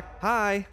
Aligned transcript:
knock. 0.00 0.20
Hi. 0.20 0.66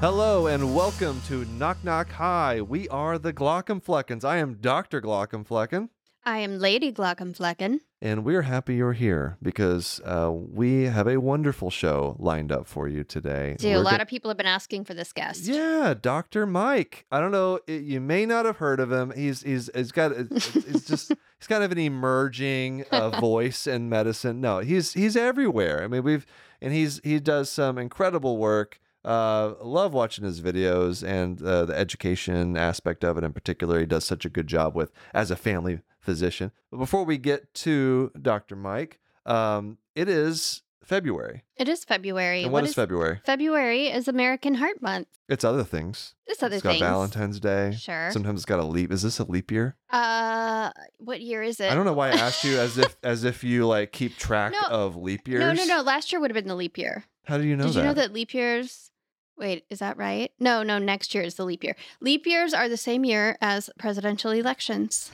Hello 0.00 0.46
and 0.48 0.74
welcome 0.74 1.20
to 1.28 1.44
Knock 1.46 1.82
Knock 1.82 2.10
Hi. 2.12 2.60
We 2.60 2.88
are 2.88 3.18
the 3.18 3.32
Glaucomfleckens. 3.32 4.24
I 4.24 4.36
am 4.38 4.54
Dr. 4.60 5.00
Glaucomflecken, 5.00 5.88
I 6.26 6.38
am 6.38 6.58
Lady 6.58 6.92
Glaucomflecken. 6.92 7.80
and 8.02 8.24
we're 8.24 8.42
happy 8.42 8.74
you're 8.76 8.92
here 8.94 9.36
because 9.42 10.00
uh, 10.04 10.30
we 10.32 10.84
have 10.84 11.06
a 11.06 11.18
wonderful 11.18 11.70
show 11.70 12.16
lined 12.18 12.50
up 12.52 12.66
for 12.66 12.86
you 12.88 13.02
today. 13.04 13.56
Do 13.58 13.76
a 13.76 13.78
lot 13.78 13.96
go- 13.98 14.02
of 14.02 14.08
people 14.08 14.30
have 14.30 14.36
been 14.38 14.46
asking 14.46 14.84
for 14.84 14.92
this 14.94 15.12
guest. 15.12 15.44
Yeah, 15.46 15.94
Dr. 16.00 16.44
Mike. 16.46 17.04
I 17.10 17.20
don't 17.20 17.32
know. 17.32 17.60
it- 17.66 17.82
you 17.84 18.00
may 18.00 18.26
not 18.26 18.44
have 18.46 18.56
heard 18.56 18.80
of 18.80 18.90
him. 18.92 19.12
He's 19.16 19.42
he's 19.42 19.70
he's 19.74 19.92
got 19.92 20.12
he's 20.16 20.84
just 20.86 21.08
he's 21.38 21.46
kind 21.48 21.62
of 21.64 21.72
an 21.72 21.78
emerging 21.78 22.84
uh, 22.90 23.10
voice 23.20 23.66
in 23.66 23.88
medicine. 23.88 24.40
No, 24.40 24.58
he's 24.60 24.92
he's 24.94 25.16
everywhere. 25.16 25.82
I 25.82 25.88
mean, 25.88 26.02
we've 26.02 26.26
and 26.64 26.72
he's 26.72 27.00
he 27.04 27.20
does 27.20 27.50
some 27.50 27.78
incredible 27.78 28.38
work. 28.38 28.80
Uh, 29.04 29.52
love 29.62 29.92
watching 29.92 30.24
his 30.24 30.40
videos 30.40 31.06
and 31.06 31.42
uh, 31.42 31.66
the 31.66 31.76
education 31.76 32.56
aspect 32.56 33.04
of 33.04 33.18
it 33.18 33.22
in 33.22 33.34
particular. 33.34 33.78
He 33.78 33.86
does 33.86 34.06
such 34.06 34.24
a 34.24 34.30
good 34.30 34.46
job 34.46 34.74
with 34.74 34.90
as 35.12 35.30
a 35.30 35.36
family 35.36 35.80
physician. 36.00 36.52
But 36.70 36.78
before 36.78 37.04
we 37.04 37.18
get 37.18 37.52
to 37.54 38.10
Dr. 38.20 38.56
Mike, 38.56 38.98
um, 39.26 39.76
it 39.94 40.08
is 40.08 40.62
February. 40.86 41.44
It 41.56 41.68
is 41.68 41.84
February. 41.84 42.42
And 42.44 42.52
what 42.52 42.64
is, 42.64 42.70
is 42.70 42.74
February? 42.76 43.20
February 43.24 43.88
is 43.88 44.08
American 44.08 44.54
Heart 44.54 44.82
Month. 44.82 45.08
It's 45.28 45.44
other 45.44 45.64
things. 45.64 46.14
It's 46.26 46.42
other 46.42 46.56
it's 46.56 46.62
got 46.62 46.70
things. 46.70 46.80
Valentine's 46.82 47.40
Day. 47.40 47.72
Sure. 47.78 48.10
Sometimes 48.10 48.40
it's 48.40 48.44
got 48.46 48.60
a 48.60 48.64
leap. 48.64 48.92
Is 48.92 49.02
this 49.02 49.18
a 49.18 49.24
leap 49.24 49.50
year? 49.50 49.76
Uh, 49.90 50.70
what 50.98 51.20
year 51.20 51.42
is 51.42 51.60
it? 51.60 51.70
I 51.70 51.74
don't 51.74 51.84
know 51.86 51.92
why 51.92 52.08
I 52.10 52.12
asked 52.12 52.44
you 52.44 52.58
as 52.58 52.76
if 52.78 52.96
as 53.02 53.24
if 53.24 53.42
you 53.44 53.66
like 53.66 53.92
keep 53.92 54.16
track 54.16 54.52
No. 54.52 54.60
of 54.68 54.96
leap 54.96 55.26
years. 55.28 55.40
No, 55.40 55.52
no, 55.52 55.64
no. 55.64 55.82
Last 55.82 56.12
year 56.12 56.20
would 56.20 56.30
have 56.30 56.34
been 56.34 56.48
the 56.48 56.54
leap 56.54 56.76
year. 56.78 57.04
How 57.24 57.38
do 57.38 57.44
you 57.44 57.56
know 57.56 57.64
Did 57.64 57.74
that? 57.74 57.80
you 57.80 57.86
know 57.86 57.94
that 57.94 58.12
leap 58.12 58.34
years? 58.34 58.90
Wait, 59.36 59.64
is 59.70 59.80
that 59.80 59.96
right? 59.96 60.30
No, 60.38 60.62
no. 60.62 60.78
Next 60.78 61.14
year 61.14 61.24
is 61.24 61.34
the 61.34 61.44
leap 61.44 61.64
year. 61.64 61.74
Leap 62.00 62.26
years 62.26 62.54
are 62.54 62.68
the 62.68 62.76
same 62.76 63.04
year 63.04 63.36
as 63.40 63.68
presidential 63.78 64.30
elections. 64.30 65.10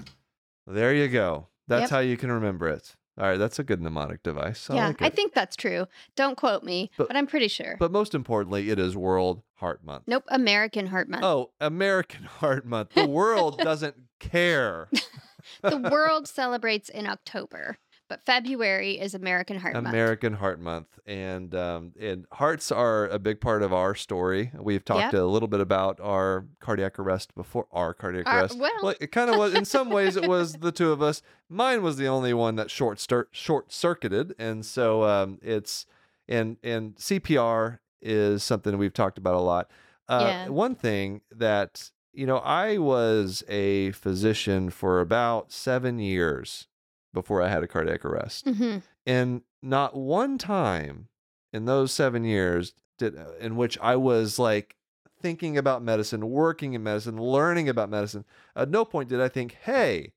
There 0.66 0.92
you 0.94 1.08
go. 1.08 1.46
That's 1.68 1.82
Yep. 1.82 1.90
how 1.90 1.98
you 2.00 2.16
can 2.16 2.30
remember 2.32 2.68
it. 2.68 2.96
All 3.18 3.26
right, 3.26 3.36
that's 3.38 3.58
a 3.58 3.64
good 3.64 3.80
mnemonic 3.82 4.22
device. 4.22 4.70
I 4.70 4.76
yeah, 4.76 4.86
like 4.88 5.02
I 5.02 5.10
think 5.10 5.34
that's 5.34 5.56
true. 5.56 5.86
Don't 6.16 6.36
quote 6.36 6.62
me, 6.64 6.90
But- 6.96 7.08
but, 7.08 7.16
I'm 7.16 7.26
pretty 7.26 7.48
sure. 7.48 7.76
But 7.78 7.92
most 7.92 8.14
importantly, 8.14 8.70
it 8.70 8.78
is 8.78 8.96
World 8.96 9.42
Heart 9.56 9.84
Month. 9.84 10.04
nope, 10.06 10.24
American 10.28 10.86
Heart 10.86 11.08
Month. 11.10 11.24
Oh, 11.24 11.50
American 11.60 12.24
Heart 12.40 12.64
Month. 12.66 12.94
The 12.94 13.06
world 13.06 13.58
doesn't 13.62 13.96
care. 14.20 14.88
the 15.62 15.76
world 15.78 16.28
celebrates 16.28 16.88
in 16.88 17.06
October, 17.06 17.76
but 18.10 18.20
February 18.26 18.98
is 18.98 19.14
American 19.14 19.56
Heart 19.56 19.74
Month. 19.74 19.86
American 19.86 20.32
Heart 20.34 20.60
Month, 20.60 20.98
and 21.06 21.54
um, 21.54 21.92
and 21.98 22.26
hearts 22.32 22.70
are 22.72 23.06
a 23.06 23.20
big 23.20 23.40
part 23.40 23.62
of 23.62 23.72
our 23.72 23.94
story. 23.94 24.50
We've 24.58 24.84
talked 24.84 25.14
a 25.14 25.24
little 25.24 25.46
bit 25.48 25.60
about 25.60 26.00
our 26.02 26.44
cardiac 26.58 26.98
arrest 26.98 27.34
before. 27.36 27.68
Our 27.70 27.94
cardiac 27.94 28.26
Our- 28.26 28.40
arrest. 28.40 28.58
well- 28.58 28.94
it 29.00 29.12
kind 29.12 29.30
of 29.30 29.36
was. 29.36 29.54
In 29.54 29.64
some 29.64 29.90
ways, 29.90 30.16
it 30.16 30.26
was 30.28 30.54
the 30.54 30.72
two 30.72 30.90
of 30.90 31.00
us. 31.00 31.22
Mine 31.48 31.82
was 31.82 31.96
the 31.96 32.08
only 32.08 32.34
one 32.34 32.56
that 32.56 32.68
short 32.70 32.98
stir- 32.98 33.28
short 33.30 33.72
circuited, 33.72 34.34
and 34.38 34.66
so 34.66 35.04
um, 35.04 35.38
it's 35.40 35.86
and 36.28 36.56
and 36.64 36.96
CPR 36.96 37.78
is 38.02 38.42
something 38.42 38.76
we've 38.76 38.92
talked 38.92 39.18
about 39.18 39.34
a 39.36 39.40
lot. 39.40 39.70
Uh, 40.08 40.24
Yeah. 40.26 40.48
One 40.48 40.74
thing 40.74 41.20
that 41.30 41.90
you 42.12 42.26
know, 42.26 42.38
I 42.38 42.76
was 42.78 43.44
a 43.48 43.92
physician 43.92 44.70
for 44.70 45.00
about 45.00 45.52
seven 45.52 46.00
years 46.00 46.66
before 47.12 47.42
I 47.42 47.48
had 47.48 47.62
a 47.62 47.66
cardiac 47.66 48.04
arrest. 48.04 48.46
hmm 48.48 48.78
And 49.06 49.42
not 49.62 49.96
one 49.96 50.38
time 50.38 51.08
in 51.52 51.64
those 51.64 51.92
seven 51.92 52.24
years 52.24 52.72
did 52.98 53.16
uh, 53.16 53.32
in 53.40 53.56
which 53.56 53.78
I 53.80 53.96
was 53.96 54.38
like 54.38 54.76
thinking 55.20 55.58
about 55.58 55.82
medicine, 55.82 56.30
working 56.30 56.72
in 56.74 56.82
medicine, 56.82 57.20
learning 57.20 57.68
about 57.68 57.90
medicine. 57.90 58.24
At 58.56 58.70
no 58.70 58.84
point 58.84 59.08
did 59.08 59.20
I 59.20 59.28
think, 59.28 59.56
hey, 59.64 60.12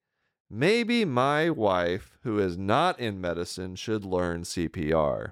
maybe 0.49 1.03
my 1.05 1.49
wife, 1.49 2.17
who 2.23 2.39
is 2.39 2.57
not 2.57 2.99
in 2.99 3.19
medicine, 3.19 3.75
should 3.75 4.05
learn 4.05 4.43
CPR. 4.43 5.31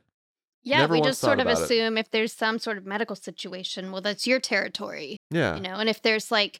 Yeah, 0.63 0.79
Never 0.81 0.93
we 0.95 1.01
just 1.01 1.19
sort 1.21 1.39
of 1.39 1.47
about 1.47 1.59
it. 1.59 1.63
assume 1.63 1.97
if 1.97 2.11
there's 2.11 2.33
some 2.33 2.59
sort 2.59 2.77
of 2.77 2.85
medical 2.85 3.15
situation, 3.15 3.91
well, 3.91 4.01
that's 4.01 4.27
your 4.27 4.39
territory, 4.39 5.17
Yeah. 5.31 5.55
you 5.55 5.61
know, 5.61 5.75
and 5.75 5.89
if 5.89 6.01
there's 6.01 6.29
like 6.31 6.59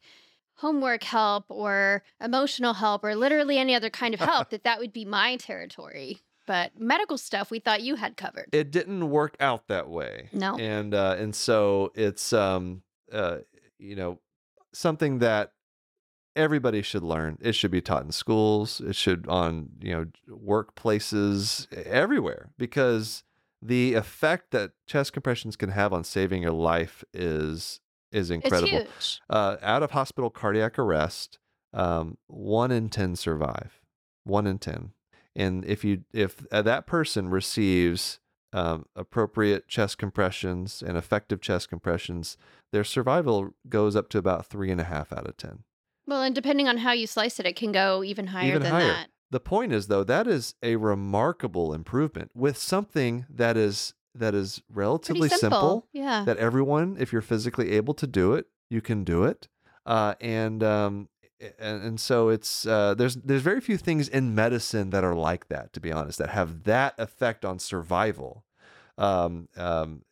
homework 0.61 1.03
help 1.03 1.45
or 1.49 2.03
emotional 2.21 2.73
help 2.73 3.03
or 3.03 3.15
literally 3.15 3.57
any 3.57 3.73
other 3.75 3.89
kind 3.89 4.13
of 4.13 4.19
help, 4.19 4.49
that 4.51 4.63
that 4.63 4.79
would 4.79 4.93
be 4.93 5.05
my 5.05 5.35
territory. 5.37 6.19
But 6.47 6.79
medical 6.79 7.17
stuff, 7.17 7.51
we 7.51 7.59
thought 7.59 7.81
you 7.81 7.95
had 7.95 8.17
covered. 8.17 8.49
it 8.51 8.71
didn't 8.71 9.09
work 9.09 9.35
out 9.39 9.67
that 9.67 9.89
way. 9.89 10.29
No. 10.31 10.57
And 10.57 10.93
uh, 10.93 11.15
and 11.17 11.35
so 11.35 11.91
it's 11.95 12.33
um 12.33 12.83
uh 13.11 13.39
you 13.77 13.95
know 13.95 14.19
something 14.73 15.19
that 15.19 15.53
everybody 16.35 16.81
should 16.81 17.03
learn. 17.03 17.37
It 17.41 17.53
should 17.53 17.71
be 17.71 17.81
taught 17.81 18.03
in 18.05 18.11
schools. 18.11 18.81
It 18.81 18.95
should 18.95 19.27
on 19.27 19.69
you 19.81 19.93
know 19.93 20.05
workplaces 20.29 21.71
everywhere 21.73 22.49
because 22.57 23.23
the 23.61 23.93
effect 23.93 24.51
that 24.51 24.71
chest 24.87 25.13
compressions 25.13 25.55
can 25.55 25.69
have 25.69 25.93
on 25.93 26.03
saving 26.03 26.41
your 26.41 26.51
life 26.51 27.03
is 27.13 27.80
is 28.11 28.31
incredible. 28.31 28.85
Uh, 29.29 29.57
out 29.61 29.83
of 29.83 29.91
hospital 29.91 30.29
cardiac 30.29 30.77
arrest, 30.77 31.39
um, 31.73 32.17
one 32.27 32.71
in 32.71 32.89
ten 32.89 33.15
survive. 33.15 33.79
One 34.23 34.45
in 34.45 34.59
ten, 34.59 34.91
and 35.35 35.65
if 35.65 35.83
you 35.83 36.03
if 36.13 36.45
uh, 36.51 36.61
that 36.61 36.85
person 36.85 37.29
receives 37.29 38.19
um, 38.53 38.85
appropriate 38.95 39.67
chest 39.67 39.97
compressions 39.97 40.83
and 40.85 40.95
effective 40.95 41.41
chest 41.41 41.69
compressions, 41.69 42.37
their 42.71 42.83
survival 42.83 43.55
goes 43.67 43.95
up 43.95 44.09
to 44.09 44.19
about 44.19 44.45
three 44.45 44.69
and 44.69 44.79
a 44.79 44.83
half 44.83 45.11
out 45.11 45.25
of 45.25 45.37
ten. 45.37 45.63
Well, 46.05 46.21
and 46.21 46.35
depending 46.35 46.67
on 46.67 46.77
how 46.77 46.91
you 46.91 47.07
slice 47.07 47.39
it, 47.39 47.47
it 47.47 47.55
can 47.55 47.71
go 47.71 48.03
even 48.03 48.27
higher 48.27 48.49
Even 48.49 48.61
than 48.63 48.71
higher. 48.71 48.87
that. 48.87 49.07
The 49.31 49.39
point 49.39 49.71
is, 49.71 49.87
though, 49.87 50.03
that 50.03 50.27
is 50.27 50.55
a 50.61 50.75
remarkable 50.75 51.73
improvement 51.73 52.31
with 52.35 52.57
something 52.57 53.25
that 53.29 53.55
is 53.57 53.93
that 54.15 54.35
is 54.35 54.61
relatively 54.73 55.29
simple. 55.29 55.39
simple 55.39 55.87
Yeah. 55.93 56.23
that 56.25 56.37
everyone, 56.37 56.97
if 56.99 57.11
you're 57.13 57.21
physically 57.21 57.71
able 57.71 57.93
to 57.95 58.07
do 58.07 58.33
it, 58.33 58.47
you 58.69 58.81
can 58.81 59.03
do 59.03 59.23
it. 59.23 59.47
Uh, 59.85 60.15
and 60.21 60.63
um, 60.63 61.09
and, 61.59 61.83
and 61.83 61.99
so 61.99 62.29
it's 62.29 62.65
uh, 62.67 62.93
there's 62.93 63.15
there's 63.15 63.41
very 63.41 63.61
few 63.61 63.77
things 63.77 64.07
in 64.07 64.35
medicine 64.35 64.91
that 64.91 65.03
are 65.03 65.15
like 65.15 65.47
that, 65.49 65.73
to 65.73 65.79
be 65.79 65.91
honest, 65.91 66.17
that 66.19 66.29
have 66.29 66.63
that 66.63 66.93
effect 66.97 67.45
on 67.45 67.59
survival. 67.59 68.43
Um, 68.97 69.47
um, 69.57 70.03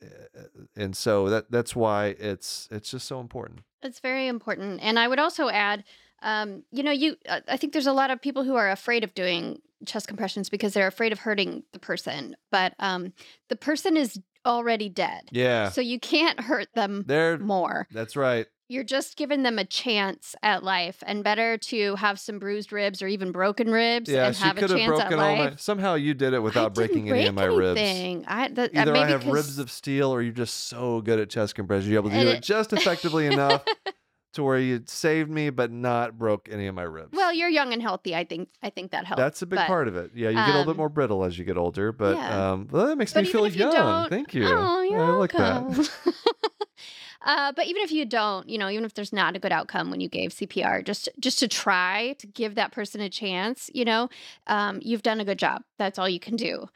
and 0.76 0.96
so 0.96 1.30
that 1.30 1.52
that's 1.52 1.76
why 1.76 2.16
it's 2.20 2.68
it's 2.72 2.92
just 2.92 3.08
so 3.08 3.20
important. 3.20 3.62
It's 3.84 4.00
very 4.00 4.28
important. 4.28 4.82
And 4.82 4.98
I 4.98 5.08
would 5.08 5.20
also 5.20 5.50
add, 5.50 5.84
um, 6.22 6.64
you 6.72 6.84
know, 6.84 6.92
you 6.92 7.16
uh, 7.28 7.42
I 7.48 7.58
think 7.58 7.74
there's 7.74 7.88
a 7.88 7.94
lot 7.94 8.10
of 8.10 8.22
people 8.22 8.44
who 8.44 8.56
are 8.56 8.72
afraid 8.72 9.04
of 9.04 9.14
doing 9.14 9.62
chest 9.86 10.08
compressions 10.08 10.50
because 10.50 10.74
they're 10.74 10.88
afraid 10.88 11.12
of 11.12 11.20
hurting 11.20 11.64
the 11.74 11.80
person. 11.80 12.36
But 12.52 12.74
um, 12.80 13.14
the 13.50 13.56
person 13.56 13.96
is 13.98 14.20
already 14.46 14.90
dead. 14.90 15.24
Yeah, 15.32 15.70
So 15.70 15.82
you 15.82 16.00
can't 16.00 16.40
hurt 16.40 16.68
them 16.76 17.04
there. 17.08 17.38
more. 17.38 17.88
That's 17.92 18.16
right. 18.16 18.48
You're 18.72 18.84
just 18.84 19.18
giving 19.18 19.42
them 19.42 19.58
a 19.58 19.66
chance 19.66 20.36
at 20.44 20.64
life 20.64 21.02
and 21.08 21.24
better 21.24 21.58
to 21.58 21.96
have 21.96 22.20
some 22.20 22.38
bruised 22.38 22.72
ribs 22.72 23.02
or 23.02 23.08
even 23.08 23.32
broken 23.32 23.72
ribs 23.72 24.08
Yeah, 24.10 24.28
and 24.28 24.36
she 24.36 24.44
have 24.44 24.58
a 24.58 24.60
could 24.60 24.70
have 24.70 24.78
chance 24.80 24.92
at 25.00 25.10
broken 25.10 25.20
all 25.20 25.36
life. 25.38 25.52
my. 25.54 25.56
Somehow 25.58 25.96
you 25.96 26.14
did 26.14 26.34
it 26.34 26.40
without 26.44 26.76
breaking 26.76 27.06
didn't 27.06 27.18
any 27.18 27.28
of 27.28 27.34
my 27.34 27.48
break 27.48 27.58
ribs. 27.58 27.80
anything. 27.80 28.26
I, 28.28 28.46
uh, 28.46 28.68
Either 28.76 28.96
I 28.96 29.08
have 29.08 29.26
ribs 29.26 29.58
of 29.58 29.72
steel, 29.72 30.14
or 30.14 30.22
you're 30.22 30.34
just 30.34 30.68
so 30.68 31.02
good 31.02 31.20
at 31.20 31.32
chest 31.32 31.56
compression. 31.56 31.90
You're 31.90 32.02
able 32.02 32.12
to 32.12 32.20
do 32.22 32.28
it- 32.28 32.36
it 32.38 32.44
just 32.44 32.72
effectively 32.72 33.26
enough 33.26 33.64
to 34.34 34.44
where 34.44 34.60
you 34.60 34.84
saved 34.86 35.30
me, 35.30 35.50
but 35.50 35.72
not 35.72 36.18
broke 36.18 36.48
any 36.52 36.68
of 36.68 36.76
my 36.76 36.84
ribs. 36.84 37.12
Well, 37.14 37.34
you're 37.34 37.50
young 37.50 37.74
and 37.74 37.82
healthy. 37.82 38.16
I 38.16 38.24
think 38.24 38.50
I 38.62 38.70
think 38.70 38.92
that 38.92 39.06
helps. 39.06 39.20
that's 39.20 39.42
a 39.42 39.46
big 39.46 39.58
but- 39.58 39.68
part 39.68 39.88
of 39.88 39.96
it. 39.96 40.12
Yeah, 40.14 40.30
you 40.30 40.36
get 40.36 40.46
a 40.50 40.52
little 40.52 40.66
bit 40.66 40.72
um, 40.72 40.78
more 40.78 40.90
brittle 40.90 41.24
as 41.24 41.38
you 41.38 41.46
get 41.46 41.58
older, 41.58 41.92
but 41.92 42.16
yeah. 42.16 42.52
um, 42.52 42.68
well, 42.72 42.88
that 42.88 42.98
makes 42.98 43.14
But 43.14 43.24
me 43.26 43.32
feel 43.32 43.48
you 43.48 43.60
young. 43.60 43.72
don't- 43.74 44.10
Thank 44.10 44.34
you. 44.34 44.46
Oh, 44.48 44.82
you're 44.82 45.00
I 45.00 45.10
like 45.12 45.34
welcome. 45.34 45.74
that. 45.74 45.90
uh, 47.26 47.52
but 47.56 47.66
even 47.68 47.82
if 47.82 47.92
you 47.92 48.06
don't, 48.06 48.48
you 48.48 48.58
know, 48.58 48.70
even 48.70 48.86
if 48.86 48.94
there's 48.94 49.12
not 49.14 49.36
a 49.36 49.40
good 49.40 49.52
outcome 49.52 49.92
when 49.92 50.00
you 50.02 50.10
gave 50.10 50.32
CPR, 50.32 50.84
just 50.86 51.10
just 51.20 51.40
to 51.40 51.48
try 51.48 52.14
to 52.20 52.28
give 52.28 52.56
that 52.56 52.72
person 52.72 53.02
a 53.02 53.10
chance, 53.10 53.70
you 53.74 53.86
know, 53.86 54.10
um, 54.48 54.80
you've 54.82 55.04
done 55.04 55.20
a 55.20 55.26
good 55.26 55.40
job. 55.40 55.64
That's 55.78 56.00
all 56.00 56.08
you 56.10 56.20
can 56.20 56.36
do. 56.36 56.68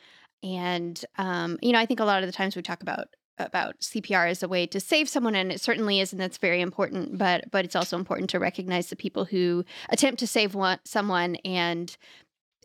And 0.42 1.04
um, 1.18 1.58
you 1.62 1.72
know, 1.72 1.80
I 1.80 1.86
think 1.86 2.00
a 2.00 2.06
lot 2.06 2.24
of 2.24 2.28
the 2.28 2.34
times 2.34 2.56
we 2.56 2.62
talk 2.62 2.82
about 2.82 3.08
about 3.38 3.80
CPR 3.80 4.30
as 4.30 4.44
a 4.44 4.48
way 4.48 4.68
to 4.68 4.80
save 4.80 5.10
someone, 5.10 5.36
and 5.36 5.52
it 5.52 5.60
certainly 5.62 6.00
is, 6.00 6.12
and 6.14 6.22
that's 6.22 6.38
very 6.38 6.62
important. 6.62 7.18
But 7.18 7.50
but 7.52 7.66
it's 7.66 7.76
also 7.76 7.98
important 7.98 8.30
to 8.32 8.40
recognize 8.40 8.88
the 8.88 8.96
people 8.96 9.26
who 9.26 9.66
attempt 9.90 10.20
to 10.20 10.28
save 10.28 10.54
one, 10.56 10.80
someone 10.86 11.36
and 11.46 11.96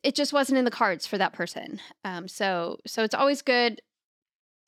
it 0.05 0.15
just 0.15 0.33
wasn't 0.33 0.59
in 0.59 0.65
the 0.65 0.71
cards 0.71 1.07
for 1.07 1.19
that 1.19 1.33
person. 1.33 1.81
Um, 2.05 2.29
so 2.29 2.79
so 2.87 3.03
it's 3.03 3.15
always 3.15 3.43
good, 3.43 3.81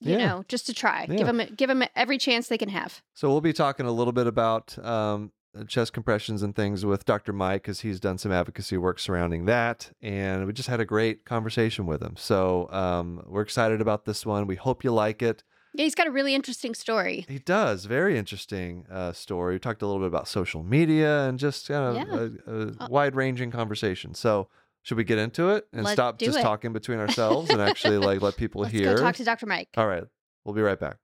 you 0.01 0.13
Yeah. 0.19 0.27
know, 0.27 0.45
just 0.49 0.67
to 0.67 0.75
try. 0.75 1.07
Yeah. 1.09 1.17
Give 1.17 1.27
them 1.27 1.43
give 1.57 1.69
them 1.69 1.85
every 1.95 2.19
chance 2.19 2.49
they 2.49 2.59
can 2.59 2.71
have. 2.71 3.03
So 3.15 3.29
we'll 3.29 3.41
be 3.41 3.53
talking 3.53 3.87
a 3.87 3.93
little 3.93 4.13
bit 4.13 4.27
about 4.27 4.77
um, 4.85 5.31
chest 5.69 5.93
compressions 5.93 6.43
and 6.43 6.57
things 6.57 6.85
with 6.85 7.05
Dr. 7.05 7.33
Mike 7.33 7.63
because 7.63 7.81
he's 7.81 8.01
done 8.01 8.19
some 8.19 8.33
advocacy 8.33 8.77
work 8.77 8.99
surrounding 8.99 9.45
that, 9.47 9.91
and 10.03 10.47
we 10.47 10.53
just 10.53 10.69
had 10.69 10.81
a 10.81 10.85
great 10.85 11.25
conversation 11.25 11.87
with 11.87 12.03
him. 12.03 12.17
So 12.17 12.69
um, 12.73 13.23
we're 13.27 13.43
excited 13.43 13.81
about 13.81 14.07
this 14.07 14.25
one. 14.27 14.47
We 14.49 14.57
hope 14.57 14.83
you 14.83 14.91
like 14.93 15.23
it. 15.23 15.45
Yeah, 15.73 15.85
he's 15.85 15.95
got 15.95 16.09
a 16.09 16.11
really 16.11 16.35
interesting 16.35 16.75
story. 16.75 17.25
He 17.29 17.39
does. 17.39 17.85
Very 17.85 18.19
interesting 18.19 18.87
uh, 18.91 19.13
story. 19.13 19.55
We 19.55 19.59
talked 19.61 19.83
a 19.83 19.87
little 19.87 20.01
bit 20.01 20.09
about 20.09 20.27
social 20.27 20.63
media 20.65 21.29
and 21.29 21.39
just 21.39 21.69
kind 21.69 21.97
of 21.97 22.09
Yeah. 22.09 22.53
a, 22.53 22.53
a 22.53 22.67
Uh, 22.85 22.89
wide 22.89 23.15
ranging 23.15 23.51
conversation. 23.53 24.15
So, 24.15 24.49
should 24.83 24.97
we 24.97 25.05
get 25.05 25.19
into 25.19 25.51
it 25.51 25.69
and 25.73 25.85
Let's 25.85 25.93
stop 25.95 26.19
just 26.19 26.39
it. 26.39 26.43
talking 26.43 26.73
between 26.73 26.99
ourselves 27.05 27.51
and 27.51 27.61
actually 27.61 27.99
like 27.99 28.21
let 28.21 28.37
people 28.37 28.63
Let's 28.63 28.73
hear? 28.75 28.97
go 28.97 29.01
talk 29.03 29.15
to 29.17 29.25
Dr. 29.25 29.47
Mike. 29.47 29.69
All 29.77 29.87
right. 29.87 30.05
We'll 30.45 30.55
be 30.55 30.63
right 30.63 30.81
back. 30.81 30.97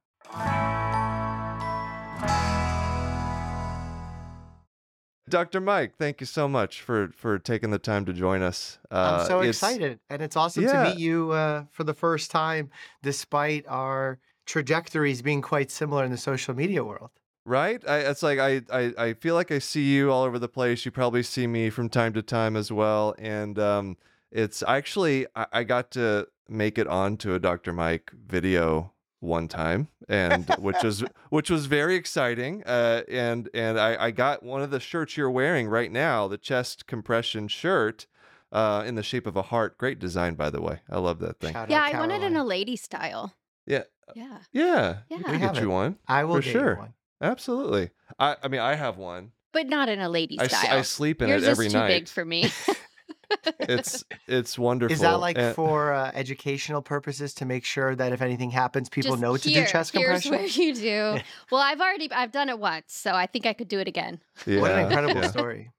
Dr. 5.28 5.60
Mike, 5.60 5.96
thank 5.98 6.20
you 6.20 6.26
so 6.26 6.46
much 6.46 6.80
for 6.80 7.08
for 7.08 7.38
taking 7.38 7.70
the 7.70 7.80
time 7.80 8.04
to 8.04 8.12
join 8.12 8.42
us. 8.42 8.78
Uh, 8.92 9.18
I'm 9.22 9.26
so 9.26 9.40
excited, 9.40 9.98
and 10.08 10.22
it's 10.22 10.36
awesome 10.36 10.62
Yeah. 10.62 10.84
to 10.84 10.90
meet 10.90 10.98
you 11.00 11.32
uh, 11.32 11.64
for 11.72 11.82
the 11.82 11.94
first 11.94 12.30
time, 12.30 12.70
despite 13.02 13.64
our 13.66 14.20
trajectories 14.46 15.22
being 15.22 15.43
quite 15.43 15.70
similar 15.70 16.04
in 16.04 16.10
the 16.10 16.16
social 16.16 16.54
media 16.54 16.82
world. 16.84 17.10
right? 17.44 17.82
I, 17.88 17.98
it's 17.98 18.22
like 18.22 18.38
I, 18.38 18.62
I 18.72 18.93
i 18.98 19.12
feel 19.14 19.34
like 19.34 19.50
i 19.52 19.58
see 19.58 19.84
you 19.94 20.10
all 20.10 20.25
over 20.25 20.38
the 20.38 20.48
place. 20.48 20.84
You 20.84 20.90
probably 20.90 21.22
see 21.22 21.46
me 21.46 21.70
from 21.70 21.88
time 21.88 22.12
to 22.14 22.22
time 22.22 22.56
as 22.56 22.72
well 22.72 23.14
and 23.19 23.58
um 23.58 23.96
it's 24.32 24.62
actually 24.66 25.26
i, 25.37 25.46
I 25.52 25.64
got 25.64 25.90
to 25.93 26.26
make 26.48 26.78
it 26.78 26.87
onto 26.87 27.34
a 27.34 27.38
dr 27.38 27.72
mike 27.72 28.10
video 28.26 28.93
one 29.20 29.48
time 29.48 29.88
and 30.08 30.44
which 30.58 30.82
was 30.82 31.04
which 31.31 31.50
was 31.50 31.66
very 31.66 31.94
exciting 31.96 32.62
uh 32.66 33.02
and 33.08 33.49
and 33.54 33.78
i 33.78 34.06
i 34.06 34.10
got 34.10 34.42
one 34.42 34.62
of 34.62 34.70
the 34.70 34.81
shirts 34.81 35.16
you're 35.16 35.31
wearing 35.31 35.69
right 35.69 35.90
now 35.92 36.28
the 36.28 36.38
chest 36.38 36.87
compression 36.87 37.49
shirt 37.49 38.06
uh 38.52 38.82
in 38.87 38.94
the 38.94 39.02
shape 39.02 39.26
of 39.26 39.37
a 39.37 39.42
heart. 39.42 39.76
Great 39.78 39.99
design 39.99 40.34
by 40.34 40.50
the 40.50 40.60
way. 40.60 40.81
I 40.90 40.99
love 40.99 41.19
that 41.20 41.40
thing. 41.40 41.52
Shout 41.52 41.70
Yeah, 41.70 41.82
I 41.82 41.99
want 41.99 42.12
it 42.12 42.22
in 42.22 42.37
a 42.37 42.44
lady 42.44 42.76
style. 42.76 43.34
yeah 43.66 43.82
Yeah. 44.14 44.38
yeah, 44.53 44.97
Yeah. 45.08 45.17
we 45.19 45.32
We 45.32 45.38
can 45.38 45.53
get 45.55 45.62
you 45.62 45.70
one 45.70 45.99
I 46.06 46.25
will 46.25 46.37
for 46.37 46.43
get 46.43 46.53
sure. 46.53 46.70
you 46.75 46.79
one. 46.79 46.94
absolutely 47.20 47.91
i 48.19 48.37
i 48.43 48.49
mean 48.49 48.61
i 48.61 48.75
have 48.75 48.97
one 48.99 49.32
But 49.53 49.67
not 49.69 49.88
in 49.88 50.00
a 50.00 50.08
lady 50.08 50.38
I, 50.38 50.44
s- 50.44 50.56
style. 50.56 50.79
I 50.79 50.82
sleep 50.82 51.23
in 51.23 51.29
Yours 51.29 51.43
it 51.44 51.49
every 51.49 51.67
is 51.67 51.73
too 51.73 51.79
night 51.79 51.88
big 51.88 52.08
for 52.08 52.25
me. 52.25 52.50
it's 53.61 54.05
it's 54.29 54.58
wonderful. 54.58 54.93
Is 54.94 55.00
that 55.00 55.19
like 55.20 55.37
and- 55.38 55.55
for 55.55 55.93
uh, 55.93 56.11
educational 56.14 56.82
purposes 56.82 57.35
to 57.35 57.44
make 57.44 57.64
sure 57.64 57.94
that 57.97 58.12
if 58.12 58.23
anything 58.23 58.50
happens, 58.50 58.88
people 58.88 59.12
Just 59.12 59.23
know 59.23 59.37
to 59.37 59.49
here, 59.49 59.64
do 59.64 59.70
chest 59.70 59.93
compression? 59.93 60.32
Here's 60.35 60.52
compression? 60.55 60.85
where 60.85 60.85
you 61.09 61.19
do. 61.19 61.25
Well, 61.50 61.61
I've 61.61 61.81
already 61.81 62.11
I've 62.12 62.31
done 62.32 62.49
it 62.49 62.59
once, 62.59 62.93
so 62.94 63.12
I 63.12 63.26
think 63.26 63.47
I 63.47 63.52
could 63.52 63.69
do 63.69 63.79
it 63.81 63.88
again. 63.88 64.20
yeah, 64.47 64.61
what 64.61 64.70
an 64.73 64.81
incredible 64.87 65.23
yeah. 65.23 65.29
story! 65.31 65.70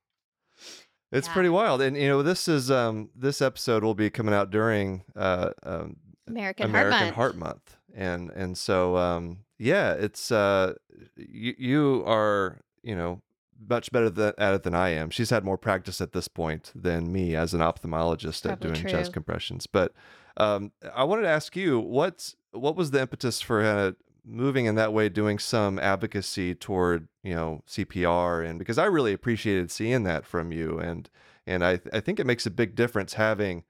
It's 1.11 1.27
Yeah. 1.27 1.33
pretty 1.33 1.49
wild, 1.49 1.81
and 1.81 1.95
you 1.95 2.07
know 2.09 2.21
this 2.23 2.47
is 2.49 2.69
um 2.69 3.09
this 3.15 3.41
episode 3.41 3.83
will 3.83 3.95
be 3.95 4.09
coming 4.09 4.33
out 4.33 4.49
during 4.49 5.03
uh 5.15 5.51
um, 5.63 5.95
American, 6.27 6.65
American 6.65 6.99
Heart 6.99 7.13
Heart 7.13 7.35
Month. 7.37 7.76
And 7.97 8.29
and 8.29 8.57
so 8.57 8.95
um 8.95 9.39
yeah, 9.57 9.93
it's 9.93 10.31
uh 10.31 10.75
you 11.15 11.55
you 11.57 12.03
are 12.05 12.61
you 12.83 12.95
know 12.95 13.21
much 13.67 13.91
better 13.91 14.11
th- 14.11 14.35
at 14.37 14.53
it 14.53 14.63
than 14.63 14.75
I 14.75 14.89
am. 14.89 15.09
She's 15.09 15.31
had 15.31 15.43
more 15.43 15.57
practice 15.57 15.99
at 15.99 16.13
this 16.13 16.27
point 16.27 16.71
than 16.75 17.11
me 17.11 17.35
as 17.35 17.55
an 17.55 17.59
ophthalmologist 17.59 18.45
at 18.45 18.59
Probably 18.59 18.79
doing 18.79 18.87
chest 18.87 19.13
compressions. 19.13 19.65
But 19.65 19.93
um, 20.37 20.71
I 20.93 21.03
wanted 21.03 21.23
to 21.23 21.29
ask 21.29 21.55
you 21.55 21.79
what's 21.79 22.35
what 22.51 22.75
was 22.75 22.91
the 22.91 23.01
impetus 23.01 23.41
for 23.41 23.63
uh, 23.63 23.91
moving 24.23 24.65
in 24.65 24.75
that 24.75 24.93
way, 24.93 25.09
doing 25.09 25.39
some 25.39 25.79
advocacy 25.79 26.53
toward 26.53 27.07
you 27.23 27.33
know 27.33 27.63
CPR, 27.67 28.47
and 28.47 28.59
because 28.59 28.77
I 28.77 28.85
really 28.85 29.13
appreciated 29.13 29.71
seeing 29.71 30.03
that 30.03 30.23
from 30.23 30.51
you, 30.51 30.77
and 30.77 31.09
and 31.47 31.65
I 31.65 31.79
I 31.91 31.99
think 31.99 32.19
it 32.19 32.27
makes 32.27 32.45
a 32.45 32.51
big 32.51 32.75
difference 32.75 33.13
having 33.13 33.63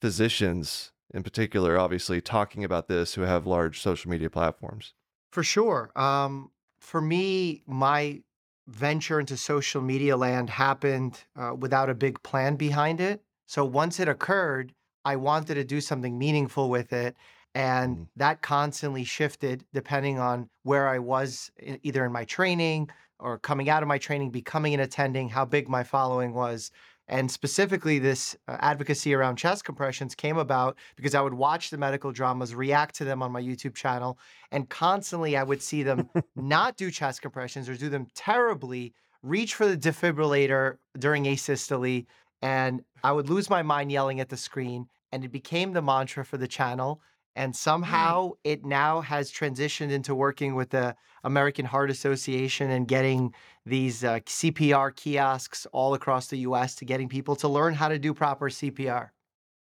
physicians 0.00 0.92
in 1.14 1.22
particular, 1.22 1.78
obviously 1.78 2.20
talking 2.20 2.64
about 2.64 2.88
this 2.88 3.14
who 3.14 3.22
have 3.22 3.46
large 3.46 3.80
social 3.80 4.10
media 4.10 4.28
platforms. 4.28 4.92
For 5.32 5.42
sure. 5.42 5.90
Um, 5.96 6.50
for 6.78 7.00
me, 7.00 7.62
my 7.66 8.22
venture 8.66 9.20
into 9.20 9.36
social 9.36 9.82
media 9.82 10.16
land 10.16 10.50
happened 10.50 11.24
uh, 11.36 11.54
without 11.58 11.90
a 11.90 11.94
big 11.94 12.22
plan 12.22 12.56
behind 12.56 13.00
it. 13.00 13.22
So 13.46 13.64
once 13.64 14.00
it 14.00 14.08
occurred, 14.08 14.74
I 15.04 15.16
wanted 15.16 15.54
to 15.54 15.64
do 15.64 15.80
something 15.80 16.18
meaningful 16.18 16.70
with 16.70 16.92
it. 16.92 17.16
And 17.54 17.98
Mm. 17.98 18.08
that 18.16 18.42
constantly 18.42 19.04
shifted 19.04 19.64
depending 19.72 20.18
on 20.18 20.50
where 20.62 20.88
I 20.88 20.98
was, 20.98 21.52
either 21.82 22.04
in 22.04 22.12
my 22.12 22.24
training 22.24 22.90
or 23.20 23.38
coming 23.38 23.68
out 23.68 23.82
of 23.82 23.88
my 23.88 23.98
training, 23.98 24.30
becoming 24.30 24.74
an 24.74 24.80
attending, 24.80 25.28
how 25.28 25.44
big 25.44 25.68
my 25.68 25.84
following 25.84 26.34
was. 26.34 26.70
And 27.08 27.30
specifically, 27.30 27.98
this 27.98 28.34
uh, 28.48 28.56
advocacy 28.60 29.14
around 29.14 29.36
chest 29.36 29.64
compressions 29.64 30.14
came 30.14 30.38
about 30.38 30.78
because 30.96 31.14
I 31.14 31.20
would 31.20 31.34
watch 31.34 31.70
the 31.70 31.76
medical 31.76 32.12
dramas, 32.12 32.54
react 32.54 32.94
to 32.96 33.04
them 33.04 33.22
on 33.22 33.30
my 33.30 33.42
YouTube 33.42 33.74
channel, 33.74 34.18
and 34.50 34.68
constantly 34.68 35.36
I 35.36 35.42
would 35.42 35.60
see 35.60 35.82
them 35.82 36.08
not 36.36 36.76
do 36.76 36.90
chest 36.90 37.20
compressions 37.20 37.68
or 37.68 37.76
do 37.76 37.90
them 37.90 38.06
terribly, 38.14 38.94
reach 39.22 39.54
for 39.54 39.66
the 39.66 39.76
defibrillator 39.76 40.78
during 40.98 41.24
asystole, 41.24 42.06
and 42.40 42.82
I 43.02 43.12
would 43.12 43.28
lose 43.28 43.50
my 43.50 43.62
mind 43.62 43.92
yelling 43.92 44.20
at 44.20 44.28
the 44.28 44.36
screen. 44.36 44.86
And 45.12 45.24
it 45.24 45.30
became 45.30 45.72
the 45.72 45.82
mantra 45.82 46.24
for 46.24 46.38
the 46.38 46.48
channel. 46.48 47.00
And 47.36 47.54
somehow 47.56 48.32
it 48.44 48.64
now 48.64 49.00
has 49.00 49.32
transitioned 49.32 49.90
into 49.90 50.14
working 50.14 50.54
with 50.54 50.70
the 50.70 50.94
American 51.24 51.64
Heart 51.66 51.90
Association 51.90 52.70
and 52.70 52.86
getting 52.86 53.34
these 53.66 54.04
uh, 54.04 54.20
CPR 54.20 54.94
kiosks 54.94 55.66
all 55.72 55.94
across 55.94 56.28
the 56.28 56.38
US 56.38 56.74
to 56.76 56.84
getting 56.84 57.08
people 57.08 57.34
to 57.36 57.48
learn 57.48 57.74
how 57.74 57.88
to 57.88 57.98
do 57.98 58.14
proper 58.14 58.48
CPR. 58.50 59.08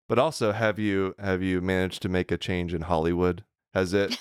But 0.08 0.18
also, 0.18 0.52
have 0.52 0.78
you 0.78 1.14
have 1.18 1.42
you 1.42 1.60
managed 1.60 2.02
to 2.02 2.08
make 2.08 2.30
a 2.32 2.36
change 2.36 2.74
in 2.74 2.82
Hollywood? 2.82 3.44
Has 3.74 3.94
it? 3.94 4.18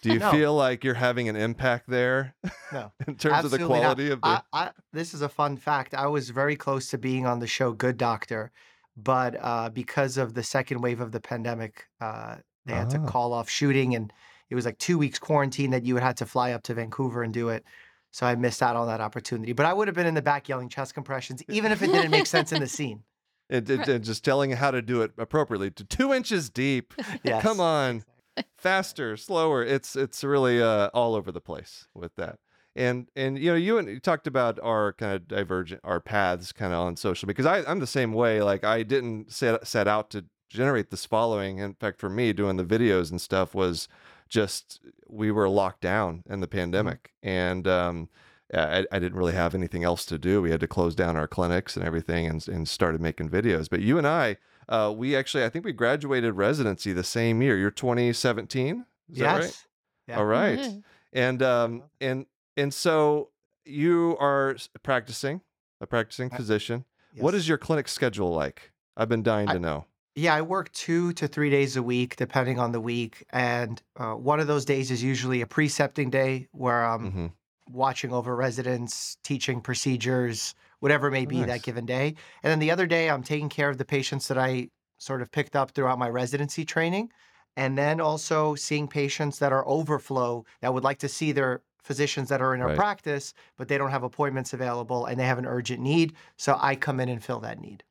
Do 0.00 0.12
you 0.12 0.18
No. 0.20 0.30
feel 0.30 0.54
like 0.54 0.82
you're 0.82 0.94
having 0.94 1.28
an 1.28 1.36
impact 1.36 1.90
there 1.90 2.34
No. 2.72 2.92
in 3.06 3.16
terms 3.16 3.44
of 3.44 3.50
the 3.50 3.56
Absolutely 3.56 3.80
not. 3.80 3.80
quality 3.82 4.10
of 4.10 4.20
the? 4.22 4.26
I, 4.28 4.40
I, 4.52 4.70
this 4.94 5.12
is 5.12 5.20
a 5.20 5.28
fun 5.28 5.56
fact. 5.58 5.92
I 5.94 6.06
was 6.06 6.30
very 6.30 6.56
close 6.56 6.88
to 6.90 6.96
being 6.98 7.26
on 7.26 7.40
the 7.40 7.46
show 7.46 7.72
Good 7.72 7.98
Doctor, 7.98 8.50
but 8.96 9.36
uh, 9.38 9.68
because 9.68 10.16
of 10.16 10.32
the 10.32 10.42
second 10.42 10.80
wave 10.80 11.00
of 11.02 11.12
the 11.12 11.20
pandemic, 11.20 11.86
uh, 12.00 12.36
they 12.66 12.72
had 12.74 12.90
to 12.90 12.98
Ah. 12.98 13.06
call 13.06 13.32
off 13.32 13.48
shooting, 13.48 13.94
and 13.94 14.12
it 14.50 14.54
was 14.54 14.64
like 14.64 14.78
two 14.78 14.98
weeks 14.98 15.18
quarantine 15.18 15.70
that 15.70 15.84
you 15.84 15.94
would 15.94 16.02
have 16.02 16.14
to 16.16 16.26
fly 16.26 16.52
up 16.52 16.62
to 16.64 16.74
Vancouver 16.74 17.22
and 17.22 17.32
do 17.32 17.48
it. 17.48 17.64
So 18.10 18.26
I 18.26 18.34
missed 18.36 18.62
out 18.62 18.76
on 18.76 18.86
that 18.86 19.00
opportunity. 19.00 19.52
But 19.52 19.66
I 19.66 19.72
would 19.72 19.88
have 19.88 19.94
been 19.96 20.06
in 20.06 20.14
the 20.14 20.22
back 20.22 20.48
yelling 20.48 20.68
chest 20.68 20.94
compressions, 20.94 21.42
even 21.48 21.72
if 21.72 21.82
it 21.82 21.88
didn't 21.88 22.10
make 22.12 22.26
sense 22.26 22.52
in 22.52 22.60
the 22.60 22.68
scene. 22.68 23.02
and, 23.50 23.68
and- 23.68 23.88
and 23.88 24.04
just 24.04 24.24
telling 24.24 24.52
how 24.52 24.70
to 24.70 24.80
do 24.80 25.02
it 25.02 25.12
appropriately 25.18 25.70
to 25.72 25.84
two 25.84 26.12
inches 26.14 26.48
deep. 26.50 26.94
Yes. 27.24 27.42
Come 27.42 27.58
on, 27.60 28.04
faster, 28.58 29.16
slower. 29.16 29.62
It's 29.64 29.96
it's 29.96 30.22
really 30.24 30.62
uh, 30.62 30.88
all 30.94 31.14
over 31.14 31.32
the 31.32 31.40
place 31.40 31.88
with 31.94 32.14
that. 32.16 32.38
And 32.76 33.08
and 33.14 33.38
you 33.38 33.50
know 33.50 33.56
you 33.56 33.78
and 33.78 33.88
you 33.88 34.00
talked 34.00 34.26
about 34.26 34.58
our 34.60 34.92
kind 34.94 35.12
of 35.14 35.28
divergent 35.28 35.80
our 35.84 36.00
paths 36.00 36.50
kind 36.52 36.72
of 36.72 36.80
on 36.80 36.96
social 36.96 37.26
because 37.26 37.46
I 37.46 37.62
I'm 37.64 37.78
the 37.78 37.86
same 37.86 38.12
way. 38.12 38.42
Like 38.42 38.64
I 38.64 38.82
didn't 38.82 39.32
set 39.32 39.66
set 39.66 39.86
out 39.86 40.10
to 40.10 40.24
generate 40.54 40.90
this 40.90 41.04
following. 41.04 41.58
In 41.58 41.74
fact, 41.74 42.00
for 42.00 42.08
me, 42.08 42.32
doing 42.32 42.56
the 42.56 42.64
videos 42.64 43.10
and 43.10 43.20
stuff 43.20 43.54
was 43.54 43.88
just 44.28 44.80
we 45.08 45.30
were 45.30 45.48
locked 45.48 45.80
down 45.80 46.22
in 46.28 46.40
the 46.40 46.46
pandemic, 46.48 47.12
and 47.22 47.68
um, 47.68 48.08
I, 48.52 48.86
I 48.90 48.98
didn't 48.98 49.18
really 49.18 49.34
have 49.34 49.54
anything 49.54 49.84
else 49.84 50.06
to 50.06 50.18
do. 50.18 50.40
We 50.40 50.50
had 50.50 50.60
to 50.60 50.66
close 50.66 50.94
down 50.94 51.16
our 51.16 51.28
clinics 51.28 51.76
and 51.76 51.84
everything, 51.84 52.26
and 52.26 52.46
and 52.48 52.68
started 52.68 53.00
making 53.00 53.30
videos. 53.30 53.68
But 53.68 53.80
you 53.80 53.98
and 53.98 54.06
I, 54.06 54.36
uh, 54.68 54.92
we 54.96 55.14
actually 55.16 55.44
I 55.44 55.48
think 55.50 55.64
we 55.64 55.72
graduated 55.72 56.34
residency 56.34 56.92
the 56.92 57.04
same 57.04 57.42
year. 57.42 57.58
You're 57.58 57.70
2017. 57.70 58.84
Is 59.10 59.18
that 59.18 59.32
right? 59.34 59.42
yes. 59.42 59.66
Yeah. 60.08 60.18
All 60.18 60.24
right. 60.26 60.58
Mhm. 60.58 60.82
And 61.12 61.42
um 61.42 61.82
and 62.00 62.26
and 62.56 62.72
so 62.74 63.30
you 63.64 64.16
are 64.20 64.56
practicing 64.82 65.40
a 65.80 65.86
practicing 65.86 66.30
I- 66.32 66.36
physician. 66.36 66.84
What 67.16 67.34
yes. 67.34 67.42
is 67.42 67.48
your 67.48 67.58
clinic 67.58 67.86
schedule 67.88 68.34
like? 68.34 68.72
I've 68.96 69.08
been 69.08 69.22
dying 69.22 69.48
I- 69.48 69.52
to 69.54 69.58
know. 69.58 69.86
Yeah, 70.16 70.34
I 70.34 70.42
work 70.42 70.70
two 70.72 71.12
to 71.14 71.26
three 71.26 71.50
days 71.50 71.76
a 71.76 71.82
week, 71.82 72.16
depending 72.16 72.58
on 72.58 72.72
the 72.72 72.80
week. 72.80 73.24
And 73.30 73.82
uh, 73.96 74.14
one 74.14 74.38
of 74.40 74.46
those 74.46 74.64
days 74.64 74.90
is 74.90 75.02
usually 75.02 75.40
a 75.40 75.46
precepting 75.46 76.10
day 76.10 76.48
where 76.52 76.84
I'm 76.84 77.12
hmm 77.12 77.26
watching 77.68 78.12
over 78.12 78.36
residents, 78.36 79.16
teaching 79.24 79.60
procedures, 79.60 80.54
whatever 80.80 81.08
it 81.08 81.12
may 81.12 81.26
be 81.26 81.42
Nice. 81.42 81.44
that 81.44 81.62
given 81.62 81.86
day. 81.86 82.08
And 82.42 82.50
then 82.50 82.60
the 82.60 82.70
other 82.70 82.86
day, 82.86 83.10
I'm 83.10 83.24
taking 83.24 83.48
care 83.48 83.70
of 83.70 83.78
the 83.78 83.84
patients 83.84 84.28
that 84.28 84.38
I 84.38 84.70
sort 84.98 85.22
of 85.22 85.32
picked 85.32 85.56
up 85.56 85.72
throughout 85.72 85.98
my 85.98 86.08
residency 86.10 86.64
training. 86.64 87.12
And 87.56 87.78
then 87.78 88.00
also 88.00 88.54
seeing 88.54 88.88
patients 88.88 89.38
that 89.40 89.52
are 89.52 89.66
overflow 89.66 90.44
that 90.60 90.74
would 90.74 90.84
like 90.84 90.98
to 90.98 91.08
see 91.08 91.32
their 91.32 91.62
physicians 91.82 92.28
that 92.30 92.40
are 92.42 92.54
in 92.54 92.60
our 92.62 92.70
Right. 92.70 92.70
practice, 92.70 93.34
but 93.56 93.68
they 93.68 93.78
don't 93.78 93.90
have 93.90 94.02
appointments 94.04 94.52
available 94.52 95.06
and 95.06 95.18
they 95.20 95.26
have 95.26 95.38
an 95.38 95.46
urgent 95.46 95.80
need. 95.82 96.14
So 96.38 96.56
I 96.60 96.76
come 96.76 97.00
in 97.00 97.08
and 97.08 97.22
fill 97.24 97.40
that 97.40 97.60
need. 97.60 97.84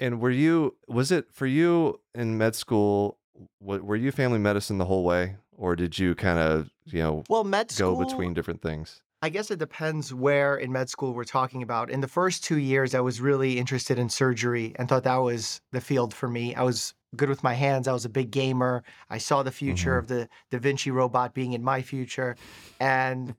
And 0.00 0.20
were 0.20 0.30
you 0.30 0.76
was 0.88 1.10
it 1.12 1.32
for 1.32 1.46
you 1.46 2.00
in 2.14 2.36
med 2.38 2.54
school? 2.54 3.18
Were 3.60 3.96
you 3.96 4.12
family 4.12 4.38
medicine 4.38 4.78
the 4.78 4.84
whole 4.84 5.04
way, 5.04 5.36
or 5.56 5.74
did 5.76 5.98
you 5.98 6.14
kind 6.14 6.38
of 6.38 6.70
you 6.86 7.00
know 7.02 7.24
Well, 7.28 7.44
med 7.44 7.72
go 7.76 7.96
between 7.96 8.34
different 8.34 8.62
things? 8.62 9.00
I 9.22 9.30
guess 9.30 9.50
it 9.50 9.58
depends 9.58 10.12
where 10.12 10.56
in 10.56 10.70
med 10.72 10.90
school 10.90 11.14
we're 11.14 11.24
talking 11.24 11.62
about. 11.62 11.90
In 11.90 12.00
the 12.00 12.08
first 12.08 12.44
two 12.44 12.58
years, 12.58 12.94
I 12.94 13.00
was 13.00 13.20
really 13.20 13.58
interested 13.58 13.98
in 13.98 14.08
surgery 14.10 14.74
and 14.78 14.88
thought 14.88 15.04
that 15.04 15.16
was 15.16 15.60
the 15.72 15.80
field 15.80 16.12
for 16.12 16.28
me. 16.28 16.54
I 16.54 16.62
was 16.62 16.92
good 17.16 17.28
with 17.30 17.42
my 17.42 17.54
hands. 17.54 17.88
I 17.88 17.92
was 17.92 18.04
a 18.04 18.08
big 18.10 18.30
gamer. 18.30 18.82
I 19.08 19.18
saw 19.18 19.42
the 19.42 19.52
future 19.52 19.94
Mhm. 19.94 19.98
of 19.98 20.08
the 20.08 20.28
Da 20.50 20.58
Vinci 20.58 20.90
robot 20.90 21.32
being 21.32 21.52
in 21.54 21.62
my 21.62 21.80
future. 21.80 22.36
And 22.80 23.34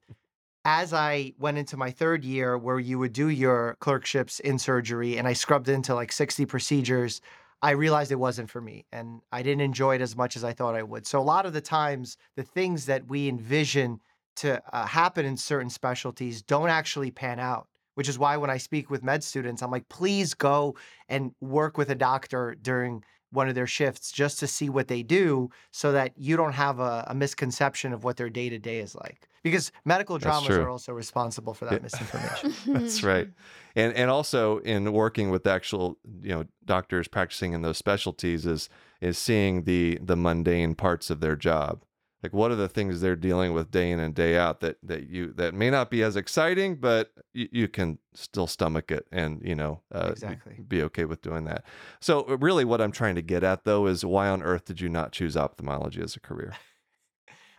as 0.66 0.94
I 0.94 1.34
went 1.38 1.60
into 1.60 1.78
my 1.78 1.92
third 1.92 2.26
year, 2.26 2.58
where 2.58 2.80
you 2.80 2.98
would 2.98 3.14
do 3.14 3.30
your 3.30 3.78
clerkships 3.80 4.40
in 4.40 4.58
surgery, 4.58 5.18
and 5.18 5.28
I 5.28 5.34
scrubbed 5.34 5.70
into 5.70 5.94
like 5.94 6.12
60 6.12 6.46
procedures, 6.48 7.22
I 7.62 7.72
realized 7.72 8.12
it 8.12 8.16
wasn't 8.16 8.50
for 8.50 8.62
me. 8.62 8.86
And 8.92 9.22
I 9.32 9.44
didn't 9.44 9.62
enjoy 9.62 9.96
it 9.96 10.02
as 10.02 10.18
much 10.18 10.36
as 10.36 10.44
I 10.44 10.54
thought 10.54 10.76
I 10.76 10.84
would. 10.84 11.06
So, 11.06 11.20
a 11.20 11.22
lot 11.22 11.46
of 11.46 11.54
the 11.54 11.62
times, 11.62 12.18
the 12.36 12.44
things 12.44 12.88
that 12.88 13.08
we 13.08 13.30
envision 13.30 14.00
to 14.38 14.62
uh, 14.74 14.86
happen 14.86 15.26
in 15.26 15.38
certain 15.38 15.70
specialties 15.70 16.42
don't 16.42 16.70
actually 16.70 17.12
pan 17.12 17.40
out. 17.40 17.68
Which 17.94 18.10
is 18.10 18.20
why 18.20 18.36
when 18.36 18.50
I 18.50 18.58
speak 18.58 18.90
with 18.90 19.04
med 19.04 19.24
students, 19.24 19.62
I'm 19.62 19.72
like, 19.72 19.88
please 19.88 20.34
go 20.34 20.76
and 21.08 21.32
work 21.40 21.78
with 21.78 21.90
a 21.92 21.96
doctor 21.96 22.54
during 22.62 23.06
one 23.36 23.50
of 23.50 23.56
their 23.56 23.68
shifts 23.68 24.12
just 24.12 24.40
to 24.40 24.48
see 24.48 24.70
what 24.70 24.88
they 24.88 25.04
do 25.04 25.50
so 25.72 25.92
that 25.92 26.14
you 26.18 26.36
don't 26.38 26.54
have 26.54 26.80
a, 26.80 27.06
a 27.08 27.14
misconception 27.16 27.94
of 27.94 28.04
what 28.04 28.18
their 28.18 28.30
day 28.30 28.50
to 28.50 28.58
day 28.58 28.80
is 28.80 28.96
like. 28.96 29.28
Because 29.44 29.72
medical 29.84 30.18
dramas 30.18 30.50
are 30.50 30.70
also 30.70 30.92
responsible 30.92 31.54
for 31.54 31.66
that 31.66 31.74
Yeah. 31.74 31.80
misinformation. 31.84 32.54
That's 32.66 33.04
right. 33.04 33.28
And 33.76 33.94
and 33.94 34.10
also 34.10 34.58
in 34.60 34.92
working 34.92 35.30
with 35.30 35.46
actual, 35.46 36.00
you 36.24 36.30
know, 36.34 36.46
doctors 36.66 37.08
practicing 37.08 37.54
in 37.54 37.62
those 37.62 37.78
specialties 37.78 38.48
is 38.48 38.70
is 39.02 39.20
seeing 39.20 39.64
the 39.66 40.00
the 40.02 40.16
mundane 40.16 40.74
parts 40.74 41.12
of 41.12 41.20
their 41.20 41.36
job. 41.36 41.84
Like 42.26 42.34
what 42.34 42.50
are 42.50 42.56
the 42.56 42.68
things 42.68 43.02
they're 43.02 43.16
dealing 43.16 43.54
with 43.54 43.70
day 43.70 43.92
in 43.92 44.00
and 44.00 44.16
day 44.16 44.36
out 44.36 44.60
that 44.62 44.78
that 44.82 45.10
you 45.10 45.32
that 45.34 45.54
may 45.54 45.70
not 45.70 45.92
be 45.92 46.02
as 46.02 46.16
exciting, 46.16 46.78
but 46.78 47.12
you, 47.34 47.48
you 47.52 47.68
can 47.68 48.00
still 48.16 48.48
stomach 48.48 48.90
it 48.90 49.06
and 49.12 49.42
you 49.44 49.54
know 49.54 49.82
uh, 49.92 50.08
be- 50.08 50.12
Exactly. 50.12 50.56
be 50.68 50.82
okay 50.82 51.06
with 51.06 51.22
doing 51.22 51.44
that. 51.46 51.64
So 52.02 52.28
uh, 52.28 52.38
really, 52.40 52.66
what 52.66 52.82
I'm 52.82 52.92
trying 52.92 53.14
to 53.14 53.22
get 53.22 53.44
at 53.44 53.64
though 53.64 53.86
is 53.86 54.04
why 54.04 54.28
on 54.28 54.42
earth 54.42 54.66
did 54.66 54.82
you 54.82 54.90
not 54.90 55.12
choose 55.12 55.38
ophthalmology 55.38 56.02
as 56.02 56.16
a 56.16 56.20
career? 56.20 56.54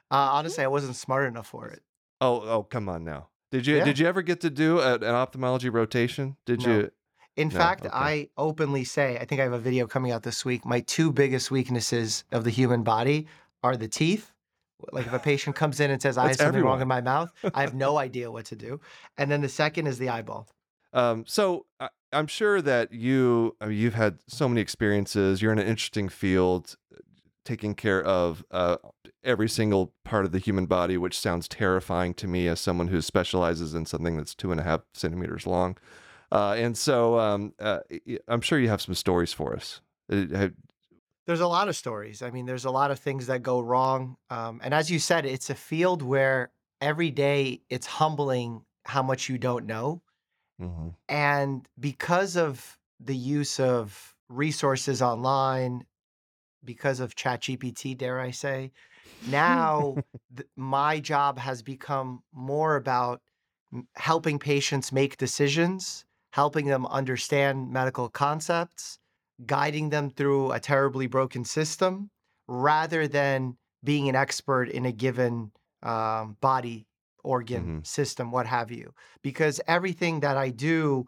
Uh, 0.08 0.30
honestly, 0.34 0.62
I 0.62 0.68
wasn't 0.68 0.94
smart 0.94 1.26
enough 1.26 1.48
for 1.48 1.66
it. 1.66 1.82
Oh 2.20 2.40
oh 2.42 2.62
come 2.62 2.88
on 2.88 3.04
now. 3.04 3.28
Did 3.50 3.66
you 3.66 3.78
Yeah. 3.78 3.84
did 3.84 3.98
you 3.98 4.06
ever 4.06 4.22
get 4.22 4.40
to 4.42 4.50
do 4.50 4.78
a, 4.78 4.94
an 4.94 5.04
ophthalmology 5.04 5.68
rotation? 5.68 6.36
Did 6.46 6.62
No. 6.64 6.70
you? 6.70 6.90
In 7.36 7.48
No, 7.48 7.56
fact, 7.58 7.84
okay. 7.86 7.90
I 7.92 8.28
openly 8.36 8.84
say, 8.84 9.18
I 9.18 9.24
think 9.24 9.40
I 9.40 9.44
have 9.44 9.52
a 9.52 9.58
video 9.58 9.86
coming 9.86 10.12
out 10.12 10.22
this 10.22 10.44
week. 10.44 10.64
My 10.64 10.80
two 10.80 11.12
biggest 11.12 11.50
weaknesses 11.50 12.24
of 12.32 12.44
the 12.44 12.50
human 12.50 12.82
body 12.82 13.26
are 13.62 13.76
the 13.76 13.88
teeth. 13.88 14.32
Like 14.92 15.06
if 15.06 15.12
a 15.12 15.18
patient 15.18 15.56
comes 15.56 15.80
in 15.80 15.90
and 15.90 16.00
says, 16.00 16.18
I 16.18 16.28
have 16.28 16.36
something 16.36 16.62
wrong 16.62 16.80
in 16.82 16.88
my 16.88 17.00
mouth, 17.00 17.32
I 17.54 17.62
have 17.62 17.74
no 17.74 17.98
idea 17.98 18.30
what 18.30 18.44
to 18.46 18.56
do. 18.56 18.80
And 19.16 19.30
then 19.30 19.40
the 19.40 19.48
second 19.48 19.86
is 19.86 19.98
the 19.98 20.08
eyeball. 20.08 20.48
Um, 20.92 21.24
so 21.26 21.66
I, 21.80 21.88
I'm 22.12 22.26
sure 22.26 22.62
that 22.62 22.92
you 22.92 23.56
I 23.60 23.66
mean, 23.66 23.78
you've 23.78 23.94
had 23.94 24.18
so 24.28 24.48
many 24.48 24.60
experiences. 24.60 25.42
You're 25.42 25.52
in 25.52 25.58
an 25.58 25.66
interesting 25.66 26.08
field, 26.08 26.76
uh, 26.94 26.98
taking 27.44 27.74
care 27.74 28.02
of 28.02 28.44
uh, 28.50 28.76
every 29.24 29.48
single 29.48 29.92
part 30.04 30.24
of 30.24 30.32
the 30.32 30.38
human 30.38 30.66
body, 30.66 30.96
which 30.96 31.18
sounds 31.18 31.48
terrifying 31.48 32.14
to 32.14 32.26
me 32.26 32.48
as 32.48 32.60
someone 32.60 32.88
who 32.88 33.00
specializes 33.00 33.74
in 33.74 33.86
something 33.86 34.16
that's 34.16 34.34
two 34.34 34.50
and 34.52 34.60
a 34.60 34.64
half 34.64 34.82
centimeters 34.94 35.46
long. 35.46 35.76
Uh, 36.32 36.54
and 36.58 36.76
so 36.76 37.18
um, 37.18 37.52
uh, 37.60 37.80
I'm 38.28 38.40
sure 38.40 38.58
you 38.58 38.68
have 38.68 38.80
some 38.82 38.94
stories 38.94 39.32
for 39.32 39.54
us. 39.54 39.80
Uh, 40.10 40.26
have- 40.34 40.54
There's 41.26 41.40
a 41.40 41.48
lot 41.48 41.68
of 41.68 41.76
stories. 41.76 42.22
I 42.22 42.30
mean, 42.30 42.46
there's 42.46 42.64
a 42.64 42.70
lot 42.70 42.90
of 42.90 42.98
things 43.00 43.26
that 43.26 43.42
go 43.42 43.60
wrong. 43.60 44.16
Um, 44.30 44.60
and 44.62 44.72
as 44.72 44.90
you 44.90 44.98
said, 44.98 45.26
it's 45.26 45.50
a 45.50 45.54
field 45.54 46.02
where 46.02 46.52
every 46.80 47.10
day 47.10 47.62
it's 47.68 47.86
humbling 47.86 48.64
how 48.84 49.02
much 49.02 49.28
you 49.28 49.38
don't 49.38 49.66
know. 49.66 50.02
Mhm. 50.58 50.96
And 51.08 51.68
because 51.78 52.36
of 52.36 52.78
the 52.98 53.16
use 53.16 53.60
of 53.60 54.14
resources 54.28 55.02
online, 55.02 55.86
because 56.64 57.00
of 57.00 57.16
ChatGPT, 57.16 57.96
dare 57.96 58.20
I 58.20 58.32
say, 58.32 58.72
now 59.20 60.00
th- 60.36 60.48
my 60.56 61.00
job 61.00 61.38
has 61.38 61.62
become 61.62 62.24
more 62.32 62.76
about 62.76 63.22
m- 63.72 63.88
helping 63.96 64.38
patients 64.38 64.92
make 64.92 65.18
decisions, 65.18 66.06
helping 66.32 66.66
them 66.66 66.86
understand 66.86 67.70
medical 67.72 68.08
concepts, 68.10 68.98
guiding 69.44 69.90
them 69.90 70.10
through 70.10 70.52
a 70.52 70.60
terribly 70.60 71.06
broken 71.06 71.44
system, 71.44 72.10
rather 72.48 73.06
than 73.08 73.56
being 73.84 74.08
an 74.08 74.16
expert 74.16 74.68
in 74.70 74.86
a 74.86 74.92
given 74.92 75.52
um, 75.82 76.36
body, 76.40 76.86
organ, 77.22 77.82
Mhm. 77.82 77.86
system, 77.86 78.30
what 78.30 78.46
have 78.46 78.70
you. 78.70 78.94
Because 79.22 79.60
everything 79.66 80.20
that 80.20 80.36
I 80.36 80.50
do, 80.50 81.06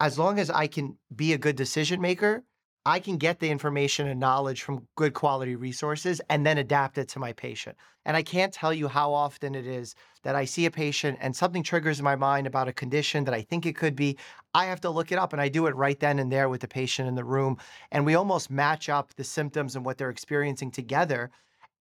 as 0.00 0.18
long 0.18 0.38
as 0.38 0.50
I 0.50 0.66
can 0.66 0.98
be 1.14 1.32
a 1.32 1.38
good 1.38 1.56
decision 1.56 2.00
maker, 2.00 2.44
I 2.86 3.00
can 3.00 3.18
get 3.18 3.40
the 3.40 3.50
information 3.50 4.06
and 4.06 4.18
knowledge 4.18 4.62
from 4.62 4.86
good 4.96 5.12
quality 5.12 5.56
resources 5.56 6.20
and 6.30 6.46
then 6.46 6.58
adapt 6.58 6.96
it 6.96 7.08
to 7.08 7.18
my 7.18 7.32
patient. 7.32 7.76
And 8.04 8.16
I 8.16 8.22
can't 8.22 8.52
tell 8.52 8.72
you 8.72 8.88
how 8.88 9.12
often 9.12 9.54
it 9.54 9.66
is 9.66 9.94
that 10.22 10.34
I 10.34 10.46
see 10.46 10.64
a 10.64 10.70
patient 10.70 11.18
and 11.20 11.36
something 11.36 11.62
triggers 11.62 11.98
in 11.98 12.04
my 12.04 12.16
mind 12.16 12.46
about 12.46 12.68
a 12.68 12.72
condition 12.72 13.24
that 13.24 13.34
I 13.34 13.42
think 13.42 13.66
it 13.66 13.76
could 13.76 13.94
be. 13.94 14.16
I 14.54 14.66
have 14.66 14.80
to 14.82 14.90
look 14.90 15.12
it 15.12 15.18
up 15.18 15.34
and 15.34 15.42
I 15.42 15.48
do 15.48 15.66
it 15.66 15.76
right 15.76 16.00
then 16.00 16.18
and 16.18 16.32
there 16.32 16.48
with 16.48 16.62
the 16.62 16.68
patient 16.68 17.08
in 17.08 17.14
the 17.14 17.24
room. 17.24 17.58
And 17.92 18.06
we 18.06 18.14
almost 18.14 18.50
match 18.50 18.88
up 18.88 19.14
the 19.14 19.24
symptoms 19.24 19.76
and 19.76 19.84
what 19.84 19.98
they're 19.98 20.08
experiencing 20.08 20.70
together 20.70 21.30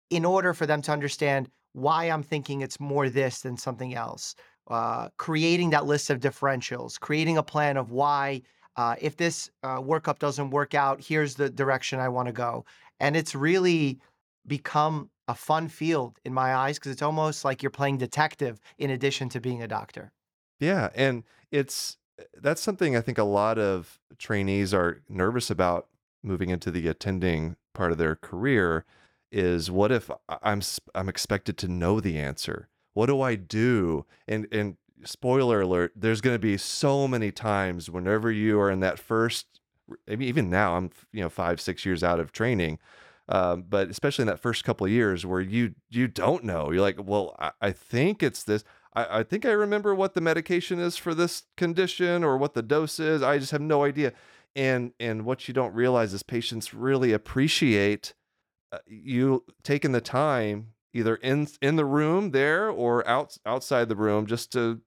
in 0.10 0.26
order 0.26 0.54
for 0.54 0.68
them 0.68 0.82
to 0.84 0.92
understand 0.92 1.50
why 1.72 2.06
I'm 2.06 2.24
thinking 2.24 2.62
it's 2.62 2.80
more 2.80 3.10
this 3.10 3.42
than 3.42 3.58
something 3.58 3.96
else. 3.96 4.36
Uh, 4.68 5.10
creating 5.18 5.72
that 5.72 5.86
list 5.86 6.10
of 6.10 6.20
differentials, 6.20 7.00
creating 7.00 7.38
a 7.38 7.44
plan 7.44 7.78
of 7.78 7.92
why, 7.92 8.44
uh, 8.76 8.96
if 9.00 9.18
this 9.18 9.52
uh, 9.64 9.80
workup 9.80 10.20
doesn't 10.20 10.50
work 10.50 10.74
out, 10.74 11.04
here's 11.04 11.36
the 11.36 11.50
direction 11.50 12.00
I 12.00 12.10
want 12.10 12.28
to 12.28 12.34
go. 12.34 12.66
And 13.00 13.16
it's 13.16 13.36
really 13.36 14.00
become 14.48 15.10
a 15.28 15.36
fun 15.36 15.70
field 15.70 16.20
in 16.26 16.34
my 16.34 16.56
eyes 16.56 16.78
because 16.78 16.92
it's 16.92 17.02
almost 17.02 17.46
like 17.46 17.64
you're 17.64 17.70
playing 17.70 17.98
detective 17.98 18.60
in 18.78 18.90
addition 18.90 19.30
to 19.30 19.40
being 19.40 19.62
a 19.62 19.68
doctor. 19.68 20.12
Yeah, 20.60 20.90
and 20.96 21.24
it's 21.52 21.98
that's 22.36 22.62
something 22.62 22.96
I 22.96 23.02
think 23.02 23.18
a 23.18 23.24
lot 23.24 23.58
of 23.58 24.00
trainees 24.18 24.74
are 24.74 25.02
nervous 25.10 25.50
about 25.50 25.88
moving 26.24 26.50
into 26.50 26.72
the 26.72 26.88
attending 26.88 27.56
part 27.74 27.92
of 27.92 27.98
their 27.98 28.16
career 28.16 28.86
is 29.32 29.72
what 29.72 29.92
if 29.92 30.12
I'm 30.30 30.62
I'm 30.94 31.10
expected 31.10 31.58
to 31.60 31.68
know 31.68 32.00
the 32.00 32.18
answer? 32.18 32.70
What 32.94 33.08
do 33.08 33.22
I 33.22 33.36
do? 33.36 34.06
And 34.28 34.48
and 34.52 34.78
spoiler 35.06 35.62
alert, 35.62 35.94
there's 35.96 36.22
going 36.22 36.36
to 36.36 36.40
be 36.40 36.58
so 36.58 37.08
many 37.08 37.32
times 37.32 37.90
whenever 37.90 38.32
you 38.32 38.60
are 38.60 38.72
in 38.72 38.80
that 38.82 39.00
first 39.00 39.60
even 40.08 40.50
now 40.50 40.78
I'm 40.78 40.92
you 41.12 41.22
know 41.22 41.30
5 41.30 41.60
6 41.60 41.86
years 41.86 42.04
out 42.04 42.22
of 42.22 42.32
training 42.32 42.80
um, 43.28 43.66
but 43.68 43.90
especially 43.90 44.24
in 44.24 44.28
that 44.28 44.40
first 44.40 44.64
couple 44.64 44.86
of 44.86 44.92
years 44.92 45.26
where 45.26 45.42
you 45.42 45.76
you 45.90 46.08
don't 46.08 46.46
know 46.46 46.72
you're 46.72 46.82
like 46.82 47.06
well 47.06 47.36
I, 47.38 47.52
I 47.62 47.72
think 47.72 48.24
it's 48.24 48.44
this 48.44 48.64
I, 48.96 49.20
I 49.20 49.24
think 49.24 49.46
I 49.46 49.52
remember 49.52 49.94
what 49.94 50.14
the 50.14 50.22
medication 50.22 50.80
is 50.80 50.98
for 50.98 51.14
this 51.14 51.44
condition 51.58 52.24
or 52.24 52.38
what 52.38 52.54
the 52.54 52.62
dose 52.62 53.00
is. 53.00 53.22
I 53.22 53.38
just 53.38 53.52
have 53.52 53.62
no 53.62 53.84
idea. 53.84 54.14
And 54.56 54.94
and 55.00 55.26
what 55.26 55.48
you 55.48 55.54
don't 55.54 55.74
realize 55.74 56.14
is 56.14 56.24
patients 56.24 56.74
really 56.74 57.12
appreciate 57.12 58.14
uh, 58.72 58.80
you 58.86 59.44
taking 59.64 59.94
the 59.94 60.02
time 60.02 60.74
either 60.94 61.16
in 61.16 61.48
in 61.62 61.76
the 61.76 61.86
room 61.86 62.32
there 62.32 62.70
or 62.70 63.08
out 63.08 63.38
outside 63.48 63.90
the 63.90 63.96
room 63.96 64.28
just 64.28 64.52
to 64.52 64.82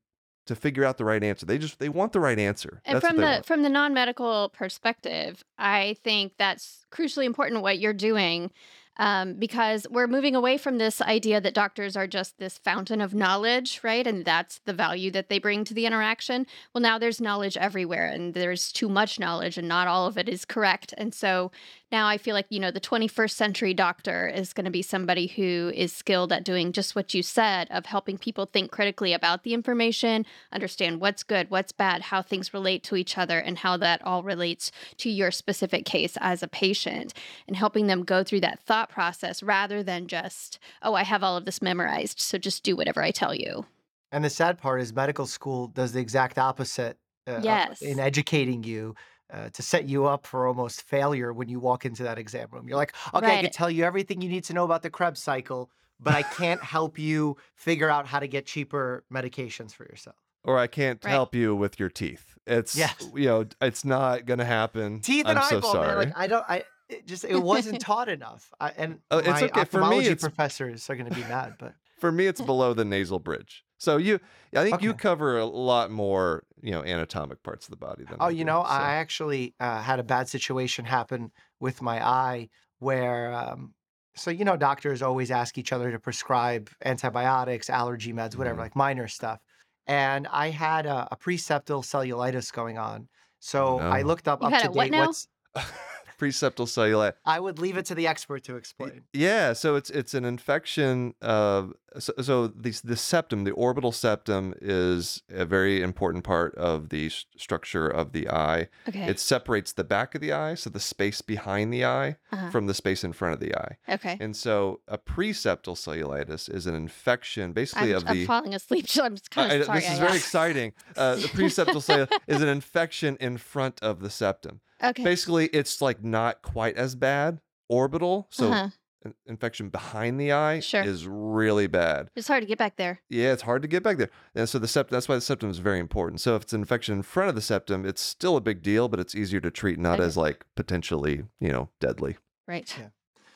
to 0.46 0.54
figure 0.54 0.84
out 0.84 0.96
the 0.96 1.04
right 1.04 1.22
answer. 1.22 1.44
They 1.46 1.58
just 1.58 1.78
they 1.78 1.88
want 1.88 2.12
the 2.12 2.20
right 2.20 2.38
answer. 2.38 2.80
And 2.84 2.96
That's 2.96 3.06
from 3.06 3.16
the 3.16 3.22
want. 3.22 3.46
from 3.46 3.62
the 3.62 3.68
non-medical 3.68 4.50
perspective, 4.50 5.44
I 5.58 5.96
think 6.02 6.34
that's 6.38 6.86
crucially 6.90 7.24
important 7.24 7.62
what 7.62 7.78
you're 7.78 7.92
doing 7.92 8.50
um, 8.98 9.34
because 9.34 9.86
we're 9.90 10.06
moving 10.06 10.34
away 10.34 10.56
from 10.56 10.78
this 10.78 11.02
idea 11.02 11.40
that 11.40 11.54
doctors 11.54 11.96
are 11.96 12.06
just 12.06 12.38
this 12.38 12.58
fountain 12.58 13.00
of 13.00 13.14
knowledge, 13.14 13.80
right? 13.82 14.06
And 14.06 14.24
that's 14.24 14.60
the 14.64 14.72
value 14.72 15.10
that 15.10 15.28
they 15.28 15.38
bring 15.38 15.64
to 15.64 15.74
the 15.74 15.86
interaction. 15.86 16.46
Well, 16.72 16.80
now 16.80 16.98
there's 16.98 17.20
knowledge 17.20 17.56
everywhere, 17.56 18.06
and 18.06 18.32
there's 18.32 18.72
too 18.72 18.88
much 18.88 19.20
knowledge, 19.20 19.58
and 19.58 19.68
not 19.68 19.86
all 19.88 20.06
of 20.06 20.16
it 20.16 20.28
is 20.28 20.44
correct. 20.44 20.94
And 20.96 21.12
so 21.12 21.50
now 21.92 22.08
I 22.08 22.18
feel 22.18 22.34
like 22.34 22.46
you 22.50 22.58
know 22.58 22.70
the 22.70 22.80
21st 22.80 23.30
century 23.30 23.74
doctor 23.74 24.26
is 24.26 24.52
going 24.52 24.64
to 24.64 24.70
be 24.70 24.82
somebody 24.82 25.28
who 25.28 25.70
is 25.74 25.92
skilled 25.92 26.32
at 26.32 26.44
doing 26.44 26.72
just 26.72 26.96
what 26.96 27.14
you 27.14 27.22
said 27.22 27.68
of 27.70 27.86
helping 27.86 28.18
people 28.18 28.46
think 28.46 28.70
critically 28.70 29.12
about 29.12 29.44
the 29.44 29.54
information, 29.54 30.26
understand 30.52 31.00
what's 31.00 31.22
good, 31.22 31.50
what's 31.50 31.72
bad, 31.72 32.02
how 32.02 32.22
things 32.22 32.52
relate 32.52 32.82
to 32.84 32.96
each 32.96 33.16
other, 33.16 33.38
and 33.38 33.58
how 33.58 33.76
that 33.76 34.02
all 34.02 34.22
relates 34.22 34.72
to 34.98 35.10
your 35.10 35.30
specific 35.30 35.84
case 35.84 36.16
as 36.20 36.42
a 36.42 36.48
patient, 36.48 37.14
and 37.46 37.56
helping 37.56 37.86
them 37.86 38.02
go 38.02 38.24
through 38.24 38.40
that 38.40 38.60
thought 38.60 38.90
process 38.90 39.42
rather 39.42 39.82
than 39.82 40.08
just, 40.08 40.58
oh, 40.82 40.94
I 40.94 41.04
have 41.04 41.22
all 41.22 41.36
of 41.36 41.44
this 41.44 41.62
memorized, 41.62 42.20
so 42.20 42.38
just 42.38 42.64
do 42.64 42.76
whatever 42.76 43.02
I 43.02 43.10
tell 43.10 43.34
you. 43.34 43.66
And 44.12 44.24
the 44.24 44.30
sad 44.30 44.58
part 44.58 44.80
is 44.80 44.92
medical 44.92 45.26
school 45.26 45.68
does 45.68 45.92
the 45.92 46.00
exact 46.00 46.38
opposite 46.38 46.96
uh, 47.26 47.40
Yes. 47.42 47.82
in 47.82 47.98
educating 47.98 48.62
you 48.62 48.94
uh, 49.32 49.48
to 49.50 49.62
set 49.62 49.84
you 49.88 50.06
up 50.06 50.26
for 50.26 50.46
almost 50.46 50.82
failure 50.82 51.32
when 51.32 51.48
you 51.48 51.58
walk 51.60 51.84
into 51.84 52.02
that 52.04 52.18
exam 52.18 52.48
room. 52.52 52.68
You're 52.68 52.76
like, 52.76 52.94
okay, 53.14 53.38
I 53.38 53.42
can 53.42 53.50
tell 53.50 53.70
you 53.70 53.84
everything 53.84 54.20
you 54.22 54.28
need 54.28 54.44
to 54.44 54.52
know 54.54 54.64
about 54.64 54.82
the 54.82 54.90
Krebs 54.90 55.20
cycle, 55.22 55.70
but 56.00 56.14
I 56.14 56.22
can't 56.22 56.62
help 56.76 56.98
you 56.98 57.36
figure 57.54 57.90
out 57.90 58.06
how 58.06 58.20
to 58.20 58.28
get 58.28 58.46
cheaper 58.46 59.04
medications 59.12 59.72
for 59.74 59.84
yourself. 59.84 60.16
Or 60.44 60.58
I 60.58 60.68
can't 60.68 61.04
Right. 61.04 61.10
help 61.10 61.34
you 61.34 61.56
with 61.56 61.80
your 61.80 61.88
teeth. 61.88 62.38
It's 62.46 62.76
Yes. 62.76 62.94
you 63.16 63.26
know, 63.26 63.46
it's 63.60 63.84
not 63.84 64.26
gonna 64.26 64.44
happen. 64.44 65.00
Teeth 65.00 65.26
I'm 65.26 65.36
and 65.38 65.46
so 65.46 65.60
sorry. 65.60 65.88
man. 65.88 65.96
Like 66.10 66.12
I 66.16 66.26
don't, 66.28 66.44
I 66.48 66.62
it 66.88 67.04
just 67.04 67.24
it 67.24 67.36
wasn't 67.42 67.80
taught 67.90 68.08
enough. 68.08 68.52
I, 68.60 68.70
and 68.76 69.00
Oh, 69.10 69.18
it's 69.18 69.26
my 69.26 69.42
okay. 69.42 69.48
For 69.48 69.54
me, 69.54 69.60
ophthalmology 69.62 70.06
it's- 70.10 70.20
professors 70.20 70.88
are 70.88 70.94
going 70.94 71.08
to 71.10 71.14
be 71.16 71.22
mad, 71.22 71.54
but 71.58 71.74
For 71.98 72.12
me, 72.12 72.26
it's 72.28 72.40
below 72.40 72.74
the 72.74 72.84
nasal 72.84 73.18
bridge. 73.18 73.64
So 73.78 73.96
you, 73.96 74.20
I 74.54 74.62
think 74.62 74.82
you 74.82 74.94
cover 74.94 75.36
a 75.36 75.44
lot 75.44 75.90
more, 75.90 76.44
you 76.66 76.72
know, 76.72 76.84
anatomic 76.84 77.42
parts 77.42 77.66
of 77.66 77.70
the 77.70 77.76
body 77.78 78.04
than. 78.04 78.18
Oh, 78.18 78.28
I 78.28 78.30
you 78.30 78.44
do, 78.44 78.44
know, 78.44 78.62
so. 78.64 78.82
I 78.82 78.94
actually 78.94 79.54
uh, 79.60 79.82
had 79.82 79.98
a 80.00 80.02
bad 80.04 80.28
situation 80.28 80.84
happen 80.86 81.32
with 81.60 81.82
my 81.82 82.04
eye 82.06 82.48
where, 82.78 83.32
um, 83.32 83.74
so, 84.16 84.30
you 84.30 84.44
know, 84.44 84.56
doctors 84.56 85.02
always 85.02 85.30
ask 85.30 85.58
each 85.58 85.72
other 85.72 85.90
to 85.90 86.00
prescribe 86.00 86.70
antibiotics, 86.84 87.68
allergy 87.68 88.12
meds, 88.14 88.36
whatever, 88.36 88.58
Mhm. 88.58 88.62
like 88.62 88.74
minor 88.76 89.06
stuff. 89.08 89.40
And 89.86 90.26
I 90.28 90.48
had 90.50 90.86
a, 90.86 91.08
a 91.12 91.16
preseptal 91.16 91.84
cellulitis 91.84 92.50
going 92.52 92.78
on. 92.78 93.08
So 93.38 93.84
I 93.90 94.02
no. 94.02 94.02
looked 94.02 94.26
up 94.28 94.40
You 94.40 94.48
up 94.48 94.52
had 94.52 94.62
to 94.62 94.68
a 94.68 94.68
what 94.68 94.90
date 94.90 94.94
now? 94.94 95.08
what's, 95.08 95.28
Preseptal 96.18 96.66
cellulite. 96.66 97.14
I 97.26 97.40
would 97.40 97.58
leave 97.58 97.76
it 97.76 97.84
to 97.86 97.94
the 97.94 98.06
expert 98.06 98.44
to 98.44 98.56
explain. 98.56 99.08
Yeah, 99.12 99.52
so 99.54 99.76
it's 99.76 99.88
it's 99.90 100.14
an 100.14 100.24
infection 100.24 101.14
of 101.22 101.72
so, 101.98 102.12
so 102.20 102.46
the 102.48 102.78
the 102.84 102.96
septum, 102.96 103.44
the 103.44 103.50
orbital 103.52 103.92
septum 103.92 104.54
is 104.60 105.22
a 105.30 105.44
very 105.44 105.82
important 105.82 106.24
part 106.24 106.54
of 106.56 106.88
the 106.90 107.10
structure 107.36 107.88
of 107.88 108.12
the 108.12 108.28
eye. 108.28 108.68
Okay. 108.88 109.06
It 109.08 109.18
separates 109.20 109.72
the 109.72 109.84
back 109.84 110.14
of 110.14 110.20
the 110.20 110.32
eye, 110.32 110.54
so 110.54 110.70
the 110.70 110.80
space 110.80 111.20
behind 111.22 111.72
the 111.72 111.84
eye 111.84 112.16
Uh-huh. 112.32 112.50
from 112.50 112.66
the 112.66 112.74
space 112.74 113.04
in 113.04 113.12
front 113.12 113.34
of 113.34 113.40
the 113.40 113.54
eye. 113.54 113.76
Okay. 113.88 114.16
And 114.20 114.36
so 114.36 114.80
a 114.88 114.98
preseptal 114.98 115.74
cellulitis 115.76 116.48
is 116.52 116.66
an 116.66 116.74
infection 116.74 117.52
basically 117.52 117.90
I'm, 117.90 117.96
of 117.96 118.04
I'm 118.08 118.14
the 118.16 118.26
falling 118.26 118.54
asleep, 118.54 118.88
so 118.94 119.04
I'm 119.04 119.14
just 119.16 119.30
kind 119.30 119.52
of 119.52 119.60
I- 119.62 119.64
sorry. 119.64 119.80
this 119.80 119.90
is 119.92 119.98
very 119.98 120.16
exciting. 120.16 120.72
Uh, 120.96 121.14
the 121.24 121.28
preseptal 121.28 121.82
cellulitis 121.82 122.18
is 122.26 122.42
an 122.42 122.48
infection 122.48 123.16
in 123.20 123.36
front 123.38 123.82
of 123.82 124.00
the 124.00 124.10
septum. 124.10 124.60
Okay. 124.82 125.04
Basically, 125.04 125.46
it's 125.48 125.80
like 125.80 126.04
not 126.04 126.42
quite 126.42 126.76
as 126.76 126.94
bad 126.94 127.40
orbital. 127.68 128.28
So 128.30 128.52
Uh-huh. 128.52 128.68
An 129.06 129.14
infection 129.26 129.68
behind 129.68 130.20
the 130.20 130.32
eye 130.32 130.60
Sure. 130.60 130.82
is 130.82 131.06
really 131.06 131.66
bad. 131.66 132.10
It's 132.14 132.28
hard 132.28 132.42
to 132.42 132.46
get 132.46 132.58
back 132.58 132.76
there. 132.76 133.00
Yeah, 133.08 133.32
it's 133.32 133.42
hard 133.42 133.62
to 133.62 133.68
get 133.68 133.82
back 133.82 133.96
there. 133.98 134.10
And 134.34 134.48
so 134.48 134.58
the 134.58 134.68
septum 134.68 134.94
that's 134.94 135.08
why 135.08 135.14
the 135.14 135.20
septum 135.20 135.50
is 135.50 135.58
very 135.58 135.78
important. 135.78 136.20
So 136.20 136.36
if 136.36 136.42
it's 136.42 136.52
an 136.52 136.60
infection 136.60 136.94
in 136.96 137.02
front 137.02 137.28
of 137.28 137.34
the 137.34 137.40
septum, 137.42 137.84
it's 137.86 138.00
still 138.02 138.36
a 138.36 138.40
big 138.40 138.62
deal, 138.62 138.88
but 138.88 139.00
it's 139.00 139.14
easier 139.14 139.40
to 139.40 139.50
treat, 139.50 139.78
not 139.78 139.98
Okay. 140.00 140.06
as 140.06 140.16
like 140.16 140.44
potentially, 140.54 141.24
you 141.40 141.50
know, 141.52 141.68
deadly. 141.80 142.16
Right. 142.46 142.72
Yeah. 142.78 142.88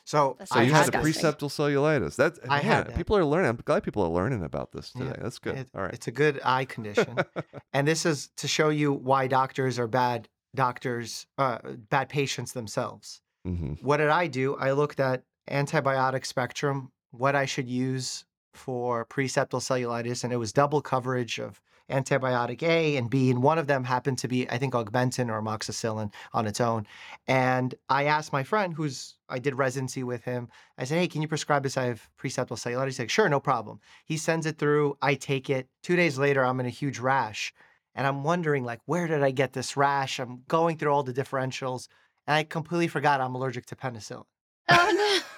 So, 0.03 0.35
So 0.45 0.59
I 0.59 0.63
you 0.63 0.71
had 0.73 0.85
had 0.85 0.95
a 0.95 1.03
disgusting. 1.03 1.47
preseptal 1.49 1.49
cellulitis. 1.49 2.15
That's 2.15 2.39
I 2.45 2.57
man, 2.57 2.61
had 2.63 2.87
that. 2.87 2.95
people 2.95 3.15
are 3.15 3.23
learning. 3.23 3.49
I'm 3.49 3.59
glad 3.63 3.83
people 3.83 4.03
are 4.03 4.09
learning 4.09 4.43
about 4.43 4.71
this 4.71 4.91
Yeah, 4.95 5.03
today. 5.09 5.19
That's 5.21 5.39
good. 5.39 5.57
It- 5.57 5.69
All 5.75 5.83
right. 5.83 5.93
It's 5.93 6.07
a 6.07 6.11
good 6.11 6.39
eye 6.43 6.65
condition. 6.65 7.15
and 7.73 7.87
this 7.87 8.05
is 8.05 8.29
to 8.37 8.47
show 8.47 8.69
you 8.69 8.91
why 8.93 9.27
doctors 9.27 9.77
are 9.79 9.87
bad 9.87 10.27
doctors, 10.55 11.27
uh, 11.37 11.59
bad 11.89 12.09
patients 12.09 12.51
themselves. 12.53 13.21
hmm 13.45 13.73
What 13.81 13.97
did 13.97 14.09
I 14.09 14.27
do? 14.27 14.55
I 14.57 14.71
looked 14.71 14.99
at 14.99 15.23
antibiotic 15.51 16.25
spectrum, 16.25 16.91
what 17.11 17.35
I 17.35 17.45
should 17.45 17.69
use 17.69 18.25
for 18.53 19.05
preseptal 19.05 19.61
cellulitis, 19.61 20.23
and 20.23 20.33
it 20.33 20.37
was 20.37 20.53
double 20.53 20.81
coverage 20.81 21.39
of 21.39 21.61
antibiotic 21.89 22.63
A 22.63 22.95
and 22.95 23.09
B, 23.09 23.29
and 23.29 23.43
one 23.43 23.57
of 23.57 23.67
them 23.67 23.83
happened 23.83 24.17
to 24.19 24.27
be, 24.27 24.49
I 24.49 24.57
think, 24.57 24.73
augmentin 24.73 25.29
or 25.29 25.41
amoxicillin 25.41 26.11
on 26.33 26.47
its 26.47 26.61
own. 26.61 26.87
And 27.27 27.75
I 27.89 28.05
asked 28.05 28.31
my 28.31 28.43
friend, 28.43 28.73
who's 28.73 29.17
I 29.29 29.39
did 29.39 29.55
residency 29.55 30.03
with 30.03 30.23
him. 30.23 30.49
I 30.77 30.85
said, 30.85 30.99
"Hey, 30.99 31.07
can 31.07 31.21
you 31.21 31.27
prescribe 31.27 31.63
this? 31.63 31.77
I 31.77 31.85
have 31.85 32.09
preseptal 32.17 32.57
cellulitis." 32.57 32.85
He's 32.85 32.99
like, 32.99 33.09
"Sure, 33.09 33.29
no 33.29 33.39
problem." 33.39 33.79
He 34.05 34.17
sends 34.17 34.45
it 34.45 34.57
through. 34.57 34.97
I 35.01 35.15
take 35.15 35.49
it. 35.49 35.67
Two 35.83 35.95
days 35.95 36.17
later, 36.17 36.45
I'm 36.45 36.59
in 36.59 36.65
a 36.65 36.69
huge 36.69 36.99
rash, 36.99 37.53
and 37.93 38.07
I'm 38.07 38.23
wondering, 38.23 38.63
like, 38.63 38.79
where 38.85 39.07
did 39.07 39.23
I 39.23 39.31
get 39.31 39.53
this 39.53 39.75
rash? 39.77 40.19
I'm 40.19 40.43
going 40.47 40.77
through 40.77 40.93
all 40.93 41.03
the 41.03 41.13
differentials, 41.13 41.87
and 42.27 42.35
I 42.35 42.43
completely 42.43 42.87
forgot 42.87 43.21
I'm 43.21 43.35
allergic 43.35 43.65
to 43.67 43.75
penicillin. 43.75 44.25
Oh 44.69 44.91
no. 44.93 45.30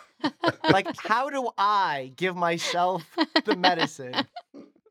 Like, 0.70 0.88
how 1.00 1.30
do 1.30 1.50
I 1.58 2.14
give 2.16 2.36
myself 2.36 3.04
the 3.46 3.56
medicine 3.56 4.14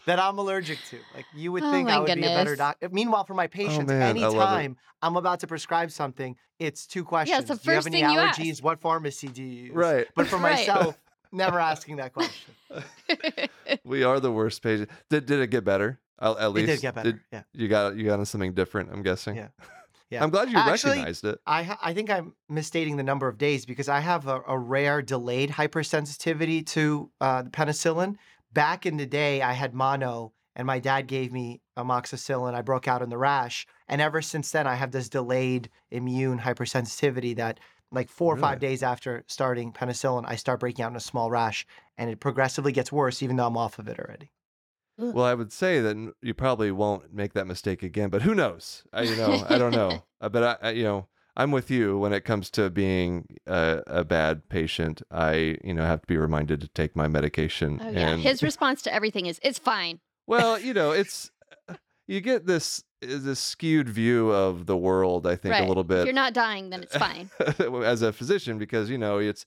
that 0.06 0.18
I'm 0.18 0.38
allergic 0.38 0.78
to? 0.90 0.98
Like, 1.14 1.26
you 1.34 1.52
would 1.52 1.62
Oh 1.62 1.70
think 1.72 1.88
I 1.88 1.92
my 1.94 1.98
would 2.00 2.06
be 2.14 2.20
a 2.20 2.26
better 2.26 2.56
doctor. 2.56 2.86
Uh, 2.86 2.90
meanwhile, 2.92 3.24
for 3.24 3.34
my 3.34 3.44
oh, 3.46 3.48
patients, 3.48 3.88
man, 3.88 4.02
I 4.02 4.10
anytime 4.10 4.76
I'm 5.00 5.16
about 5.16 5.40
to 5.40 5.46
prescribe 5.46 5.90
something, 5.90 6.36
it's 6.58 6.86
two 6.86 7.04
questions. 7.04 7.34
Yeah, 7.48 7.54
the 7.54 7.60
do 7.60 7.60
you 7.70 7.74
have 7.74 7.84
first 7.84 7.86
any 7.88 8.00
thing 8.02 8.10
you 8.10 8.18
ask. 8.18 8.38
allergies? 8.40 8.62
What 8.62 8.80
pharmacy 8.80 9.28
do 9.28 9.42
you 9.42 9.64
use? 9.66 9.74
Right. 9.74 10.06
But 10.14 10.26
for 10.28 10.36
Right. 10.36 10.52
myself, 10.66 10.98
never 11.32 11.58
asking 11.72 11.96
that 11.96 12.12
question. 12.12 12.54
we 13.84 14.02
are 14.04 14.20
the 14.20 14.30
worst 14.32 14.62
patient. 14.62 14.90
Did 15.10 15.26
did 15.26 15.40
it 15.40 15.48
get 15.48 15.64
better? 15.64 15.98
At, 16.20 16.36
at 16.36 16.44
It 16.44 16.48
least 16.50 16.66
did 16.68 16.80
get 16.80 16.94
better. 16.94 17.12
Did- 17.12 17.20
yeah. 17.32 17.42
you 17.52 17.68
got 17.68 17.96
you 17.96 18.04
got 18.06 18.18
on 18.20 18.26
something 18.26 18.52
different. 18.54 18.90
I'm 18.92 19.02
guessing. 19.02 19.36
Yeah. 19.36 19.48
Yeah. 20.12 20.22
I'm 20.22 20.28
glad 20.28 20.50
you 20.50 20.58
Actually, 20.58 20.90
recognized 20.90 21.24
it. 21.24 21.38
I 21.46 21.62
ha- 21.62 21.78
I 21.80 21.94
think 21.94 22.10
I'm 22.10 22.34
misstating 22.46 22.98
the 22.98 23.02
number 23.02 23.28
of 23.28 23.38
days 23.38 23.64
because 23.64 23.88
I 23.88 24.00
have 24.00 24.28
a, 24.28 24.42
a 24.46 24.58
rare 24.58 25.00
delayed 25.00 25.48
hypersensitivity 25.48 26.66
to 26.66 27.10
uh, 27.18 27.42
the 27.42 27.50
penicillin. 27.50 28.16
Back 28.52 28.84
in 28.84 28.98
the 28.98 29.06
day, 29.06 29.40
I 29.40 29.54
had 29.54 29.72
mono, 29.72 30.34
and 30.54 30.66
my 30.66 30.80
dad 30.80 31.06
gave 31.06 31.32
me 31.32 31.62
amoxicillin. 31.78 32.52
I 32.52 32.60
broke 32.60 32.86
out 32.86 33.00
in 33.00 33.08
the 33.08 33.16
rash, 33.16 33.66
and 33.88 34.02
ever 34.02 34.20
since 34.20 34.50
then, 34.50 34.66
I 34.66 34.74
have 34.74 34.90
this 34.90 35.08
delayed 35.08 35.70
immune 35.90 36.40
hypersensitivity 36.40 37.34
that, 37.36 37.58
like 37.90 38.10
four 38.10 38.34
or 38.34 38.36
five 38.36 38.58
days 38.58 38.82
after 38.82 39.24
starting 39.28 39.72
penicillin, 39.72 40.24
I 40.26 40.36
start 40.36 40.60
breaking 40.60 40.84
out 40.84 40.90
in 40.90 40.96
a 40.96 41.00
small 41.00 41.30
rash, 41.30 41.64
and 41.96 42.10
it 42.10 42.20
progressively 42.20 42.72
gets 42.72 42.92
worse, 42.92 43.22
even 43.22 43.36
though 43.36 43.46
I'm 43.46 43.56
off 43.56 43.78
of 43.78 43.88
it 43.88 43.98
already. 43.98 44.30
Well, 44.98 45.24
I 45.24 45.34
would 45.34 45.52
say 45.52 45.80
that 45.80 46.12
you 46.20 46.34
probably 46.34 46.70
won't 46.70 47.12
make 47.12 47.32
that 47.32 47.46
mistake 47.46 47.82
again, 47.82 48.10
but 48.10 48.22
who 48.22 48.34
knows? 48.34 48.84
I, 48.92 49.02
you 49.02 49.16
know, 49.16 49.44
I 49.48 49.58
don't 49.58 49.72
know. 49.74 50.04
Uh, 50.20 50.28
but 50.28 50.42
I, 50.62 50.68
I, 50.68 50.70
you 50.72 50.84
know, 50.84 51.08
I'm 51.36 51.50
with 51.50 51.70
you 51.70 51.98
when 51.98 52.12
it 52.12 52.24
comes 52.24 52.50
to 52.50 52.68
being 52.70 53.26
a, 53.46 53.82
a 53.86 54.04
bad 54.04 54.48
patient. 54.48 55.02
I, 55.10 55.56
you 55.64 55.74
know, 55.74 55.84
have 55.84 56.02
to 56.02 56.06
be 56.06 56.16
reminded 56.16 56.60
to 56.60 56.68
take 56.68 56.94
my 56.94 57.08
medication. 57.08 57.80
Oh 57.82 57.90
yeah. 57.90 58.10
and 58.10 58.22
His 58.22 58.42
response 58.42 58.82
to 58.82 58.94
everything 58.94 59.26
is 59.26 59.40
it's 59.42 59.58
fine. 59.58 60.00
well, 60.26 60.58
you 60.58 60.74
know, 60.74 60.90
it's 60.92 61.30
you 62.06 62.20
get 62.20 62.46
this 62.46 62.84
this 63.00 63.40
skewed 63.40 63.88
view 63.88 64.30
of 64.30 64.66
the 64.66 64.76
world. 64.76 65.26
I 65.26 65.36
think 65.36 65.54
right. 65.54 65.64
a 65.64 65.66
little 65.66 65.84
bit. 65.84 66.00
If 66.00 66.04
you're 66.06 66.14
not 66.14 66.34
dying, 66.34 66.70
then 66.70 66.82
it's 66.82 66.96
fine. 66.96 67.30
as 67.84 68.02
a 68.02 68.12
physician 68.12 68.58
because 68.58 68.90
you 68.90 68.98
know 68.98 69.18
it's 69.18 69.46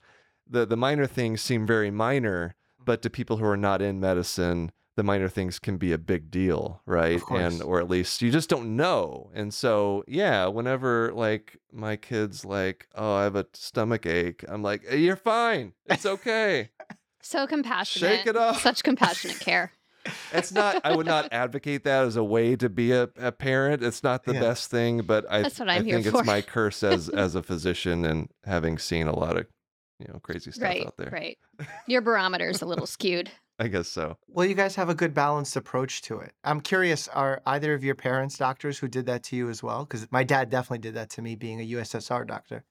the 0.49 0.65
the 0.65 0.77
minor 0.77 1.05
things 1.05 1.41
seem 1.41 1.67
very 1.67 1.91
minor, 1.91 2.55
but 2.83 3.01
to 3.03 3.09
people 3.09 3.37
who 3.37 3.45
are 3.45 3.57
not 3.57 3.81
in 3.81 3.99
medicine, 3.99 4.71
the 4.95 5.03
minor 5.03 5.27
things 5.27 5.59
can 5.59 5.77
be 5.77 5.91
a 5.91 5.97
big 5.97 6.31
deal, 6.31 6.81
right? 6.85 7.21
And 7.29 7.61
or 7.61 7.79
at 7.79 7.89
least 7.89 8.21
you 8.21 8.31
just 8.31 8.49
don't 8.49 8.75
know. 8.75 9.29
And 9.33 9.53
so 9.53 10.03
yeah, 10.07 10.47
whenever 10.47 11.11
like 11.13 11.57
my 11.71 11.95
kids 11.97 12.45
like, 12.45 12.87
oh, 12.95 13.15
I 13.15 13.23
have 13.23 13.35
a 13.35 13.45
stomach 13.53 14.05
ache, 14.05 14.43
I'm 14.47 14.63
like, 14.63 14.83
"Eh, 14.87 14.95
you're 14.95 15.15
fine, 15.17 15.73
it's 15.85 16.05
okay. 16.05 16.69
So 17.21 17.47
compassionate. 17.47 18.17
Shake 18.19 18.27
it 18.27 18.37
off. 18.37 18.61
Such 18.61 18.83
compassionate 18.83 19.39
care. 19.39 19.71
it's 20.31 20.51
not. 20.51 20.79
I 20.85 20.95
would 20.95 21.07
not 21.07 21.29
advocate 21.33 21.83
that 21.85 22.05
as 22.05 22.15
a 22.17 22.23
way 22.23 22.55
to 22.55 22.69
be 22.69 22.91
a, 22.91 23.09
a 23.17 23.31
parent. 23.31 23.81
It's 23.81 24.03
not 24.03 24.25
the 24.25 24.35
Yeah. 24.35 24.41
best 24.41 24.69
thing, 24.69 25.01
but 25.01 25.25
I 25.27 25.39
I 25.39 25.49
think 25.49 26.05
for. 26.05 26.19
it's 26.19 26.23
my 26.27 26.41
curse 26.43 26.83
as 26.83 27.09
as 27.09 27.33
a 27.33 27.41
physician 27.41 28.05
and 28.05 28.29
having 28.43 28.77
seen 28.77 29.07
a 29.07 29.15
lot 29.17 29.37
of 29.37 29.47
you 29.99 30.05
know 30.07 30.19
crazy 30.19 30.51
stuff 30.51 30.61
Right. 30.69 30.85
out 30.85 30.97
there. 30.97 31.09
Right. 31.11 31.39
Your 31.87 32.01
barometer's 32.01 32.61
a 32.61 32.67
little 32.67 32.85
skewed. 32.85 33.31
I 33.57 33.67
guess 33.69 33.87
so. 33.87 34.17
Well, 34.27 34.45
you 34.45 34.53
guys 34.53 34.75
have 34.75 34.89
a 34.89 34.95
good 34.95 35.13
balanced 35.13 35.55
approach 35.55 36.01
to 36.03 36.19
it. 36.19 36.33
I'm 36.43 36.59
curious, 36.59 37.07
are 37.07 37.41
either 37.45 37.73
of 37.73 37.83
your 37.83 37.95
parents 37.95 38.37
doctors 38.37 38.79
who 38.79 38.87
did 38.87 39.05
that 39.05 39.23
to 39.23 39.35
you 39.35 39.49
as 39.49 39.63
well? 39.63 39.85
Because 39.85 40.07
my 40.11 40.23
dad 40.23 40.49
definitely 40.49 40.79
did 40.79 40.95
that 40.95 41.09
to 41.11 41.21
me 41.21 41.35
being 41.35 41.61
a 41.61 41.71
USSR 41.71 42.27
doctor. 42.27 42.65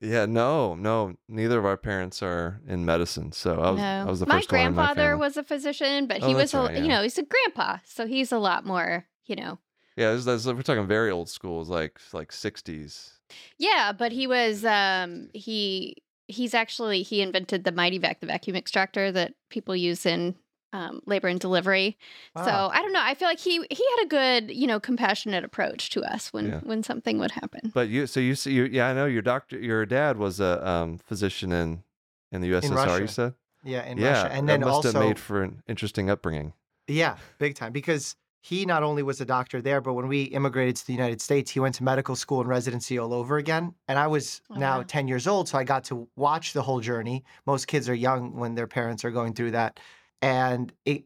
Yeah, 0.00 0.26
no, 0.26 0.74
no. 0.74 1.14
Neither 1.28 1.58
of 1.58 1.64
our 1.64 1.76
parents 1.76 2.22
are 2.22 2.60
in 2.66 2.84
medicine, 2.84 3.30
so 3.30 3.60
I 3.60 3.70
was 3.70 3.80
no. 3.80 3.84
I 3.84 4.04
was 4.04 4.20
the 4.20 4.26
my 4.26 4.36
first 4.36 4.50
one 4.50 4.60
in 4.60 4.74
my 4.74 4.82
grandfather 4.82 5.16
was 5.16 5.36
a 5.36 5.44
physician, 5.44 6.06
but 6.06 6.22
Oh, 6.22 6.28
he 6.28 6.34
was 6.34 6.54
a 6.54 6.58
right, 6.58 6.76
you 6.76 6.88
know, 6.88 7.02
he's 7.02 7.18
a 7.18 7.22
grandpa. 7.22 7.76
So 7.84 8.06
he's 8.06 8.32
a 8.32 8.38
lot 8.38 8.66
more, 8.66 9.06
you 9.26 9.36
know. 9.36 9.58
Yeah, 9.96 10.18
we're 10.24 10.62
talking 10.62 10.86
very 10.86 11.10
old 11.10 11.28
schools, 11.28 11.68
like 11.68 12.00
like 12.12 12.32
sixties. 12.32 13.20
Yeah, 13.58 13.92
but 13.92 14.10
he 14.10 14.26
was 14.26 14.64
um 14.64 15.28
he 15.34 16.02
he's 16.28 16.54
actually 16.54 17.02
he 17.02 17.20
invented 17.22 17.64
the 17.64 17.72
Mityvac, 17.72 18.20
the 18.20 18.26
vacuum 18.26 18.56
extractor 18.56 19.10
that 19.12 19.34
people 19.50 19.74
use 19.76 20.06
in 20.06 20.34
um, 20.74 21.02
labor 21.04 21.28
and 21.28 21.38
delivery. 21.38 21.98
So 22.34 22.42
I 22.72 22.80
don't 22.80 22.94
know. 22.94 23.02
I 23.02 23.14
feel 23.14 23.28
like 23.28 23.38
he 23.40 23.56
he 23.70 23.84
had 23.96 24.04
a 24.04 24.08
good, 24.08 24.50
you 24.56 24.66
know, 24.66 24.80
compassionate 24.80 25.44
approach 25.44 25.90
to 25.90 26.02
us 26.02 26.32
when 26.32 26.46
Yeah. 26.48 26.60
when 26.60 26.82
something 26.82 27.18
would 27.18 27.32
happen. 27.32 27.70
But 27.74 27.88
you, 27.90 28.06
so 28.06 28.20
you 28.20 28.34
see, 28.34 28.52
you, 28.54 28.64
yeah, 28.64 28.88
I 28.88 28.94
know 28.94 29.04
your 29.04 29.20
doctor, 29.20 29.58
your 29.58 29.84
dad 29.84 30.16
was 30.16 30.40
a 30.40 30.66
um, 30.66 30.96
physician 30.98 31.52
in 31.52 31.84
in 32.30 32.40
the 32.40 32.50
USSR. 32.52 32.74
Russia. 32.74 33.00
You 33.02 33.06
said, 33.06 33.34
Yeah, 33.64 33.84
in 33.84 33.98
yeah, 33.98 34.22
Russia. 34.22 34.32
And 34.32 34.48
that 34.48 34.52
then 34.52 34.60
must 34.60 34.76
also, 34.86 34.92
have 34.92 35.06
made 35.08 35.18
for 35.18 35.42
an 35.42 35.62
interesting 35.68 36.08
upbringing. 36.08 36.54
yeah, 36.88 37.18
big 37.38 37.54
time. 37.54 37.72
Because 37.72 38.16
he 38.42 38.66
not 38.66 38.82
only 38.82 39.02
was 39.02 39.20
a 39.20 39.24
doctor 39.24 39.62
there, 39.62 39.80
but 39.80 39.94
when 39.94 40.08
we 40.08 40.24
immigrated 40.24 40.76
to 40.76 40.86
the 40.86 40.92
United 40.92 41.20
States, 41.20 41.50
he 41.50 41.60
went 41.60 41.74
to 41.76 41.84
medical 41.84 42.16
school 42.16 42.40
and 42.40 42.48
residency 42.48 42.98
all 42.98 43.14
over 43.14 43.38
again. 43.38 43.74
And 43.88 43.98
I 43.98 44.08
was 44.08 44.42
Oh, 44.50 44.54
now 44.56 44.82
10 44.82 45.08
years 45.08 45.26
old, 45.26 45.48
so 45.48 45.58
I 45.58 45.64
got 45.64 45.84
to 45.84 46.08
watch 46.16 46.52
the 46.52 46.62
whole 46.62 46.80
journey. 46.80 47.24
Most 47.46 47.66
kids 47.68 47.88
are 47.88 47.94
young 47.94 48.34
when 48.36 48.54
their 48.54 48.66
parents 48.66 49.04
are 49.04 49.10
going 49.12 49.34
through 49.34 49.52
that. 49.52 49.80
And 50.20 50.72
it 50.84 51.04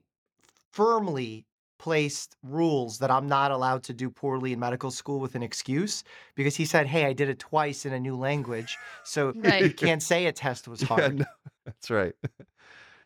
firmly 0.73 1.47
placed 1.79 2.37
rules 2.43 2.99
that 2.99 3.11
I'm 3.11 3.27
not 3.27 3.51
allowed 3.51 3.83
to 3.85 3.95
do 3.95 4.11
poorly 4.11 4.53
in 4.53 4.59
medical 4.61 4.91
school 4.91 5.21
with 5.21 5.35
an 5.35 5.43
excuse 5.43 6.03
because 6.35 6.57
he 6.57 6.65
said, 6.65 6.87
Hey, 6.87 7.05
I 7.05 7.13
did 7.13 7.29
it 7.29 7.39
twice 7.39 7.85
in 7.87 7.93
a 7.93 8.01
new 8.01 8.17
language. 8.17 8.81
So 9.03 9.35
you 9.59 9.75
can't 9.75 10.03
say 10.03 10.27
a 10.27 10.33
test 10.33 10.69
was 10.69 10.83
Yeah, 10.97 11.09
hard. 11.09 11.19
no, 11.19 11.25
that's 11.65 11.91
right. 11.91 12.15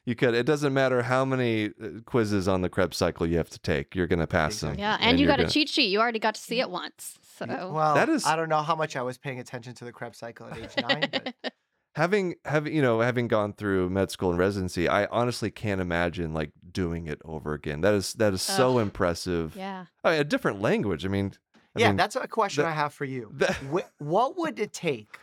You 0.06 0.14
could. 0.14 0.34
It 0.34 0.44
doesn't 0.46 0.72
matter 0.72 1.02
how 1.02 1.24
many 1.24 1.66
uh, 1.66 2.00
quizzes 2.06 2.48
on 2.48 2.62
the 2.62 2.68
Krebs 2.68 2.96
cycle 2.96 3.26
you 3.26 3.36
have 3.36 3.50
to 3.50 3.58
take. 3.58 3.94
You're 3.94 4.06
going 4.06 4.18
to 4.20 4.26
pass 4.26 4.60
them. 4.60 4.76
Yeah, 4.78 4.96
and, 5.00 5.18
you 5.18 5.26
you're 5.26 5.32
got 5.32 5.40
a 5.40 5.42
gonna- 5.44 5.52
cheat 5.52 5.68
sheet. 5.68 5.86
You 5.90 6.00
already 6.00 6.18
got 6.18 6.34
to 6.36 6.40
see 6.40 6.58
it 6.60 6.70
once. 6.70 7.18
So 7.38 7.46
Well, 7.72 7.94
That 7.94 8.08
is- 8.08 8.24
I 8.24 8.34
don't 8.36 8.48
know 8.48 8.62
how 8.62 8.74
much 8.74 8.96
I 8.96 9.02
was 9.02 9.18
paying 9.18 9.38
attention 9.38 9.74
to 9.74 9.84
the 9.84 9.92
Krebs 9.92 10.18
cycle 10.18 10.46
at 10.46 10.58
age 10.58 10.70
nine, 10.80 11.08
but 11.12 11.34
having 11.96 12.34
having 12.44 12.74
you 12.74 12.80
know 12.82 13.00
having 13.00 13.28
gone 13.28 13.52
through 13.52 13.90
med 13.90 14.10
school 14.12 14.30
and 14.30 14.38
residency 14.38 14.88
i 14.88 15.06
honestly 15.06 15.50
can't 15.50 15.80
imagine 15.80 16.32
like 16.32 16.52
doing 16.70 17.08
it 17.08 17.20
over 17.24 17.52
again 17.52 17.80
that 17.80 17.92
is 17.94 18.12
that 18.14 18.32
is 18.32 18.40
so 18.40 18.76
Ugh. 18.78 18.82
impressive 18.82 19.56
yeah. 19.56 19.86
I 20.04 20.12
mean, 20.12 20.20
a 20.20 20.24
different 20.24 20.60
language 20.60 21.04
i 21.04 21.08
mean 21.08 21.32
I 21.76 21.80
yeah, 21.80 21.88
mean, 21.88 21.96
that's 21.96 22.14
a 22.16 22.28
question 22.28 22.62
that- 22.64 22.70
I 22.70 22.74
have 22.74 22.92
for 22.94 23.04
you. 23.04 23.30
that- 23.34 23.54
Wh- 23.72 24.00
what 24.00 24.36
would 24.38 24.58
it 24.60 24.72
take 24.72 25.18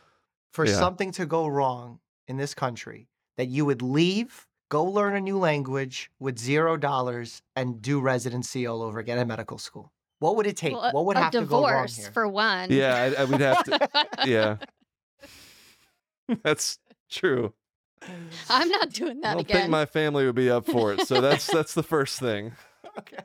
for 0.52 0.66
Yeah. 0.70 0.74
something 0.76 1.12
to 1.14 1.26
go 1.26 1.48
wrong 1.48 2.00
in 2.28 2.38
this 2.38 2.54
country 2.54 3.08
that 3.38 3.48
you 3.48 3.64
would 3.66 3.82
leave, 3.82 4.47
go 4.70 4.84
learn 4.84 5.16
a 5.16 5.22
new 5.22 5.38
language 5.38 6.10
with 6.20 6.38
zero 6.38 6.78
dollars, 6.78 7.42
and 7.56 7.82
do 7.82 8.00
residency 8.00 8.66
all 8.66 8.82
over 8.82 9.00
again 9.00 9.18
at 9.18 9.28
medical 9.28 9.58
school? 9.58 9.92
What 10.20 10.36
would 10.36 10.48
it 10.48 10.58
take? 10.58 10.74
Well, 10.74 10.84
a- 10.86 10.92
what 10.92 11.06
would 11.06 11.18
a 11.18 11.22
have 11.22 11.32
to 11.34 11.46
go 11.46 11.68
wrong 11.68 11.88
here? 11.88 12.12
for 12.12 12.28
one. 12.28 12.72
yeah 12.72 13.14
I, 13.18 13.22
I 13.22 13.26
would 13.26 13.40
have 13.42 13.64
to 13.66 13.90
yeah 14.26 14.58
that's 16.44 16.80
true 17.10 17.54
I'm 18.50 18.68
not 18.70 18.90
doing 18.92 19.22
that 19.22 19.28
again. 19.28 19.30
i 19.30 19.34
don't 19.34 19.40
again. 19.42 19.58
think 19.62 19.70
my 19.72 19.86
family 19.86 20.26
would 20.26 20.36
be 20.36 20.50
up 20.50 20.66
for 20.66 20.94
it 20.94 21.08
so 21.08 21.22
that's 21.22 21.46
that's 21.52 21.74
the 21.74 21.84
first 21.84 22.20
thing 22.20 22.54
okay. 22.98 23.18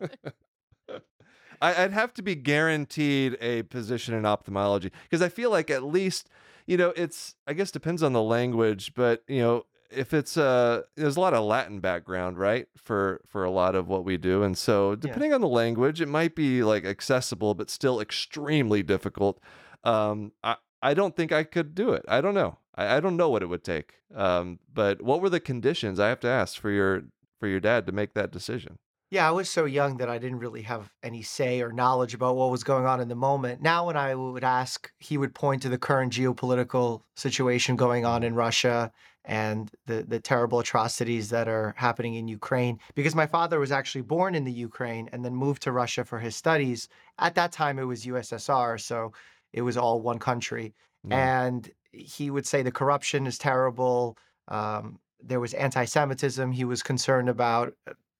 I, 1.60 1.84
I'd 1.84 1.92
have 1.92 2.12
to 2.14 2.22
be 2.22 2.34
guaranteed 2.34 3.36
a 3.40 3.62
position 3.62 4.14
in 4.14 4.26
ophthalmology 4.26 4.90
because 5.04 5.22
I 5.22 5.28
feel 5.28 5.48
like 5.50 5.70
at 5.70 5.84
least, 5.84 6.28
you 6.66 6.76
know, 6.76 6.92
it's 6.96 7.36
I 7.46 7.52
guess 7.52 7.70
depends 7.70 8.02
on 8.02 8.12
the 8.12 8.22
language, 8.22 8.94
but 8.94 9.22
you 9.28 9.40
know, 9.40 9.64
if 9.92 10.14
it's 10.14 10.36
uh 10.36 10.82
there's 10.96 11.16
a 11.16 11.20
lot 11.20 11.34
of 11.34 11.44
Latin 11.44 11.80
background, 11.80 12.38
right? 12.38 12.66
For 12.76 13.20
for 13.26 13.44
a 13.44 13.50
lot 13.50 13.74
of 13.74 13.88
what 13.88 14.04
we 14.04 14.16
do. 14.16 14.42
And 14.42 14.56
so 14.56 14.94
depending 14.94 15.32
on 15.32 15.40
the 15.40 15.48
language, 15.48 16.00
it 16.00 16.08
might 16.08 16.34
be 16.34 16.62
like 16.62 16.84
accessible, 16.84 17.54
but 17.54 17.70
still 17.70 18.00
extremely 18.00 18.82
difficult. 18.82 19.40
Um 19.84 20.32
I, 20.42 20.56
I 20.82 20.94
don't 20.94 21.16
think 21.16 21.32
I 21.32 21.44
could 21.44 21.74
do 21.74 21.90
it. 21.90 22.04
I 22.08 22.20
don't 22.20 22.34
know. 22.34 22.58
I, 22.74 22.96
I 22.96 23.00
don't 23.00 23.16
know 23.16 23.28
what 23.28 23.42
it 23.42 23.46
would 23.46 23.64
take. 23.64 23.94
Um, 24.14 24.58
but 24.72 25.00
what 25.00 25.22
were 25.22 25.30
the 25.30 25.40
conditions 25.40 26.00
I 26.00 26.08
have 26.08 26.20
to 26.20 26.28
ask 26.28 26.60
for 26.60 26.70
your 26.70 27.04
for 27.38 27.46
your 27.48 27.60
dad 27.60 27.86
to 27.86 27.92
make 27.92 28.14
that 28.14 28.32
decision? 28.32 28.78
Yeah, 29.10 29.28
I 29.28 29.30
was 29.30 29.50
so 29.50 29.66
young 29.66 29.98
that 29.98 30.08
I 30.08 30.16
didn't 30.16 30.38
really 30.38 30.62
have 30.62 30.90
any 31.02 31.20
say 31.22 31.60
or 31.60 31.70
knowledge 31.70 32.14
about 32.14 32.34
what 32.34 32.50
was 32.50 32.64
going 32.64 32.86
on 32.86 32.98
in 32.98 33.08
the 33.08 33.14
moment. 33.14 33.60
Now, 33.60 33.86
when 33.88 33.96
I 33.96 34.14
would 34.14 34.42
ask, 34.42 34.90
he 35.00 35.18
would 35.18 35.34
point 35.34 35.60
to 35.62 35.68
the 35.68 35.76
current 35.76 36.14
geopolitical 36.14 37.02
situation 37.14 37.76
going 37.76 38.06
on 38.06 38.22
in 38.22 38.34
Russia 38.34 38.90
and 39.24 39.70
the, 39.86 40.02
the 40.02 40.18
terrible 40.18 40.58
atrocities 40.58 41.30
that 41.30 41.48
are 41.48 41.74
happening 41.76 42.14
in 42.14 42.28
Ukraine. 42.28 42.78
Because 42.94 43.14
my 43.14 43.26
father 43.26 43.58
was 43.60 43.72
actually 43.72 44.02
born 44.02 44.34
in 44.34 44.44
the 44.44 44.52
Ukraine 44.52 45.08
and 45.12 45.24
then 45.24 45.34
moved 45.34 45.62
to 45.62 45.72
Russia 45.72 46.04
for 46.04 46.18
his 46.18 46.34
studies. 46.34 46.88
At 47.18 47.34
that 47.36 47.52
time, 47.52 47.78
it 47.78 47.84
was 47.84 48.04
USSR, 48.04 48.80
so 48.80 49.12
it 49.52 49.62
was 49.62 49.76
all 49.76 50.00
one 50.00 50.18
country. 50.18 50.74
Yeah. 51.08 51.44
And 51.44 51.70
he 51.92 52.30
would 52.30 52.46
say 52.46 52.62
the 52.62 52.72
corruption 52.72 53.26
is 53.26 53.38
terrible. 53.38 54.16
Um, 54.48 54.98
there 55.22 55.40
was 55.40 55.54
anti 55.54 55.84
Semitism 55.84 56.50
he 56.50 56.64
was 56.64 56.82
concerned 56.82 57.28
about 57.28 57.74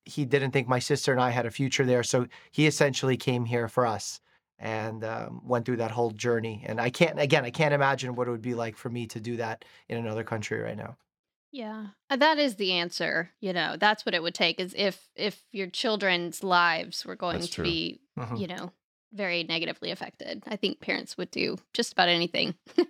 he 0.05 0.25
didn't 0.25 0.51
think 0.51 0.69
my 0.69 0.79
sister 0.79 1.13
and 1.13 1.21
I 1.21 1.31
had 1.31 1.47
a 1.47 1.51
future 1.51 1.85
there. 1.85 2.03
So 2.03 2.27
he 2.51 2.67
essentially 2.67 3.17
came 3.17 3.45
here 3.45 3.69
for 3.69 3.87
us 3.87 4.21
and 4.63 5.05
um, 5.05 5.43
went 5.45 5.67
through 5.67 5.77
that 5.79 5.91
whole 5.91 6.11
journey. 6.13 6.65
And 6.67 6.81
I 6.81 6.91
can't, 6.91 7.19
again, 7.21 7.45
I 7.45 7.51
can't 7.51 7.75
imagine 7.75 8.15
what 8.15 8.29
it 8.29 8.31
would 8.31 8.43
be 8.43 8.55
like 8.55 8.77
for 8.77 8.89
me 8.89 9.07
to 9.09 9.21
do 9.21 9.37
that 9.37 9.65
in 9.89 9.99
another 9.99 10.25
country 10.25 10.61
right 10.61 10.77
now. 10.77 10.97
Yeah. 11.51 11.89
Uh, 12.09 12.17
That 12.17 12.39
is 12.39 12.57
the 12.57 12.73
answer. 12.73 13.31
You 13.41 13.53
know, 13.53 13.77
that's 13.77 14.07
what 14.07 14.15
it 14.15 14.23
would 14.23 14.35
take 14.35 14.59
is 14.59 14.75
if 14.77 15.09
if 15.15 15.45
your 15.53 15.67
children's 15.69 16.43
lives 16.43 17.05
were 17.05 17.17
going 17.17 17.41
That's 17.41 17.49
to 17.49 17.57
true. 17.57 17.65
be, 17.65 18.01
Mhm. 18.19 18.41
you 18.41 18.47
know, 18.47 18.73
very 19.13 19.45
negatively 19.45 19.91
affected. 19.91 20.43
I 20.47 20.57
think 20.57 20.81
parents 20.81 21.19
would 21.19 21.31
do 21.31 21.59
just 21.75 21.93
about 21.93 22.09
anything. 22.09 22.55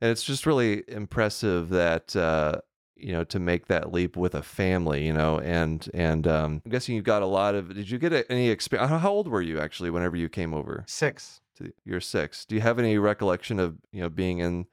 And 0.00 0.10
it's 0.10 0.24
just 0.24 0.46
really 0.46 0.82
impressive 0.88 1.68
that 1.70 2.16
uh, 2.16 2.60
you 3.02 3.12
know 3.12 3.24
to 3.24 3.38
make 3.38 3.66
that 3.66 3.92
leap 3.92 4.16
with 4.16 4.34
a 4.34 4.42
family, 4.42 5.06
you 5.06 5.12
know, 5.12 5.38
and 5.40 5.88
and 5.94 6.26
um, 6.26 6.62
I'm 6.64 6.70
guessing 6.70 6.94
you 6.94 7.02
got 7.02 7.22
a 7.22 7.26
lot 7.26 7.54
of. 7.54 7.74
Did 7.74 7.90
you 7.90 7.98
get 7.98 8.26
any 8.30 8.48
experience? 8.50 8.90
How 8.90 9.10
old 9.10 9.28
were 9.28 9.42
you 9.42 9.58
actually 9.60 9.90
whenever 9.90 10.16
you 10.16 10.28
came 10.28 10.54
over? 10.54 10.84
Six. 10.86 11.40
To, 11.58 11.72
you're 11.84 12.00
six. 12.00 12.44
Do 12.46 12.54
you 12.54 12.60
have 12.60 12.78
any 12.78 12.96
recollection 12.98 13.58
of 13.58 13.76
you 13.92 14.00
know 14.00 14.08
being 14.08 14.38
in 14.38 14.66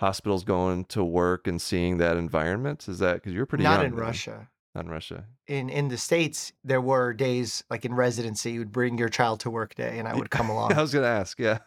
hospitals, 0.00 0.44
going 0.44 0.84
to 0.86 1.02
work, 1.04 1.46
and 1.46 1.60
seeing 1.60 1.98
that 1.98 2.16
environment? 2.16 2.88
Is 2.88 2.98
that 2.98 3.14
because 3.14 3.32
you're 3.32 3.46
pretty 3.46 3.64
Not 3.64 3.78
young 3.78 3.86
in 3.86 3.90
then. 3.96 4.00
Russia. 4.00 4.48
Not 4.74 4.84
in 4.84 4.90
Russia. 4.90 5.24
In 5.46 5.70
in 5.70 5.88
the 5.88 5.96
states, 5.96 6.52
there 6.64 6.80
were 6.82 7.14
days 7.14 7.64
like 7.70 7.84
in 7.86 7.94
residency, 7.94 8.52
you 8.52 8.58
would 8.58 8.72
bring 8.72 8.98
your 8.98 9.08
child 9.08 9.40
to 9.40 9.50
work 9.50 9.74
day, 9.74 9.98
and 9.98 10.06
I 10.06 10.14
would 10.14 10.28
come 10.30 10.50
along. 10.54 10.72
I 10.74 10.82
was 10.82 10.92
gonna 10.92 11.06
ask. 11.06 11.38
Yeah. 11.38 11.58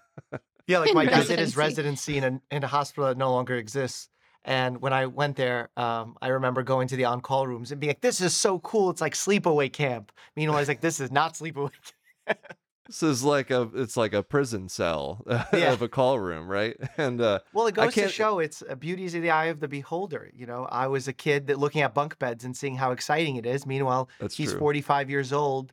Yeah, 0.67 0.77
like 0.79 0.89
In 0.89 0.95
my 0.95 1.05
dad 1.07 1.25
did 1.25 1.39
his 1.39 1.57
residency. 1.57 2.13
residency 2.13 2.17
in 2.17 2.23
a 2.51 2.55
in 2.57 2.63
a 2.63 2.67
hospital 2.67 3.07
that 3.07 3.17
no 3.17 3.31
longer 3.31 3.55
exists. 3.55 4.09
And 4.45 4.81
when 4.81 4.93
I 4.93 5.05
went 5.05 5.35
there, 5.35 5.69
um, 5.75 6.17
I 6.21 6.29
remember 6.29 6.63
going 6.63 6.87
to 6.87 6.95
the 6.95 7.05
on-call 7.05 7.45
rooms 7.47 7.71
and 7.71 7.79
being 7.79 7.89
like, 7.89 8.01
"This 8.01 8.21
is 8.21 8.33
so 8.33 8.59
cool! 8.59 8.89
It's 8.89 9.01
like 9.01 9.13
sleepaway 9.13 9.71
camp." 9.71 10.11
Meanwhile, 10.35 10.57
I 10.57 10.61
was 10.61 10.67
like, 10.69 10.81
"This 10.81 10.99
is 10.99 11.11
not 11.11 11.33
sleepaway." 11.33 11.71
camp." 12.27 12.39
This 12.87 13.03
is 13.03 13.23
like 13.23 13.51
a 13.51 13.69
it's 13.75 13.95
like 13.95 14.13
a 14.13 14.23
prison 14.23 14.67
cell 14.67 15.23
Yeah. 15.53 15.73
of 15.73 15.83
a 15.83 15.87
call 15.87 16.19
room, 16.19 16.47
right? 16.49 16.75
And 16.97 17.21
uh, 17.21 17.39
Well, 17.53 17.67
it 17.67 17.75
goes 17.75 17.93
to 17.93 18.09
show 18.09 18.39
it's 18.39 18.63
a 18.67 18.75
beauty's 18.75 19.13
in 19.13 19.21
the 19.21 19.29
eye 19.29 19.45
of 19.45 19.59
the 19.59 19.67
beholder. 19.67 20.31
You 20.33 20.47
know, 20.47 20.65
I 20.65 20.87
was 20.87 21.07
a 21.07 21.13
kid 21.13 21.47
that 21.47 21.59
looking 21.59 21.81
at 21.81 21.93
bunk 21.93 22.17
beds 22.17 22.45
and 22.45 22.57
seeing 22.57 22.75
how 22.77 22.91
exciting 22.91 23.35
it 23.35 23.45
is. 23.45 23.67
Meanwhile, 23.67 24.09
that's 24.19 24.35
he's 24.35 24.49
true. 24.51 24.59
45 24.59 25.07
years 25.09 25.31
old, 25.31 25.71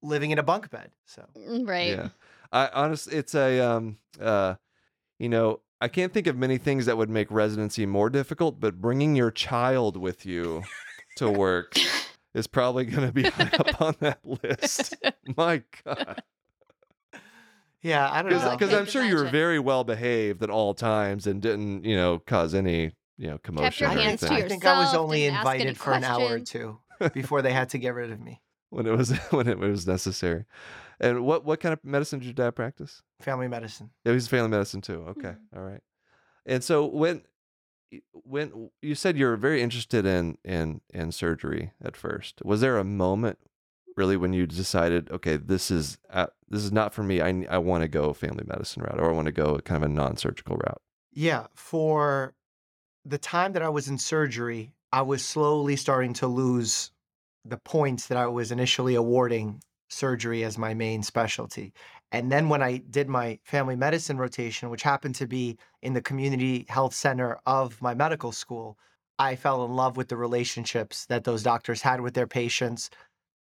living 0.00 0.30
in 0.30 0.38
a 0.38 0.44
bunk 0.44 0.70
bed. 0.70 0.92
So 1.06 1.26
Mm, 1.36 1.68
right. 1.68 1.88
Yeah. 1.88 2.08
I 2.52 2.68
honestly, 2.72 3.16
it's 3.16 3.34
a, 3.34 3.58
um, 3.58 3.98
uh, 4.20 4.54
you 5.18 5.28
know, 5.28 5.60
I 5.84 5.88
can't 5.88 6.14
think 6.14 6.26
of 6.26 6.34
many 6.38 6.56
things 6.56 6.86
that 6.86 6.96
would 6.96 7.10
make 7.10 7.30
residency 7.30 7.84
more 7.84 8.08
difficult, 8.08 8.58
but 8.58 8.80
bringing 8.80 9.14
your 9.14 9.30
child 9.30 9.98
with 9.98 10.24
you 10.24 10.62
to 11.16 11.28
work 11.44 11.74
is 12.32 12.46
probably 12.46 12.86
going 12.86 13.06
to 13.06 13.12
be 13.12 13.24
high 13.24 13.50
up 13.52 13.82
on 13.82 13.94
that 14.00 14.18
list. 14.24 14.96
My 15.36 15.62
God. 15.84 16.22
yeah, 17.82 18.10
I 18.10 18.22
don't 18.22 18.32
know. 18.32 18.50
Because 18.52 18.72
I 18.72 18.78
I'm 18.78 18.86
sure 18.86 19.04
you 19.04 19.14
were 19.14 19.28
very 19.28 19.58
well 19.58 19.84
behaved 19.84 20.42
at 20.42 20.48
all 20.48 20.72
times 20.72 21.26
and 21.26 21.42
didn't, 21.42 21.84
you 21.84 21.96
know, 21.96 22.18
cause 22.18 22.54
any, 22.54 22.92
you 23.18 23.26
know, 23.28 23.36
commotion 23.36 23.84
your 23.90 23.94
or 23.94 24.00
hands 24.00 24.20
to 24.20 24.28
anything 24.32 24.44
I 24.46 24.48
think 24.48 24.64
I 24.64 24.78
was 24.78 24.94
only 24.94 25.20
didn't 25.20 25.36
ask 25.36 25.46
any 25.46 25.54
invited 25.60 25.78
for 25.78 25.92
an 25.92 26.04
hour 26.04 26.32
or 26.32 26.40
two 26.40 26.78
before 27.12 27.42
they 27.42 27.52
had 27.52 27.68
to 27.68 27.78
get 27.78 27.92
rid 27.92 28.10
of 28.10 28.22
me. 28.22 28.40
when 28.70 28.86
it 28.86 28.96
was 28.96 29.10
when 29.32 29.48
it 29.48 29.58
was 29.58 29.86
necessary. 29.86 30.46
And 31.00 31.24
what 31.24 31.44
what 31.44 31.60
kind 31.60 31.72
of 31.72 31.84
medicine 31.84 32.18
did 32.20 32.26
your 32.26 32.34
dad 32.34 32.52
practice? 32.52 33.02
Family 33.20 33.48
medicine. 33.48 33.90
Yeah, 34.04 34.12
he's 34.12 34.28
family 34.28 34.50
medicine 34.50 34.80
too. 34.80 35.04
Okay, 35.08 35.30
Mhm. 35.30 35.56
all 35.56 35.62
right. 35.62 35.80
And 36.46 36.62
so 36.62 36.84
when 36.86 37.22
when 38.24 38.70
you 38.82 38.94
said 38.94 39.16
you 39.16 39.26
were 39.26 39.36
very 39.36 39.62
interested 39.62 40.04
in 40.06 40.38
in 40.44 40.80
in 40.92 41.12
surgery 41.12 41.72
at 41.82 41.96
first, 41.96 42.42
was 42.44 42.60
there 42.60 42.78
a 42.78 42.84
moment 42.84 43.38
really 43.96 44.16
when 44.16 44.32
you 44.32 44.46
decided, 44.46 45.10
okay, 45.10 45.36
this 45.36 45.70
is 45.70 45.98
uh, 46.10 46.26
this 46.48 46.64
is 46.64 46.72
not 46.72 46.92
for 46.92 47.02
me. 47.02 47.20
I 47.20 47.46
I 47.48 47.58
want 47.58 47.82
to 47.82 47.88
go 47.88 48.12
family 48.12 48.44
medicine 48.46 48.82
route, 48.82 48.98
or 48.98 49.10
I 49.10 49.12
want 49.14 49.26
to 49.26 49.32
go 49.32 49.58
kind 49.58 49.82
of 49.84 49.90
a 49.90 49.92
non 49.92 50.16
surgical 50.16 50.56
route. 50.56 50.82
Yeah, 51.12 51.46
for 51.54 52.34
the 53.04 53.18
time 53.18 53.52
that 53.52 53.62
I 53.62 53.68
was 53.68 53.86
in 53.88 53.98
surgery, 53.98 54.72
I 54.92 55.02
was 55.02 55.24
slowly 55.24 55.76
starting 55.76 56.12
to 56.14 56.26
lose 56.26 56.90
the 57.44 57.58
points 57.58 58.06
that 58.08 58.18
I 58.18 58.26
was 58.26 58.50
initially 58.50 58.94
awarding 58.94 59.62
surgery 59.94 60.44
as 60.44 60.58
my 60.58 60.74
main 60.74 61.02
specialty. 61.02 61.72
And 62.12 62.30
then 62.32 62.48
when 62.48 62.62
I 62.62 62.78
did 62.78 63.08
my 63.08 63.38
family 63.44 63.76
medicine 63.76 64.18
rotation, 64.18 64.70
which 64.70 64.82
happened 64.82 65.14
to 65.16 65.26
be 65.26 65.58
in 65.82 65.94
the 65.94 66.02
community 66.02 66.66
health 66.68 66.94
center 66.94 67.38
of 67.46 67.80
my 67.82 67.94
medical 67.94 68.32
school, 68.32 68.78
I 69.18 69.36
fell 69.36 69.64
in 69.64 69.72
love 69.74 69.96
with 69.96 70.08
the 70.08 70.16
relationships 70.16 71.06
that 71.06 71.24
those 71.24 71.42
doctors 71.42 71.82
had 71.82 72.00
with 72.00 72.14
their 72.14 72.26
patients, 72.26 72.90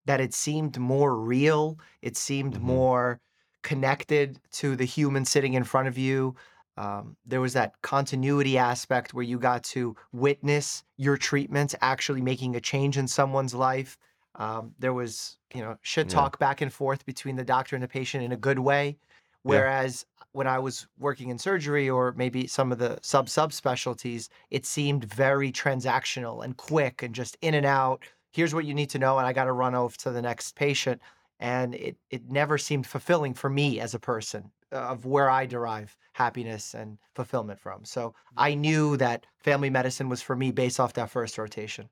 that 0.05 0.21
it 0.21 0.33
seemed 0.33 0.79
more 0.79 1.15
real, 1.17 1.79
it 2.01 2.17
seemed 2.17 2.59
Mhm. 2.59 2.61
more 2.61 3.19
connected 3.63 4.39
to 4.51 4.75
the 4.75 4.85
human 4.85 5.25
sitting 5.25 5.53
in 5.53 5.63
front 5.63 5.87
of 5.87 5.97
you. 5.97 6.35
Um, 6.77 7.17
there 7.25 7.41
was 7.41 7.53
that 7.53 7.79
continuity 7.83 8.57
aspect 8.57 9.13
where 9.13 9.23
you 9.23 9.37
got 9.37 9.63
to 9.65 9.95
witness 10.11 10.83
your 10.97 11.17
treatments 11.17 11.75
actually 11.81 12.21
making 12.21 12.55
a 12.55 12.61
change 12.61 12.97
in 12.97 13.07
someone's 13.07 13.53
life. 13.53 13.97
Um, 14.35 14.75
there 14.79 14.93
was, 14.93 15.37
you 15.53 15.61
know, 15.61 15.77
shit 15.81 16.07
Yeah. 16.07 16.09
talk 16.09 16.39
back 16.39 16.61
and 16.61 16.71
forth 16.73 17.05
between 17.05 17.35
the 17.35 17.43
doctor 17.45 17.75
and 17.75 17.83
the 17.83 17.87
patient 17.87 18.23
in 18.23 18.31
a 18.31 18.37
good 18.37 18.59
way. 18.59 18.97
Whereas 19.43 20.05
when 20.33 20.47
I 20.47 20.59
was 20.59 20.87
working 20.97 21.29
in 21.29 21.37
surgery 21.37 21.89
or 21.89 22.13
maybe 22.13 22.47
some 22.47 22.71
of 22.71 22.77
the 22.77 22.99
sub 23.01 23.27
sub 23.29 23.51
specialties, 23.53 24.29
it 24.49 24.65
seemed 24.65 25.03
very 25.05 25.51
transactional 25.51 26.43
and 26.45 26.55
quick 26.57 27.01
and 27.03 27.13
just 27.15 27.37
in 27.41 27.53
and 27.55 27.65
out. 27.65 28.03
Here's 28.31 28.53
what 28.53 28.65
you 28.65 28.73
need 28.73 28.89
to 28.91 28.99
know, 28.99 29.17
and 29.17 29.27
I 29.27 29.33
got 29.33 29.45
to 29.45 29.51
run 29.51 29.75
over 29.75 29.95
to 29.97 30.11
the 30.11 30.21
next 30.21 30.55
patient. 30.55 31.01
And 31.39 31.73
it 31.75 31.97
it 32.09 32.29
never 32.29 32.57
seemed 32.57 32.85
fulfilling 32.87 33.33
for 33.33 33.49
me 33.49 33.79
as 33.79 33.93
a 33.95 33.99
person 33.99 34.51
uh, 34.71 34.75
of 34.91 35.05
where 35.05 35.29
I 35.29 35.45
derive 35.47 35.97
happiness 36.13 36.73
and 36.75 36.99
fulfillment 37.15 37.59
from. 37.59 37.83
So 37.83 38.13
I 38.37 38.53
knew 38.53 38.95
that 38.97 39.25
family 39.39 39.69
medicine 39.71 40.07
was 40.07 40.21
for 40.21 40.35
me 40.35 40.51
based 40.51 40.79
off 40.79 40.93
that 40.93 41.09
first 41.09 41.37
rotation. 41.37 41.89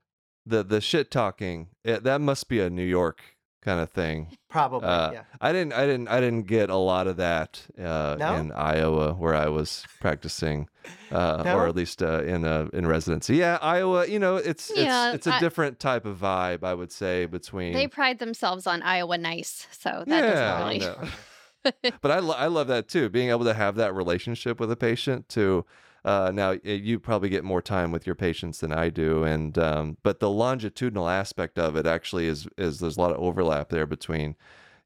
The 0.49 0.63
the 0.63 0.81
shit 0.81 1.12
talking 1.12 1.67
it, 1.83 2.03
that 2.03 2.21
must 2.21 2.47
be 2.49 2.59
a 2.59 2.69
New 2.69 2.83
York 2.85 3.21
kind 3.62 3.79
of 3.81 3.89
thing. 3.91 4.38
Probably, 4.49 4.88
Uh, 4.88 5.12
yeah. 5.12 5.23
I 5.41 5.51
didn't 5.51 5.73
I 5.73 5.85
didn't 5.85 6.07
I 6.07 6.19
didn't 6.21 6.43
get 6.47 6.69
a 6.69 6.77
lot 6.77 7.07
of 7.07 7.17
that 7.17 7.62
uh, 7.77 8.15
No? 8.17 8.35
in 8.35 8.51
Iowa 8.53 9.13
where 9.13 9.35
I 9.35 9.47
was 9.49 9.85
practicing, 9.99 10.69
uh, 11.12 11.43
No? 11.43 11.57
or 11.57 11.67
at 11.67 11.75
least 11.75 12.01
uh, 12.01 12.23
in 12.23 12.45
uh, 12.45 12.67
in 12.73 12.88
residency. 12.88 13.35
Yeah, 13.35 13.59
Iowa. 13.62 14.07
You 14.07 14.17
know, 14.17 14.38
it's 14.38 14.71
Yeah, 14.75 15.09
it's 15.09 15.15
it's 15.17 15.27
a 15.27 15.33
I- 15.35 15.39
different 15.39 15.79
type 15.79 16.05
of 16.05 16.17
vibe. 16.17 16.63
I 16.63 16.73
would 16.73 16.91
say 16.91 17.25
between. 17.25 17.73
They 17.73 17.88
pride 17.88 18.19
themselves 18.19 18.65
on 18.65 18.81
Iowa 18.81 19.17
nice, 19.17 19.67
so 19.71 20.03
that 20.07 20.23
yeah, 20.23 20.31
doesn't 20.31 20.67
really. 20.67 20.79
no. 20.79 21.91
but 22.01 22.12
I, 22.12 22.19
lo- 22.19 22.35
I 22.38 22.47
love 22.47 22.67
that 22.69 22.88
too. 22.88 23.09
Being 23.09 23.29
able 23.29 23.43
to 23.45 23.53
have 23.53 23.75
that 23.75 23.93
relationship 23.93 24.59
with 24.62 24.71
a 24.71 24.77
patient 24.77 25.27
to 25.29 25.65
uh, 26.05 26.31
now 26.33 26.55
you 26.63 26.99
probably 26.99 27.29
get 27.29 27.43
more 27.43 27.62
time 27.62 27.91
with 27.91 28.05
your 28.05 28.15
patients 28.15 28.59
than 28.59 28.71
I 28.71 28.89
do, 28.89 29.23
and 29.23 29.57
um, 29.57 29.97
but 30.03 30.19
the 30.19 30.29
longitudinal 30.29 31.09
aspect 31.09 31.59
of 31.59 31.75
it 31.75 31.85
actually 31.85 32.27
is 32.27 32.47
is 32.57 32.79
there's 32.79 32.97
a 32.97 33.01
lot 33.01 33.12
of 33.12 33.17
overlap 33.17 33.69
there 33.69 33.85
between 33.85 34.35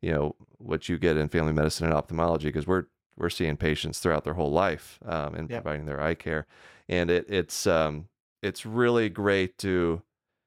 you 0.01 0.11
know 0.11 0.35
what 0.57 0.89
you 0.89 0.97
get 0.97 1.17
in 1.17 1.29
family 1.29 1.53
medicine 1.53 1.85
and 1.85 1.93
ophthalmology 1.93 2.47
because 2.47 2.67
we're 2.67 2.85
we're 3.15 3.29
seeing 3.29 3.57
patients 3.57 3.99
throughout 3.99 4.23
their 4.23 4.33
whole 4.33 4.51
life 4.51 4.99
um, 5.05 5.35
and 5.35 5.49
Yep. 5.49 5.63
providing 5.63 5.85
their 5.85 6.01
eye 6.01 6.15
care, 6.15 6.47
and 6.89 7.09
it 7.11 7.25
it's 7.29 7.67
um, 7.67 8.07
it's 8.41 8.65
really 8.65 9.09
great 9.09 9.57
to 9.59 10.01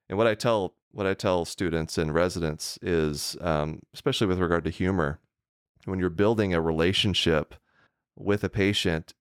and 0.08 0.18
what 0.18 0.26
I 0.26 0.34
tell 0.34 0.74
what 0.92 1.06
I 1.06 1.14
tell 1.14 1.44
students 1.44 1.98
and 1.98 2.14
residents 2.14 2.78
is 2.82 3.36
um, 3.40 3.80
especially 3.94 4.26
with 4.26 4.38
regard 4.38 4.64
to 4.64 4.70
humor 4.70 5.20
when 5.84 5.98
you're 6.00 6.10
building 6.10 6.52
a 6.52 6.60
relationship 6.60 7.54
with 8.16 8.42
a 8.42 8.48
patient, 8.48 9.14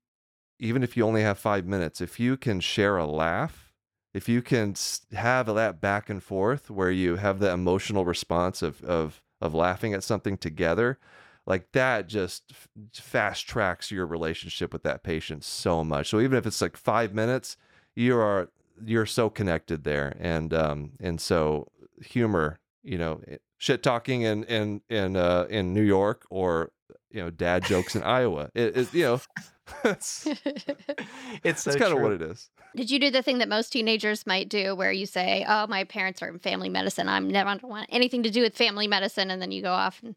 even 0.60 0.84
if 0.84 0.96
you 0.96 1.06
only 1.06 1.22
have 1.22 1.38
five 1.38 1.66
minutes, 1.66 2.02
if 2.02 2.20
you 2.20 2.38
can 2.38 2.60
share 2.60 2.98
a 2.98 3.06
laugh, 3.06 3.74
if 4.14 4.30
you 4.30 4.42
can 4.42 4.76
have 5.14 5.48
that 5.48 5.82
back 5.82 6.10
and 6.10 6.24
forth 6.24 6.70
where 6.70 6.92
you 6.92 7.18
have 7.18 7.40
the 7.40 7.52
emotional 7.52 8.06
response 8.06 8.62
of 8.62 8.84
of 8.84 9.22
of 9.42 9.54
laughing 9.54 9.94
at 9.94 10.04
something 10.04 10.38
together, 10.38 10.98
like 11.46 11.72
that 11.74 12.08
just 12.08 12.54
fast 12.94 13.48
tracks 13.48 13.92
your 13.92 14.06
relationship 14.06 14.72
with 14.72 14.84
that 14.84 15.04
patient 15.04 15.44
so 15.44 15.84
much. 15.84 16.10
So 16.10 16.20
even 16.20 16.38
if 16.38 16.46
it's 16.46 16.62
like 16.62 16.78
five 16.78 17.14
minutes, 17.14 17.58
you 17.96 18.18
are 18.18 18.50
you're 18.84 19.06
so 19.06 19.30
connected 19.30 19.84
there, 19.84 20.16
and 20.20 20.54
um 20.54 20.92
and 21.00 21.20
so 21.20 21.68
humor, 22.02 22.60
you 22.84 22.98
know, 22.98 23.22
shit 23.58 23.84
talking 23.84 24.22
in 24.22 24.46
in 24.46 24.82
in 24.90 25.18
uh 25.18 25.46
in 25.50 25.74
New 25.74 25.84
York 25.84 26.26
or 26.30 26.72
you 27.12 27.22
know 27.22 27.30
dad 27.30 27.64
jokes 27.66 27.96
in 27.96 28.04
Iowa. 28.04 28.50
It 28.54 28.78
is 28.78 28.94
you 28.94 29.04
know 29.04 29.22
that's 29.84 30.28
it's 31.44 31.64
so 31.64 31.72
that's 31.72 31.76
kind 31.76 31.94
of 31.94 32.00
what 32.02 32.12
it 32.12 32.22
is. 32.22 32.50
Did 32.76 32.92
you 32.92 33.00
do 33.00 33.10
the 33.10 33.22
thing 33.22 33.38
that 33.40 33.50
most 33.50 33.72
teenagers 33.72 34.28
might 34.28 34.50
do 34.50 34.76
where 34.76 34.92
you 34.92 35.06
say, 35.06 35.46
Oh, 35.48 35.66
my 35.68 35.84
parents 35.86 36.22
are 36.22 36.28
in 36.30 36.40
family 36.40 36.70
medicine. 36.70 37.08
I'm 37.08 37.30
never 37.30 37.50
I 37.50 37.58
don't 37.58 37.70
want 37.70 37.88
anything 37.92 38.24
to 38.24 38.30
do 38.30 38.42
with 38.42 38.56
family 38.56 38.88
medicine. 38.88 39.32
And 39.32 39.42
then 39.42 39.52
you 39.52 39.62
go 39.62 39.72
off 39.72 40.02
and 40.04 40.16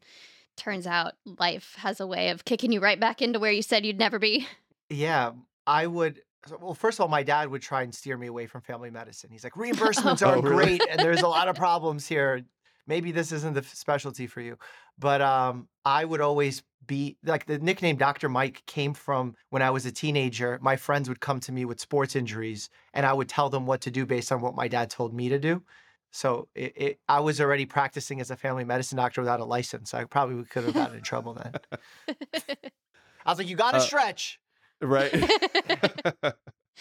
turns 0.56 0.86
out 0.86 1.14
life 1.38 1.76
has 1.78 2.00
a 2.00 2.06
way 2.06 2.30
of 2.30 2.44
kicking 2.44 2.72
you 2.72 2.80
right 2.80 2.98
back 2.98 3.22
into 3.22 3.38
where 3.38 3.52
you 3.52 3.62
said 3.62 3.86
you'd 3.86 3.98
never 3.98 4.18
be. 4.18 4.46
Yeah, 4.90 5.32
I 5.66 5.86
would. 5.86 6.20
Well, 6.60 6.74
first 6.74 6.98
of 6.98 7.02
all, 7.02 7.08
my 7.08 7.22
dad 7.22 7.48
would 7.50 7.62
try 7.62 7.82
and 7.82 7.94
steer 7.94 8.16
me 8.16 8.26
away 8.26 8.46
from 8.46 8.62
family 8.62 8.90
medicine. 8.90 9.30
He's 9.30 9.44
like, 9.44 9.52
oh. 9.56 9.60
reimbursements 9.60 10.22
Oh, 10.22 10.30
aren't 10.30 10.44
really? 10.44 10.78
great, 10.78 10.82
and 10.88 10.98
there's 10.98 11.20
a 11.22 11.28
lot 11.28 11.48
of 11.48 11.56
problems 11.56 12.06
here. 12.08 12.42
Maybe 12.88 13.12
this 13.12 13.30
isn't 13.32 13.54
the 13.54 13.62
specialty 13.62 14.26
for 14.26 14.40
you. 14.40 14.56
But 14.98 15.20
um, 15.22 15.68
I 15.84 16.04
would 16.04 16.20
always 16.20 16.62
be 16.86 17.18
like 17.24 17.46
the 17.46 17.58
nickname 17.58 17.96
Dr. 17.96 18.28
Mike 18.28 18.62
came 18.66 18.94
from 18.94 19.34
when 19.50 19.62
I 19.62 19.70
was 19.70 19.86
a 19.86 19.92
teenager. 19.92 20.58
My 20.62 20.76
friends 20.76 21.08
would 21.08 21.20
come 21.20 21.38
to 21.40 21.52
me 21.52 21.64
with 21.64 21.80
sports 21.80 22.16
injuries, 22.16 22.70
and 22.94 23.06
I 23.06 23.12
would 23.12 23.28
tell 23.28 23.50
them 23.50 23.66
what 23.66 23.82
to 23.82 23.90
do 23.90 24.06
based 24.06 24.32
on 24.32 24.40
what 24.40 24.54
my 24.56 24.66
dad 24.68 24.90
told 24.90 25.14
me 25.14 25.28
to 25.28 25.38
do. 25.38 25.62
So 26.10 26.48
it, 26.54 26.72
it, 26.76 27.00
I 27.08 27.20
was 27.20 27.40
already 27.40 27.66
practicing 27.66 28.20
as 28.20 28.30
a 28.30 28.36
family 28.36 28.64
medicine 28.64 28.96
doctor 28.96 29.20
without 29.20 29.40
a 29.40 29.44
license. 29.44 29.92
I 29.92 30.04
probably 30.04 30.42
could 30.44 30.64
have 30.64 30.74
gotten 30.74 30.96
in 30.96 31.02
trouble 31.02 31.34
then. 31.34 31.52
I 33.26 33.30
was 33.30 33.38
like, 33.38 33.48
"You 33.48 33.56
got 33.56 33.72
to 33.72 33.76
Uh, 33.78 33.80
stretch." 33.80 34.40
Right. 34.80 35.12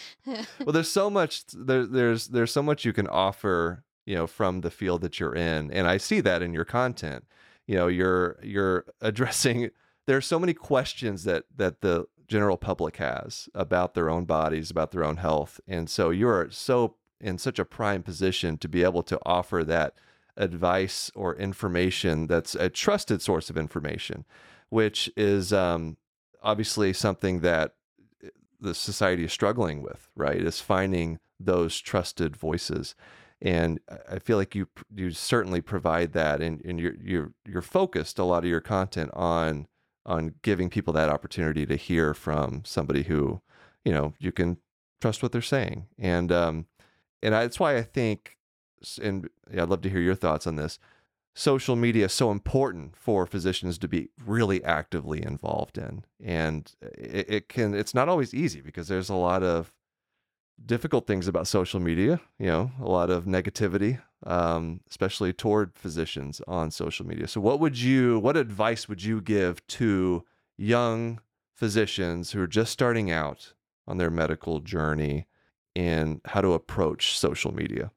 well 0.26 0.72
there's 0.72 0.90
so 0.90 1.10
much 1.10 1.44
there, 1.52 1.84
there's 1.86 2.28
there's 2.28 2.52
so 2.52 2.62
much 2.62 2.84
you 2.84 2.92
can 2.92 3.08
offer 3.08 3.84
you 4.08 4.14
know 4.14 4.26
from 4.26 4.62
the 4.62 4.70
field 4.70 5.02
that 5.02 5.20
you're 5.20 5.34
in 5.34 5.70
and 5.70 5.86
i 5.86 5.96
see 5.96 6.20
that 6.20 6.42
in 6.42 6.52
your 6.52 6.64
content 6.64 7.24
you 7.66 7.76
know 7.76 7.86
you're 7.86 8.38
you're 8.42 8.84
addressing 9.00 9.70
there 10.06 10.16
are 10.16 10.22
so 10.22 10.38
many 10.38 10.54
questions 10.54 11.24
that 11.24 11.44
that 11.54 11.82
the 11.82 12.06
general 12.26 12.56
public 12.56 12.96
has 12.96 13.48
about 13.54 13.94
their 13.94 14.10
own 14.10 14.24
bodies 14.24 14.70
about 14.70 14.90
their 14.90 15.04
own 15.04 15.18
health 15.18 15.60
and 15.68 15.88
so 15.88 16.10
you're 16.10 16.50
so 16.50 16.96
in 17.20 17.36
such 17.36 17.58
a 17.58 17.64
prime 17.64 18.02
position 18.02 18.56
to 18.56 18.68
be 18.68 18.82
able 18.82 19.02
to 19.02 19.18
offer 19.24 19.64
that 19.64 19.94
advice 20.36 21.10
or 21.14 21.34
information 21.36 22.26
that's 22.26 22.54
a 22.54 22.68
trusted 22.68 23.20
source 23.20 23.50
of 23.50 23.56
information 23.56 24.24
which 24.70 25.10
is 25.16 25.52
um, 25.52 25.96
obviously 26.42 26.92
something 26.92 27.40
that 27.40 27.74
the 28.60 28.74
society 28.74 29.24
is 29.24 29.32
struggling 29.32 29.82
with, 29.82 30.08
right? 30.16 30.36
Is 30.36 30.60
finding 30.60 31.18
those 31.38 31.78
trusted 31.78 32.36
voices, 32.36 32.94
and 33.40 33.80
I- 33.90 34.14
I 34.16 34.18
feel 34.18 34.36
like 34.36 34.54
you 34.54 34.68
you 34.94 35.10
certainly 35.10 35.60
provide 35.60 36.12
that, 36.12 36.40
and 36.40 36.60
and 36.64 36.78
you're 36.80 36.96
you're 37.02 37.32
you're 37.46 37.62
focused 37.62 38.18
a 38.18 38.24
lot 38.24 38.44
of 38.44 38.50
your 38.50 38.60
content 38.60 39.10
on 39.14 39.66
on 40.06 40.34
giving 40.42 40.70
people 40.70 40.92
that 40.94 41.08
opportunity 41.10 41.66
to 41.66 41.76
hear 41.76 42.14
from 42.14 42.62
somebody 42.64 43.04
who 43.04 43.40
you 43.84 43.92
know 43.92 44.14
you 44.18 44.32
can 44.32 44.58
trust 45.00 45.22
what 45.22 45.32
they're 45.32 45.42
saying, 45.42 45.86
and 45.98 46.32
um 46.32 46.66
and 47.22 47.34
I, 47.34 47.42
that's 47.42 47.58
why 47.60 47.76
I 47.76 47.82
think, 47.82 48.36
and 49.02 49.28
yeah, 49.52 49.62
I'd 49.62 49.68
love 49.68 49.82
to 49.82 49.90
hear 49.90 50.00
your 50.00 50.14
thoughts 50.14 50.46
on 50.46 50.56
this. 50.56 50.78
Social 51.34 51.76
media 51.76 52.06
is 52.06 52.12
so 52.12 52.32
important 52.32 52.96
for 52.96 53.24
physicians 53.26 53.78
to 53.78 53.86
be 53.88 54.08
really 54.24 54.62
actively 54.64 55.22
involved 55.22 55.78
in, 55.78 56.04
and 56.22 56.72
it, 56.82 57.26
it 57.28 57.48
can. 57.48 57.74
It's 57.74 57.94
not 57.94 58.08
always 58.08 58.34
easy 58.34 58.60
because 58.60 58.88
there's 58.88 59.08
a 59.08 59.14
lot 59.14 59.44
of 59.44 59.72
difficult 60.64 61.06
things 61.06 61.28
about 61.28 61.46
social 61.46 61.80
media. 61.80 62.20
You 62.38 62.46
know, 62.46 62.70
a 62.80 62.88
lot 62.88 63.10
of 63.10 63.24
negativity, 63.24 64.00
um, 64.26 64.80
especially 64.88 65.32
toward 65.32 65.74
physicians 65.74 66.40
on 66.46 66.70
social 66.70 67.06
media. 67.06 67.28
So, 67.28 67.40
what 67.40 67.60
would 67.60 67.78
you? 67.78 68.18
What 68.20 68.36
advice 68.36 68.88
would 68.88 69.02
you 69.02 69.20
give 69.20 69.66
to 69.68 70.24
young 70.56 71.20
physicians 71.54 72.32
who 72.32 72.40
are 72.42 72.46
just 72.46 72.72
starting 72.72 73.10
out 73.10 73.54
on 73.86 73.96
their 73.98 74.10
medical 74.10 74.60
journey 74.60 75.26
in 75.74 76.20
how 76.24 76.40
to 76.40 76.52
approach 76.52 77.18
social 77.18 77.52
media? 77.52 77.90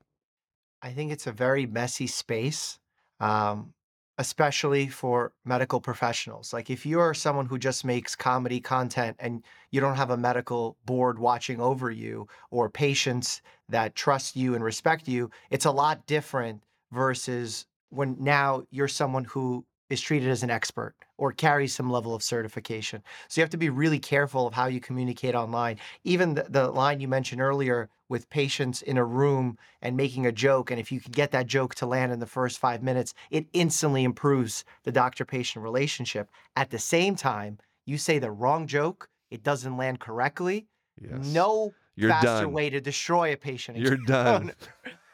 I 0.82 0.92
think 0.92 1.12
it's 1.12 1.28
a 1.28 1.32
very 1.32 1.66
messy 1.66 2.08
space, 2.08 2.80
um, 3.20 3.74
especially 4.22 4.88
for 4.88 5.34
medical 5.46 5.82
professionals. 5.82 6.54
Like 6.54 6.70
if 6.70 6.86
you're 6.86 7.16
someone 7.16 7.48
who 7.48 7.58
just 7.58 7.84
makes 7.84 8.16
comedy 8.16 8.60
content 8.60 9.18
and 9.20 9.44
you 9.72 9.82
don't 9.82 9.96
have 9.96 10.12
a 10.12 10.16
medical 10.16 10.78
board 10.86 11.18
watching 11.18 11.60
over 11.60 11.90
you 11.90 12.28
or 12.52 12.70
patients 12.70 13.42
that 13.68 13.96
trust 13.96 14.36
you 14.36 14.54
and 14.54 14.64
respect 14.64 15.08
you, 15.08 15.32
it's 15.50 15.66
a 15.66 15.72
lot 15.72 16.06
different 16.06 16.62
versus 16.92 17.66
when 17.90 18.16
now 18.20 18.64
you're 18.70 18.88
someone 18.88 19.24
who 19.24 19.66
is 19.90 20.00
treated 20.00 20.30
as 20.30 20.44
an 20.44 20.52
expert 20.52 20.94
or 21.22 21.32
carry 21.32 21.68
some 21.68 21.92
level 21.92 22.16
of 22.16 22.24
certification. 22.24 23.04
So 23.28 23.40
you 23.40 23.44
have 23.44 23.52
to 23.52 23.58
be 23.58 23.70
really 23.70 24.00
careful 24.00 24.48
of 24.48 24.56
how 24.56 24.66
you 24.66 24.80
communicate 24.80 25.36
online. 25.36 25.78
Even 26.04 26.34
the, 26.34 26.48
the 26.50 26.72
line 26.72 27.00
you 27.00 27.08
mentioned 27.08 27.40
earlier 27.40 27.90
with 28.10 28.28
patients 28.32 28.82
in 28.82 28.98
a 28.98 29.06
room 29.06 29.56
and 29.84 29.96
making 29.96 30.26
a 30.26 30.32
joke. 30.32 30.72
And 30.72 30.80
if 30.80 30.92
you 30.92 31.00
can 31.00 31.12
get 31.12 31.30
that 31.30 31.46
joke 31.46 31.76
to 31.76 31.86
land 31.86 32.12
in 32.12 32.20
the 32.20 32.26
first 32.26 32.58
five 32.58 32.82
minutes, 32.82 33.14
it 33.30 33.46
instantly 33.54 34.04
improves 34.04 34.66
the 34.84 34.92
doctor 34.92 35.24
patient 35.24 35.62
relationship. 35.62 36.28
At 36.56 36.72
the 36.72 36.80
same 36.80 37.16
time, 37.16 37.60
you 37.86 38.00
say 38.00 38.18
the 38.18 38.32
wrong 38.32 38.66
joke, 38.66 39.08
it 39.30 39.44
doesn't 39.44 39.78
land 39.78 40.00
correctly. 40.00 40.66
Yes. 41.00 41.24
No 41.28 41.72
you're 41.96 42.10
faster 42.10 42.46
done. 42.46 42.52
way 42.52 42.72
to 42.72 42.82
destroy 42.82 43.32
a 43.32 43.38
patient. 43.38 43.78
You're 43.78 43.98
done. 43.98 44.54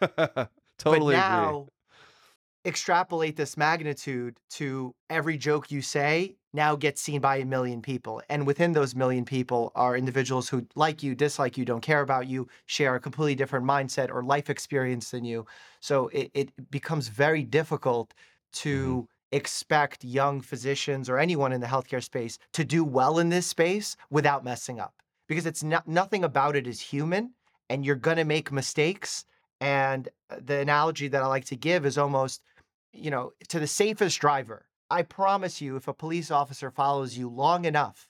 totally 0.78 1.15
but 1.17 1.50
agree. 1.50 1.65
Extrapolate 2.67 3.38
this 3.38 3.56
magnitude 3.56 4.38
to 4.49 4.93
every 5.10 5.38
joke 5.38 5.71
you 5.71 5.82
say 5.82 6.36
now 6.53 6.75
gets 6.75 7.01
seen 7.01 7.21
by 7.21 7.38
a 7.38 7.45
million 7.45 7.82
people. 7.82 8.21
And 8.30 8.45
within 8.45 8.73
those 8.73 8.93
million 8.93 9.23
people 9.23 9.71
are 9.73 9.95
individuals 9.95 10.49
who 10.49 10.67
like 10.75 11.01
you, 11.01 11.15
dislike 11.15 11.58
you, 11.58 11.63
don't 11.63 11.82
care 11.82 12.01
about 12.01 12.27
you, 12.27 12.47
share 12.65 12.95
a 12.95 12.99
completely 12.99 13.36
different 13.36 13.65
mindset 13.65 14.10
or 14.13 14.21
life 14.21 14.49
experience 14.49 15.12
than 15.12 15.23
you. 15.23 15.45
So 15.80 16.10
it, 16.10 16.30
it 16.34 16.71
becomes 16.71 17.08
very 17.08 17.43
difficult 17.43 18.13
to 18.53 19.08
expect 19.32 20.03
young 20.03 20.41
physicians 20.41 21.10
or 21.10 21.19
anyone 21.19 21.53
in 21.53 21.62
the 21.62 21.67
healthcare 21.67 22.03
space 22.03 22.38
to 22.53 22.65
do 22.65 22.84
well 22.84 23.19
in 23.19 23.30
this 23.30 23.45
space 23.45 23.95
without 24.10 24.43
messing 24.43 24.80
up 24.80 24.93
because 25.27 25.45
it's 25.45 25.63
not 25.63 25.86
nothing 25.86 26.23
about 26.23 26.56
it 26.56 26.65
is 26.65 26.80
human 26.80 27.32
and 27.69 27.86
you're 27.86 27.95
going 27.95 28.15
to 28.15 28.23
make 28.23 28.53
mistakes 28.53 29.25
and 29.60 30.08
uh, 30.30 30.38
the 30.45 30.60
analogy 30.60 31.08
that 31.10 31.21
I 31.23 31.27
like 31.27 31.45
to 31.45 31.56
give 31.56 31.86
is 31.86 31.97
almost 31.97 32.41
you 32.93 33.12
know 33.12 33.34
to 33.50 33.60
the 33.60 33.67
safest 33.67 34.19
driver 34.19 34.67
I 34.89 35.04
promise 35.04 35.62
you 35.62 35.76
if 35.76 35.88
a 35.88 35.93
police 35.93 36.32
officer 36.32 36.71
follows 36.71 37.17
you 37.17 37.30
long 37.30 37.65
enough 37.65 38.10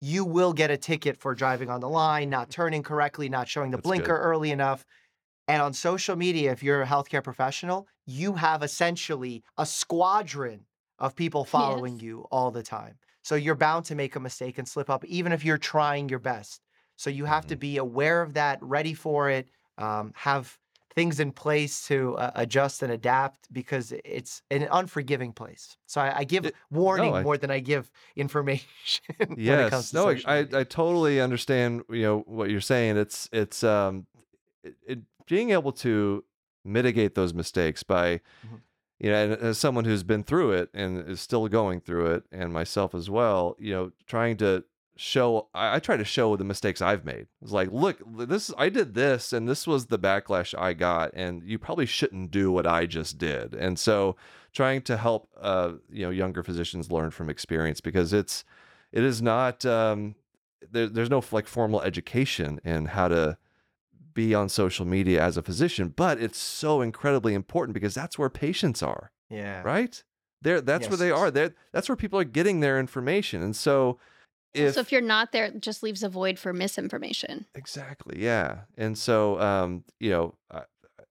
you 0.00 0.24
will 0.24 0.52
get 0.52 0.70
a 0.70 0.76
ticket 0.76 1.18
for 1.18 1.34
driving 1.34 1.70
on 1.70 1.80
the 1.80 1.88
line 1.88 2.30
not 2.30 2.50
turning 2.50 2.82
correctly 2.82 3.28
not 3.28 3.48
showing 3.48 3.70
the 3.72 3.78
That's 3.78 3.90
good. 3.90 3.90
blinker 3.90 4.16
early 4.16 4.50
enough 4.50 4.86
and 5.48 5.60
on 5.60 5.72
social 5.72 6.16
media, 6.16 6.52
if 6.52 6.62
you're 6.62 6.82
a 6.82 6.86
healthcare 6.86 7.22
professional, 7.22 7.88
you 8.06 8.34
have 8.34 8.62
essentially 8.62 9.42
a 9.58 9.66
squadron 9.66 10.66
of 10.98 11.16
people 11.16 11.44
following 11.44 11.98
Yes. 11.98 12.00
you 12.00 12.26
all 12.30 12.50
the 12.50 12.62
time. 12.62 12.98
So 13.24 13.34
you're 13.34 13.54
bound 13.56 13.84
to 13.86 13.94
make 13.94 14.16
a 14.16 14.20
mistake 14.20 14.58
and 14.58 14.68
slip 14.68 14.88
up, 14.88 15.04
even 15.04 15.32
if 15.32 15.44
you're 15.44 15.58
trying 15.58 16.08
your 16.08 16.18
best. 16.18 16.60
So 16.96 17.10
you 17.10 17.24
have 17.24 17.46
to 17.46 17.56
be 17.56 17.76
aware 17.76 18.22
of 18.22 18.34
that, 18.34 18.58
ready 18.62 18.94
for 18.94 19.30
it, 19.30 19.50
um, 19.78 20.12
have 20.14 20.58
things 20.94 21.20
in 21.20 21.32
place 21.32 21.86
to 21.88 22.16
uh, 22.16 22.30
adjust 22.34 22.82
and 22.82 22.92
adapt 22.92 23.52
because 23.52 23.92
it's 24.04 24.42
an 24.50 24.68
unforgiving 24.70 25.32
place. 25.32 25.76
So 25.86 26.00
I, 26.00 26.18
I 26.18 26.24
give 26.24 26.44
It- 26.46 26.54
warning 26.70 27.14
I- 27.14 27.22
more 27.22 27.36
than 27.38 27.50
I 27.50 27.60
give 27.60 27.90
information. 28.16 29.02
when 29.18 29.32
it 29.32 29.70
comes 29.70 29.84
yes 29.84 29.90
to 29.90 29.96
no 29.96 30.08
I, 30.26 30.38
I 30.60 30.64
totally 30.64 31.20
understand 31.20 31.82
you 31.90 32.02
know 32.02 32.18
what 32.26 32.50
you're 32.50 32.60
saying 32.60 32.96
it's 32.96 33.28
it's 33.32 33.62
um 33.64 34.06
it, 34.64 34.74
it, 34.86 34.98
being 35.26 35.50
able 35.50 35.72
to 35.72 36.24
mitigate 36.64 37.14
those 37.14 37.32
mistakes 37.34 37.82
by 37.82 38.20
Mhm. 38.46 38.60
you 39.00 39.10
know 39.10 39.24
and 39.24 39.32
as 39.34 39.58
someone 39.58 39.84
who's 39.84 40.02
been 40.04 40.22
through 40.22 40.52
it 40.52 40.68
and 40.74 41.08
is 41.08 41.20
still 41.20 41.48
going 41.48 41.80
through 41.80 42.06
it 42.14 42.24
and 42.30 42.52
myself 42.52 42.94
as 42.94 43.08
well 43.10 43.56
you 43.58 43.72
know 43.72 43.92
trying 44.06 44.36
to 44.38 44.64
show 44.96 45.48
I, 45.54 45.76
I 45.76 45.78
try 45.78 45.96
to 45.96 46.04
show 46.04 46.36
the 46.36 46.44
mistakes 46.44 46.82
I've 46.82 47.04
made. 47.04 47.26
It's 47.40 47.52
like, 47.52 47.70
look, 47.72 48.00
this 48.28 48.52
I 48.58 48.68
did 48.68 48.94
this 48.94 49.32
and 49.32 49.48
this 49.48 49.66
was 49.66 49.86
the 49.86 49.98
backlash 49.98 50.56
I 50.58 50.72
got, 50.74 51.12
and 51.14 51.42
you 51.42 51.58
probably 51.58 51.86
shouldn't 51.86 52.30
do 52.30 52.50
what 52.50 52.66
I 52.66 52.86
just 52.86 53.18
did. 53.18 53.54
And 53.54 53.78
so 53.78 54.16
trying 54.52 54.82
to 54.82 54.96
help 54.96 55.28
uh, 55.40 55.72
you 55.90 56.04
know, 56.04 56.10
younger 56.10 56.42
physicians 56.42 56.90
learn 56.90 57.10
from 57.10 57.30
experience 57.30 57.80
because 57.80 58.12
it's 58.12 58.44
it 58.92 59.02
is 59.02 59.22
not 59.22 59.64
um 59.64 60.14
there, 60.70 60.86
there's 60.86 61.10
no 61.10 61.22
like 61.32 61.46
formal 61.46 61.82
education 61.82 62.60
in 62.64 62.86
how 62.86 63.08
to 63.08 63.36
be 64.14 64.34
on 64.34 64.48
social 64.48 64.84
media 64.84 65.22
as 65.22 65.36
a 65.38 65.42
physician, 65.42 65.92
but 65.96 66.20
it's 66.20 66.38
so 66.38 66.82
incredibly 66.82 67.32
important 67.34 67.72
because 67.72 67.94
that's 67.94 68.18
where 68.18 68.28
patients 68.28 68.82
are 68.82 69.10
yeah. 69.32 69.62
right? 69.62 70.02
There, 70.42 70.60
that's 70.60 70.86
where 70.88 70.92
Yes. 70.92 71.00
they 71.00 71.10
are. 71.10 71.30
There, 71.30 71.54
that's 71.72 71.88
where 71.88 71.96
people 71.96 72.18
are 72.18 72.24
getting 72.24 72.60
their 72.60 72.78
information. 72.78 73.42
And 73.42 73.56
so, 73.56 73.98
if, 74.54 74.74
so 74.74 74.80
if 74.80 74.92
you're 74.92 75.00
not 75.00 75.32
there, 75.32 75.46
it 75.46 75.60
just 75.60 75.82
leaves 75.82 76.02
a 76.02 76.08
void 76.08 76.38
for 76.38 76.52
misinformation. 76.52 77.46
exactly, 77.54 78.22
yeah. 78.22 78.60
And 78.76 78.96
so, 78.96 79.40
um, 79.40 79.84
you 79.98 80.10
know, 80.10 80.34
uh, 80.50 80.62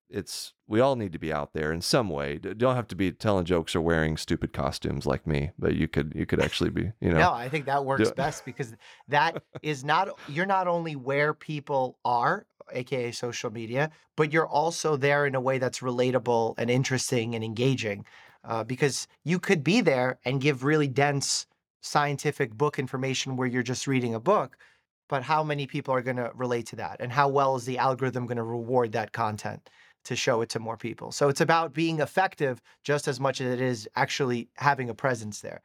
it's 0.10 0.54
we 0.68 0.80
all 0.80 0.96
need 0.96 1.12
to 1.14 1.20
be 1.20 1.34
out 1.34 1.54
there 1.54 1.72
in 1.72 1.82
some 1.82 2.10
way. 2.10 2.38
Don't 2.38 2.76
have 2.76 2.88
to 2.90 2.96
be 2.96 3.12
telling 3.12 3.46
jokes 3.46 3.76
or 3.76 3.82
wearing 3.82 4.18
stupid 4.18 4.54
costumes 4.54 5.06
like 5.06 5.26
me, 5.26 5.52
but 5.58 5.76
you 5.76 5.88
could, 5.88 6.14
you 6.16 6.26
could 6.26 6.42
actually 6.42 6.70
be, 6.70 6.92
you 7.02 7.10
know, 7.12 7.20
No, 7.20 7.34
I 7.34 7.50
think 7.50 7.66
that 7.66 7.86
works 7.86 8.12
best 8.12 8.46
because 8.46 8.76
that 9.08 9.42
is 9.62 9.84
not 9.84 10.10
you're 10.28 10.46
not 10.46 10.68
only 10.68 10.96
where 10.96 11.34
people 11.34 11.98
are, 12.06 12.46
aka 12.72 13.12
social 13.12 13.52
media, 13.52 13.92
but 14.16 14.32
you're 14.32 14.48
also 14.48 14.96
there 14.96 15.26
in 15.26 15.36
a 15.36 15.42
way 15.42 15.58
that's 15.58 15.80
relatable 15.80 16.56
and 16.58 16.70
interesting 16.70 17.36
and 17.36 17.44
engaging. 17.44 18.06
Uh, 18.44 18.64
because 18.64 19.08
you 19.24 19.38
could 19.38 19.64
be 19.64 19.82
there 19.82 20.18
and 20.26 20.42
give 20.42 20.64
really 20.64 20.88
dense 20.88 21.46
scientific 21.82 22.54
book 22.54 22.80
information 22.80 23.36
where 23.36 23.48
you're 23.48 23.64
just 23.64 23.88
reading 23.88 24.16
a 24.16 24.20
book, 24.20 24.58
but 25.10 25.24
how 25.24 25.44
many 25.44 25.68
people 25.68 25.94
are 25.94 26.02
going 26.02 26.18
to 26.18 26.32
relate 26.36 26.66
to 26.68 26.76
that, 26.78 26.98
and 27.00 27.12
how 27.12 27.28
well 27.28 27.56
is 27.56 27.66
the 27.66 27.78
algorithm 27.78 28.26
going 28.26 28.38
to 28.38 28.44
reward 28.44 28.92
that 28.94 29.12
content? 29.12 29.70
to 30.04 30.16
show 30.16 30.42
it 30.42 30.50
to 30.50 30.60
more 30.60 30.78
people. 30.78 31.12
So 31.12 31.30
it's 31.30 31.42
about 31.42 31.74
being 31.74 32.00
effective 32.00 32.62
just 32.84 33.08
as 33.08 33.20
much 33.20 33.42
as 33.42 33.54
it 33.54 33.62
is 33.62 33.88
actually 33.96 34.50
having 34.56 34.90
a 34.90 34.96
presence 34.96 35.42
there. 35.42 35.62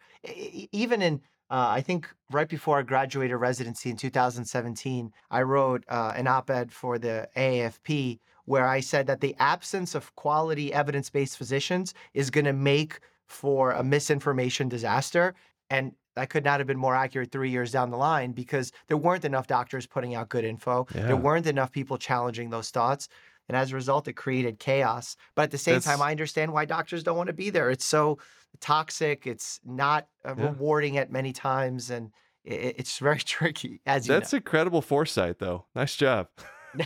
Even 0.73 1.03
in, 1.03 1.21
uh, 1.51 1.69
I 1.69 1.81
think 1.81 2.09
right 2.31 2.49
before 2.49 2.79
I 2.79 2.83
graduated 2.83 3.37
residency 3.37 3.91
in 3.91 3.97
2017, 3.97 5.13
I 5.31 5.43
wrote 5.43 5.85
uh, 5.89 6.13
an 6.17 6.27
op 6.27 6.51
ed 6.51 6.73
for 6.73 6.99
the 6.99 7.29
AAFP 7.37 8.19
where 8.45 8.67
I 8.67 8.81
said 8.81 9.07
that 9.09 9.21
the 9.21 9.35
absence 9.39 9.95
of 9.95 10.15
quality 10.17 10.73
evidence 10.73 11.11
based 11.11 11.37
physicians 11.37 11.95
is 12.15 12.31
going 12.31 12.45
to 12.45 12.53
make 12.53 13.01
for 13.27 13.73
a 13.73 13.83
misinformation 13.83 14.69
disaster. 14.69 15.35
And 15.69 15.93
that 16.17 16.29
could 16.31 16.45
not 16.45 16.59
have 16.61 16.67
been 16.67 16.79
more 16.79 16.97
accurate 16.97 17.31
three 17.31 17.51
years 17.51 17.71
down 17.71 17.91
the 17.91 17.97
line 17.97 18.33
because 18.33 18.73
there 18.89 18.97
weren't 18.97 19.25
enough 19.25 19.47
doctors 19.47 19.87
putting 19.87 20.15
out 20.15 20.29
good 20.29 20.45
info. 20.45 20.87
Yeah. 20.95 21.07
There 21.07 21.17
weren't 21.17 21.47
enough 21.47 21.71
people 21.71 21.97
challenging 21.99 22.51
those 22.51 22.71
thoughts. 22.71 23.09
And 23.49 23.57
as 23.57 23.71
a 23.71 23.77
result, 23.77 24.09
it 24.09 24.15
created 24.15 24.59
chaos. 24.59 25.15
But 25.37 25.43
at 25.43 25.51
the 25.53 25.59
same 25.59 25.81
time, 25.81 26.03
I 26.03 26.11
understand 26.11 26.53
why 26.53 26.65
doctors 26.65 27.05
don't 27.05 27.17
want 27.17 27.29
to 27.29 27.33
be 27.33 27.51
there. 27.51 27.71
It's 27.71 27.85
so 27.85 28.19
toxic. 28.61 29.27
It's 29.27 29.61
not 29.65 30.09
uh, 30.25 30.35
Yeah. 30.37 30.47
rewarding 30.47 30.99
at 30.99 31.13
many 31.13 31.33
times. 31.33 31.91
And 31.91 32.11
i- 32.49 32.51
i- 32.51 32.75
it's 32.77 32.99
very 32.99 33.19
tricky, 33.35 33.81
as 33.87 34.09
you 34.09 34.15
that's 34.15 34.33
incredible 34.33 34.83
foresight, 34.83 35.39
though. 35.39 35.67
Nice 35.77 35.95
job. 35.97 36.29
Know. 36.77 36.85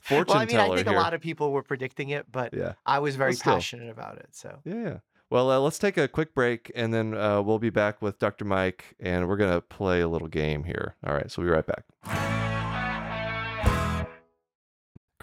fortune 0.00 0.24
well, 0.28 0.38
I 0.38 0.46
mean, 0.46 0.56
I 0.56 0.66
think 0.74 0.86
here. 0.88 0.96
a 0.96 1.00
lot 1.00 1.12
of 1.12 1.20
people 1.20 1.52
were 1.52 1.62
predicting 1.62 2.08
it, 2.10 2.24
but 2.32 2.54
yeah. 2.54 2.72
I 2.86 3.00
was 3.00 3.16
very 3.16 3.32
Well, 3.32 3.56
passionate 3.56 3.90
about 3.90 4.16
it. 4.18 4.28
So 4.30 4.60
Yeah, 4.64 4.74
yeah. 4.74 4.98
Well, 5.30 5.50
uh, 5.50 5.58
let's 5.58 5.78
take 5.78 5.96
a 5.96 6.06
quick 6.06 6.34
break 6.34 6.70
and 6.74 6.92
then 6.92 7.16
uh, 7.16 7.42
we'll 7.42 7.58
be 7.58 7.70
back 7.70 8.00
with 8.02 8.18
Dr. 8.18 8.44
Mike 8.44 8.94
and 9.00 9.28
we're 9.28 9.36
going 9.36 9.52
to 9.52 9.60
play 9.60 10.00
a 10.00 10.08
little 10.08 10.28
game 10.28 10.64
here. 10.64 10.94
All 11.06 11.14
right, 11.14 11.30
so 11.30 11.42
we'll 11.42 11.50
be 11.50 11.56
right 11.56 11.66
back. 11.66 12.43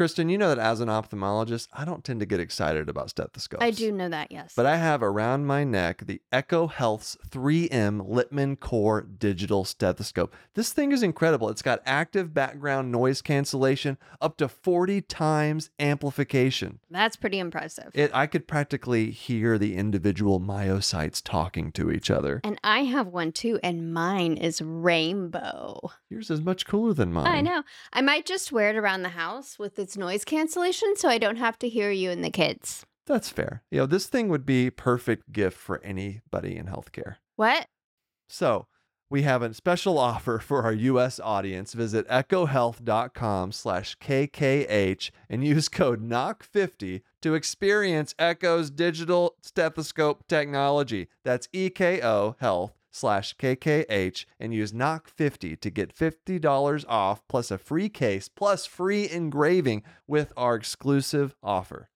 Kristen, 0.02 0.30
you 0.30 0.38
know 0.40 0.50
that 0.50 0.58
as 0.58 0.80
an 0.80 0.90
ophthalmologist, 0.90 1.68
I 1.74 1.86
don't 1.86 2.04
tend 2.04 2.22
to 2.22 2.26
get 2.26 2.40
excited 2.40 2.90
about 2.90 3.12
stethoscopes. 3.12 3.64
I 3.64 3.70
do 3.70 3.92
know 3.92 4.10
that, 4.10 4.32
yes. 4.32 4.54
But 4.56 4.66
I 4.66 4.78
have 4.78 5.04
around 5.04 5.46
my 5.46 5.64
neck 5.64 6.08
the 6.08 6.20
Eko 6.34 6.72
Health's 6.72 7.20
3M 7.30 8.10
Littmann 8.10 8.60
Core 8.60 9.02
digital 9.02 9.64
stethoscope. 9.64 10.34
This 10.56 10.74
thing 10.74 10.92
is 10.92 11.04
incredible. 11.04 11.50
It's 11.50 11.62
got 11.62 11.84
active 11.86 12.34
background 12.34 12.92
noise 12.92 13.22
cancellation, 13.22 14.00
up 14.20 14.38
to 14.38 14.48
40 14.48 15.02
times 15.02 15.70
amplification. 15.80 16.80
That's 16.90 17.16
pretty 17.16 17.38
impressive. 17.38 17.92
It 17.94 18.10
I 18.12 18.26
could 18.26 18.48
practically 18.48 19.12
hear 19.12 19.60
the 19.60 19.76
individual 19.76 20.40
myocytes 20.40 21.22
talking 21.24 21.72
to 21.74 21.92
each 21.92 22.10
other. 22.10 22.42
and 22.44 22.60
I 22.64 22.86
have 22.86 23.06
one 23.06 23.34
too, 23.34 23.60
and 23.62 23.94
mine 23.94 24.34
is 24.34 24.64
rainbow. 24.64 25.92
Yours 26.10 26.32
is 26.32 26.42
much 26.42 26.66
cooler 26.66 26.96
than 26.96 27.14
mine. 27.14 27.28
I 27.28 27.42
know. 27.42 27.62
I 27.94 28.02
might 28.02 28.26
just 28.26 28.52
wear 28.52 28.72
it 28.72 28.76
around 28.76 29.04
the 29.04 29.10
house 29.10 29.60
with 29.60 29.78
its 29.78 29.91
noise 29.98 30.26
cancellation 30.26 30.96
so 30.96 31.10
I 31.10 31.18
don't 31.18 31.38
have 31.38 31.58
to 31.60 31.70
hear 31.70 31.92
you 31.92 32.12
and 32.12 32.24
the 32.24 32.30
kids. 32.30 32.86
That's 33.08 33.30
fair. 33.30 33.64
You 33.72 33.80
know, 33.80 33.86
this 33.86 34.08
thing 34.08 34.30
would 34.30 34.46
be 34.46 34.70
perfect 34.70 35.32
gift 35.32 35.58
for 35.58 35.84
anybody 35.84 36.56
in 36.56 36.68
healthcare. 36.68 37.16
What? 37.36 37.68
So 38.30 38.68
we 39.10 39.24
have 39.24 39.42
a 39.42 39.54
special 39.54 39.98
offer 40.10 40.40
for 40.40 40.64
our 40.64 40.74
U.S. 40.74 41.20
audience. 41.20 41.74
Visit 41.74 42.08
ekohealth.com 42.08 43.52
slash 43.52 43.98
KKH 43.98 45.12
and 45.30 45.46
use 45.46 45.68
code 45.68 46.02
KNOCK50 46.02 47.02
to 47.22 47.34
experience 47.34 48.16
Eko's 48.18 48.72
digital 48.72 49.36
stethoscope 49.42 50.28
technology. 50.28 51.08
That's 51.24 51.48
EKO 51.48 52.36
Health 52.40 52.81
slash 52.92 53.36
KKH 53.38 54.26
and 54.40 54.54
use 54.54 54.74
KNOCK50 54.74 55.60
to 55.62 55.70
get 55.70 55.96
$50 55.96 56.86
off 56.88 57.22
plus 57.28 57.50
a 57.52 57.58
free 57.58 57.90
case 57.90 58.28
plus 58.28 58.66
free 58.66 59.10
engraving 59.10 59.84
with 60.08 60.34
our 60.38 60.56
exclusive 60.56 61.36
offer. 61.42 61.90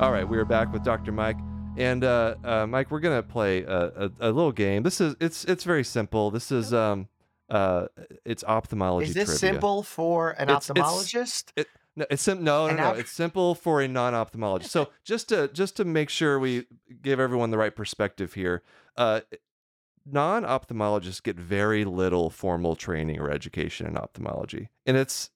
All 0.00 0.10
right, 0.10 0.28
we 0.28 0.36
are 0.36 0.44
back 0.44 0.72
with 0.72 0.82
Dr. 0.82 1.12
Mike. 1.12 1.36
And 1.76 2.02
uh, 2.02 2.34
uh, 2.42 2.66
Mike, 2.66 2.90
we're 2.90 2.98
gonna 3.00 3.22
play 3.22 3.62
a, 3.62 3.86
a, 3.86 4.10
a 4.20 4.30
little 4.32 4.50
game. 4.52 4.82
This 4.82 5.00
is 5.00 5.14
it's 5.20 5.44
it's 5.44 5.62
very 5.64 5.84
simple. 5.84 6.30
This 6.32 6.50
is 6.50 6.74
um 6.74 7.08
uh 7.48 7.86
it's 8.26 8.42
ophthalmology. 8.44 9.08
is 9.10 9.14
this 9.14 9.26
trivia. 9.38 9.38
simple 9.54 9.82
for 9.84 10.30
an 10.32 10.48
It's- 10.50 10.68
it's- 10.70 10.84
ophthalmologist? 10.84 11.64
No, 11.94 12.06
it's 12.10 12.22
sim- 12.22 12.42
no, 12.42 12.66
no, 12.66 12.68
And 12.68 12.78
no. 12.78 12.92
It's 12.92 13.10
simple 13.10 13.54
for 13.54 13.82
a 13.82 13.88
non-ophthalmologist. 13.88 14.68
So 14.68 14.88
just 15.04 15.28
to 15.28 15.48
just 15.48 15.76
to 15.76 15.84
make 15.84 16.08
sure 16.08 16.38
we 16.38 16.66
give 17.02 17.20
everyone 17.20 17.50
the 17.50 17.58
right 17.58 17.74
perspective 17.74 18.34
here, 18.34 18.62
uh, 18.96 19.20
non-ophthalmologists 20.10 21.22
get 21.22 21.36
very 21.36 21.84
little 21.84 22.30
formal 22.30 22.76
training 22.76 23.20
or 23.20 23.30
education 23.30 23.86
in 23.86 23.96
ophthalmology, 23.96 24.70
and 24.86 24.96
it's 24.96 25.30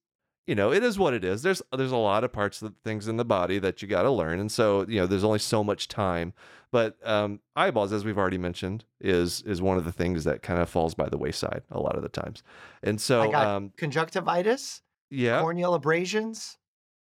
you 0.46 0.54
know, 0.54 0.72
it 0.72 0.84
is 0.84 0.98
what 0.98 1.12
it 1.12 1.24
is. 1.24 1.42
There's 1.42 1.60
there's 1.76 1.92
a 1.92 1.96
lot 1.96 2.22
of 2.22 2.32
parts 2.32 2.62
of 2.62 2.72
things 2.84 3.08
in 3.08 3.16
the 3.16 3.24
body 3.24 3.58
that 3.58 3.82
you 3.82 3.88
got 3.88 4.02
to 4.02 4.10
learn, 4.10 4.38
and 4.38 4.50
so 4.50 4.86
you 4.88 5.00
know, 5.00 5.06
there's 5.06 5.24
only 5.24 5.40
so 5.40 5.64
much 5.64 5.88
time. 5.88 6.32
But 6.70 6.96
um, 7.04 7.40
eyeballs, 7.56 7.92
as 7.92 8.04
we've 8.04 8.18
already 8.18 8.38
mentioned, 8.38 8.84
is 9.00 9.42
is 9.42 9.60
one 9.60 9.76
of 9.76 9.84
the 9.84 9.92
things 9.92 10.24
that 10.24 10.42
kind 10.42 10.60
of 10.60 10.68
falls 10.68 10.94
by 10.94 11.08
the 11.08 11.18
wayside 11.18 11.62
a 11.70 11.80
lot 11.80 11.96
of 11.96 12.02
the 12.02 12.08
times. 12.08 12.44
And 12.82 12.98
I 12.98 13.00
so, 13.00 13.30
got 13.30 13.46
um, 13.46 13.72
conjunctivitis, 13.76 14.82
yeah. 15.10 15.40
corneal 15.40 15.74
abrasions. 15.74 16.58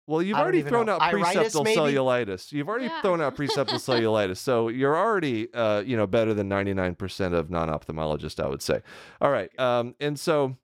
Well, 0.09 0.22
you've 0.22 0.36
already 0.38 0.62
thrown 0.62 0.86
know. 0.86 0.92
out 0.92 1.01
Iritis, 1.03 1.53
preseptal 1.53 1.64
maybe? 1.64 1.80
cellulitis. 1.80 2.53
You've 2.53 2.68
already 2.68 2.84
Yeah. 2.84 3.01
thrown 3.03 3.20
out 3.20 3.34
preseptal 3.36 3.66
cellulitis, 3.74 4.36
so 4.36 4.68
you're 4.68 4.97
already, 4.97 5.53
uh, 5.53 5.80
you 5.84 5.97
know, 5.97 6.07
better 6.07 6.32
than 6.32 6.49
99% 6.49 7.32
of 7.34 7.51
non-ophthalmologists, 7.51 8.38
I 8.42 8.47
would 8.49 8.62
say. 8.62 8.82
All 9.20 9.30
right, 9.32 9.51
um, 9.59 9.97
and 9.99 10.16
so 10.18 10.57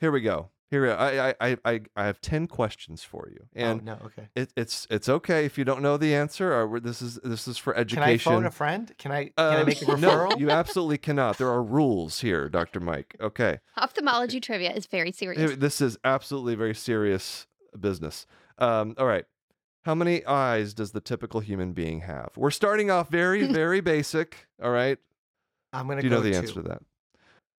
here 0.00 0.10
we 0.10 0.22
go. 0.22 0.48
Here 0.70 0.82
we 0.82 0.88
go. 0.88 0.94
I, 0.94 1.30
I, 1.30 1.34
I, 1.40 1.56
I- 1.64 1.80
I 1.96 2.04
have 2.06 2.20
10 2.20 2.46
questions 2.46 3.02
for 3.02 3.28
you, 3.28 3.46
and 3.54 3.80
oh 3.80 3.84
no, 3.84 3.98
okay. 4.06 4.28
it, 4.36 4.52
it's 4.56 4.86
it's 4.88 5.08
okay 5.08 5.44
if 5.44 5.58
you 5.58 5.64
don't 5.64 5.82
know 5.82 5.96
the 5.96 6.14
answer. 6.14 6.52
Or 6.54 6.78
this 6.78 7.02
is 7.02 7.16
this 7.24 7.48
is 7.48 7.58
for 7.58 7.74
education. 7.76 8.02
Can. 8.02 8.10
I 8.12 8.18
phone 8.18 8.46
a 8.46 8.50
friend? 8.52 8.92
Can 8.96 9.10
I? 9.10 9.24
Can 9.24 9.32
I 9.36 9.56
Um, 9.60 9.66
make 9.66 9.82
a 9.82 9.84
referral? 9.86 10.30
no, 10.30 10.36
you 10.38 10.48
absolutely 10.50 10.98
cannot. 10.98 11.38
There 11.38 11.48
are 11.50 11.62
rules 11.62 12.20
here, 12.20 12.48
Dr. 12.48 12.78
Mike. 12.78 13.16
Okay. 13.20 13.58
Ophthalmology 13.76 14.38
trivia 14.40 14.70
is 14.72 14.86
very 14.86 15.10
serious. 15.10 15.56
This 15.56 15.80
is 15.80 15.98
absolutely 16.04 16.54
very 16.54 16.74
serious 16.74 17.48
business. 17.78 18.26
Um, 18.58 18.94
all 18.96 19.06
right. 19.06 19.24
How 19.86 19.94
many 19.96 20.24
eyes 20.26 20.72
does 20.74 20.92
the 20.92 21.00
typical 21.00 21.40
human 21.40 21.72
being 21.72 22.00
have? 22.02 22.30
We're 22.36 22.50
starting 22.50 22.90
off 22.92 23.08
very, 23.10 23.46
very 23.52 23.80
basic. 23.80 24.46
All 24.62 24.70
right. 24.70 24.98
I'm 25.72 25.88
gonna 25.88 26.02
Do 26.02 26.06
you 26.06 26.10
go 26.10 26.16
know 26.16 26.22
the 26.22 26.32
two. 26.32 26.36
answer 26.36 26.54
to 26.54 26.62
that? 26.68 26.82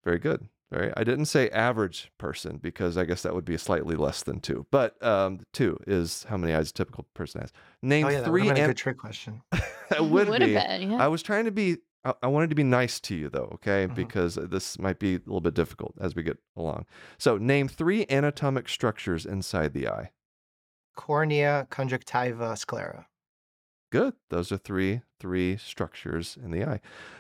Very 0.05 0.19
good. 0.19 0.47
Very. 0.71 0.93
I 0.95 1.03
didn't 1.03 1.25
say 1.25 1.49
average 1.49 2.11
person 2.17 2.57
because 2.57 2.97
I 2.97 3.03
guess 3.03 3.23
that 3.23 3.35
would 3.35 3.43
be 3.43 3.57
slightly 3.57 3.95
less 3.97 4.23
than 4.23 4.39
two. 4.39 4.65
But 4.71 5.01
um, 5.03 5.41
two 5.51 5.77
is 5.85 6.25
how 6.29 6.37
many 6.37 6.53
eyes 6.53 6.69
a 6.69 6.73
typical 6.73 7.05
person 7.13 7.41
has. 7.41 7.51
Name 7.81 8.05
Oh 8.05 8.09
yeah, 8.09 8.21
that 8.21 8.31
would 8.31 8.39
three. 8.39 8.47
have 8.47 8.55
been 8.55 8.63
a 8.63 8.67
good 8.67 8.77
trick 8.77 8.97
question. 8.97 9.41
it 9.51 9.61
would 9.99 10.29
Would've 10.29 10.47
be. 10.47 10.53
been, 10.53 10.91
yeah. 10.91 11.03
I 11.03 11.07
was 11.09 11.21
trying 11.21 11.45
to 11.45 11.51
be. 11.51 11.77
I 12.05 12.13
I 12.23 12.27
wanted 12.27 12.49
to 12.51 12.55
be 12.55 12.63
nice 12.63 12.99
to 13.01 13.15
you 13.15 13.27
though, 13.29 13.49
okay? 13.55 13.87
Mhm. 13.87 13.95
Because 13.95 14.35
this 14.35 14.79
might 14.79 14.97
be 14.97 15.15
a 15.15 15.19
little 15.19 15.41
bit 15.41 15.53
difficult 15.55 15.93
as 15.99 16.15
we 16.15 16.23
get 16.23 16.37
along. 16.55 16.85
So, 17.17 17.37
name 17.37 17.67
three 17.67 18.05
anatomic 18.09 18.69
structures 18.69 19.25
inside 19.25 19.73
the 19.73 19.89
eye. 19.89 20.11
Cornea, 20.95 21.67
conjunctiva, 21.69 22.55
sclera. 22.55 23.07
Good. 23.91 24.13
Those 24.29 24.51
are 24.53 24.57
three 24.57 25.01
three 25.19 25.57
structures 25.57 26.37
in 26.41 26.51
the 26.51 26.63
eye. 26.65 26.79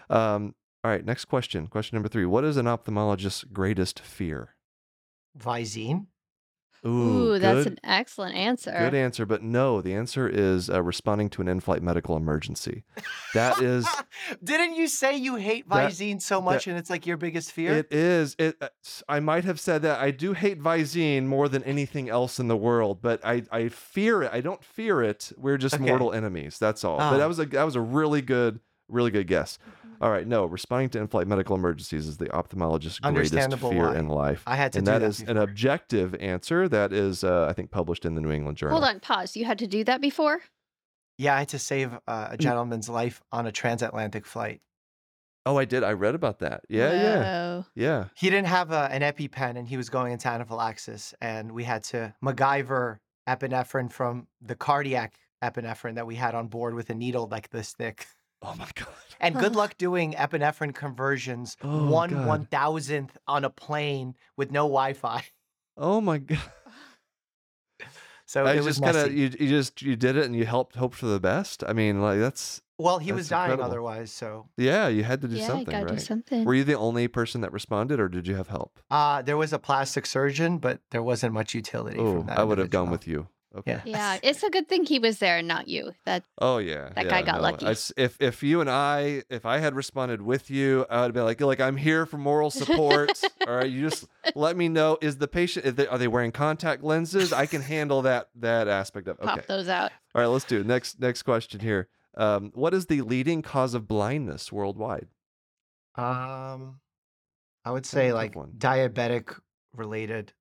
Um, 0.09 0.55
all 0.83 0.91
right. 0.91 1.05
Next 1.05 1.25
question. 1.25 1.67
Question 1.67 1.95
number 1.95 2.09
three. 2.09 2.25
What 2.25 2.43
is 2.43 2.57
an 2.57 2.65
ophthalmologist's 2.65 3.43
greatest 3.43 3.99
fear? 3.99 4.55
Visine. 5.37 6.07
Ooh, 6.83 7.37
that's 7.37 7.65
good, 7.65 7.73
an 7.73 7.77
excellent 7.83 8.35
answer. 8.35 8.71
good 8.75 8.95
answer. 8.95 9.23
But 9.23 9.43
no, 9.43 9.81
the 9.81 9.93
answer 9.93 10.27
is 10.27 10.67
uh, 10.67 10.81
responding 10.81 11.29
to 11.29 11.41
an 11.43 11.47
in-flight 11.47 11.83
medical 11.83 12.17
emergency. 12.17 12.85
That 13.35 13.61
is. 13.61 13.87
Didn't 14.43 14.73
you 14.75 14.87
say 14.87 15.15
you 15.15 15.35
hate 15.35 15.69
That- 15.69 15.91
Visine 15.91 16.19
so 16.19 16.41
much 16.41 16.65
and 16.65 16.75
it's 16.79 16.89
like 16.89 17.05
your 17.05 17.17
biggest 17.17 17.51
fear? 17.51 17.73
It 17.73 17.93
is. 17.93 18.35
It. 18.39 18.57
uh, 18.59 18.69
s- 18.83 19.03
I 19.07 19.19
might 19.19 19.43
have 19.45 19.59
said 19.59 19.83
that. 19.83 19.99
I 19.99 20.09
do 20.09 20.33
hate 20.33 20.59
Visine 20.59 21.25
more 21.25 21.47
than 21.47 21.63
anything 21.65 22.09
else 22.09 22.39
in 22.39 22.47
the 22.47 22.57
world, 22.57 22.99
but 22.99 23.23
I, 23.23 23.43
I 23.51 23.69
fear 23.69 24.23
it. 24.23 24.31
I 24.33 24.41
don't 24.41 24.63
fear 24.63 25.03
it. 25.03 25.31
We're 25.37 25.59
just 25.59 25.75
Okay. 25.75 25.85
mortal 25.85 26.11
enemies. 26.11 26.57
That's 26.57 26.83
all. 26.83 26.97
But 26.97 27.13
Oh. 27.13 27.17
that 27.19 27.27
was 27.27 27.37
a 27.37 27.45
that 27.45 27.63
was 27.63 27.75
a 27.75 27.81
really 27.81 28.23
good, 28.23 28.59
really 28.89 29.11
good 29.11 29.27
guess. 29.27 29.59
All 30.01 30.09
right. 30.09 30.25
No, 30.27 30.45
responding 30.45 30.89
to 30.89 30.99
in-flight 30.99 31.27
medical 31.27 31.55
emergencies 31.55 32.07
is 32.07 32.17
the 32.17 32.25
ophthalmologist's 32.25 32.99
greatest 32.99 33.33
Understandable 33.33 33.69
fear 33.69 33.87
why. 33.89 33.95
in 33.97 34.07
life. 34.07 34.43
I 34.47 34.55
had 34.55 34.73
to 34.73 34.79
and 34.79 34.85
do 34.85 34.91
that 34.93 34.99
that 34.99 35.05
is 35.07 35.21
an 35.21 35.37
objective 35.37 36.15
answer 36.15 36.67
that 36.69 36.91
is, 36.91 37.23
uh, 37.23 37.45
I 37.47 37.53
think, 37.53 37.69
published 37.71 38.03
in 38.05 38.15
the 38.15 38.21
New 38.21 38.31
England 38.31 38.57
Journal. 38.57 38.77
Hold 38.79 38.89
on, 38.89 38.99
pause. 38.99 39.35
You 39.37 39.45
had 39.45 39.59
to 39.59 39.67
do 39.67 39.83
that 39.83 40.01
before? 40.01 40.41
Yeah, 41.17 41.35
I 41.35 41.39
had 41.39 41.49
to 41.49 41.59
save 41.59 41.93
uh, 42.07 42.27
Mm. 42.29 42.33
a 42.33 42.37
gentleman's 42.37 42.89
life 42.89 43.21
on 43.31 43.45
a 43.45 43.51
transatlantic 43.51 44.25
flight. 44.25 44.61
Oh, 45.45 45.57
I 45.57 45.65
did. 45.65 45.83
I 45.83 45.93
read 45.93 46.13
about 46.15 46.39
that. 46.39 46.61
Yeah, 46.69 46.93
yeah, 46.93 47.63
yeah. 47.75 48.05
He 48.15 48.29
didn't 48.29 48.47
have 48.47 48.71
a, 48.71 48.89
an 48.91 49.01
EpiPen 49.01 49.57
and 49.57 49.67
he 49.67 49.75
was 49.77 49.89
going 49.89 50.13
into 50.13 50.27
anaphylaxis, 50.27 51.13
and 51.21 51.51
we 51.51 51.63
had 51.63 51.83
to 51.85 52.13
MacGyver 52.23 52.97
epinephrine 53.27 53.91
from 53.91 54.27
the 54.41 54.55
cardiac 54.55 55.15
epinephrine 55.43 55.95
that 55.95 56.05
we 56.07 56.15
had 56.15 56.35
on 56.35 56.47
board 56.47 56.73
with 56.75 56.89
a 56.89 56.95
needle 56.95 57.27
like 57.29 57.49
this 57.49 57.73
thick. 57.73 58.07
Oh 58.43 58.55
my 58.57 58.67
god. 58.75 58.87
And 59.19 59.35
good 59.35 59.55
luck 59.61 59.77
doing 59.77 60.13
epinephrine 60.13 60.73
conversions 60.73 61.57
Oh, 61.63 61.89
one 61.91 62.09
God. 62.09 62.27
one 62.27 62.45
thousandth 62.45 63.15
on 63.27 63.45
a 63.45 63.49
plane 63.51 64.15
with 64.35 64.51
no 64.51 64.63
Wi-Fi. 64.63 65.23
Oh 65.77 66.01
my 66.01 66.17
god. 66.17 66.39
So 68.25 68.45
I 68.45 68.53
it 68.53 68.63
was 68.63 68.79
just 68.79 68.81
kind 68.83 68.95
of 68.95 69.13
you, 69.13 69.29
you 69.39 69.49
just 69.49 69.81
you 69.81 69.95
did 69.97 70.15
it 70.15 70.25
and 70.25 70.35
you 70.35 70.45
helped 70.45 70.75
hope 70.77 70.93
for 70.93 71.05
the 71.05 71.19
best. 71.19 71.63
I 71.67 71.73
mean, 71.73 72.01
like 72.01 72.19
that's 72.19 72.61
well, 72.77 72.97
he 72.97 73.11
was 73.11 73.27
dying 73.29 73.51
incredible. 73.51 73.69
otherwise. 73.69 74.11
So 74.11 74.47
yeah. 74.57 74.87
You 74.87 75.03
had 75.03 75.21
to 75.21 75.27
do 75.27 75.35
yeah, 75.35 75.47
something, 75.47 75.65
you 75.67 75.71
gotta 75.71 75.87
do 75.87 75.93
right? 75.95 76.01
something. 76.01 76.45
Were 76.45 76.55
you 76.55 76.63
the 76.63 76.77
only 76.77 77.07
person 77.09 77.41
that 77.41 77.51
responded, 77.51 77.99
or 77.99 78.07
did 78.07 78.27
you 78.27 78.35
have 78.35 78.47
help? 78.47 78.79
uh, 78.89 79.21
there 79.21 79.37
was 79.37 79.51
a 79.53 79.59
plastic 79.59 80.05
surgeon, 80.05 80.59
but 80.59 80.79
there 80.91 81.03
wasn't 81.03 81.33
much 81.33 81.53
utility. 81.53 81.99
Oh, 81.99 82.23
that 82.23 82.39
I 82.39 82.43
would 82.43 82.57
have 82.57 82.69
gone 82.69 82.89
with 82.89 83.05
you. 83.07 83.27
Okay. 83.53 83.81
Yeah. 83.85 84.13
yeah, 84.15 84.19
it's 84.23 84.43
a 84.43 84.49
good 84.49 84.69
thing 84.69 84.85
he 84.85 84.97
was 84.99 85.19
there 85.19 85.37
and 85.39 85.47
not 85.47 85.67
you. 85.67 85.91
That 86.05 86.23
Oh 86.39 86.57
yeah. 86.59 86.89
That 86.95 87.05
yeah, 87.05 87.09
guy 87.11 87.21
got 87.21 87.35
no. 87.37 87.41
lucky. 87.41 87.65
I 87.65 87.71
s- 87.71 87.91
if 87.97 88.15
if 88.21 88.41
you 88.43 88.61
and 88.61 88.69
I, 88.69 89.23
if 89.29 89.45
I 89.45 89.57
had 89.57 89.75
responded 89.75 90.21
with 90.21 90.49
you, 90.49 90.85
I 90.89 91.01
would 91.01 91.13
be 91.13 91.19
like, 91.19 91.41
like 91.41 91.59
I'm 91.59 91.75
here 91.75 92.05
for 92.05 92.17
moral 92.17 92.49
support. 92.49 93.21
All 93.47 93.55
right, 93.55 93.69
you 93.69 93.81
just 93.89 94.05
let 94.35 94.55
me 94.55 94.69
know. 94.69 94.97
Is 95.01 95.17
the 95.17 95.27
patient? 95.27 95.65
Is 95.65 95.75
they, 95.75 95.85
are 95.87 95.97
they 95.97 96.07
wearing 96.07 96.31
contact 96.31 96.81
lenses? 96.81 97.33
I 97.33 97.45
can 97.45 97.61
handle 97.61 98.01
that 98.03 98.29
that 98.35 98.69
aspect 98.69 99.07
of. 99.09 99.19
pop 99.19 99.39
Okay. 99.39 99.45
those 99.49 99.67
out. 99.67 99.91
All 100.15 100.21
right, 100.21 100.27
let's 100.27 100.45
do 100.45 100.61
it. 100.61 100.65
Next 100.65 100.99
next 101.01 101.23
question 101.23 101.59
here. 101.59 101.89
Um, 102.15 102.51
what 102.55 102.73
is 102.73 102.85
the 102.85 103.01
leading 103.01 103.41
cause 103.41 103.73
of 103.73 103.85
blindness 103.87 104.51
worldwide? 104.51 105.07
Um, 105.95 106.79
I 107.65 107.71
would 107.71 107.85
say 107.85 108.13
like 108.13 108.35
one. 108.35 108.51
diabetic 108.57 109.37
related. 109.75 110.33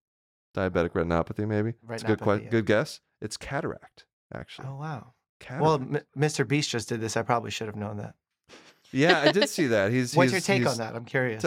Diabetic 0.55 0.91
retinopathy, 0.91 1.47
maybe. 1.47 1.75
It's 1.91 2.03
a 2.03 2.07
good 2.07 2.21
que- 2.21 2.43
yeah. 2.45 2.49
good 2.51 2.67
guess. 2.67 3.01
It's 3.21 3.37
cataract, 3.37 4.05
actually. 4.35 4.69
Oh 4.69 4.77
wow. 4.77 5.15
Cataract. 5.39 5.63
Well, 5.63 5.75
M- 5.75 6.01
Mr. 6.19 6.47
Beast 6.47 6.71
just 6.71 6.89
did 6.89 7.01
this. 7.01 7.17
I 7.17 7.23
probably 7.23 7.51
should 7.51 7.67
have 7.67 7.77
known 7.77 7.97
that. 7.99 8.15
yeah, 8.93 9.21
I 9.21 9.33
did 9.33 9.49
see 9.49 9.69
that. 9.69 9.93
He's. 9.93 10.15
What's 10.15 10.33
your 10.33 10.41
take 10.41 10.67
on 10.67 10.77
that? 10.79 10.95
I'm 10.95 11.05
curious. 11.05 11.45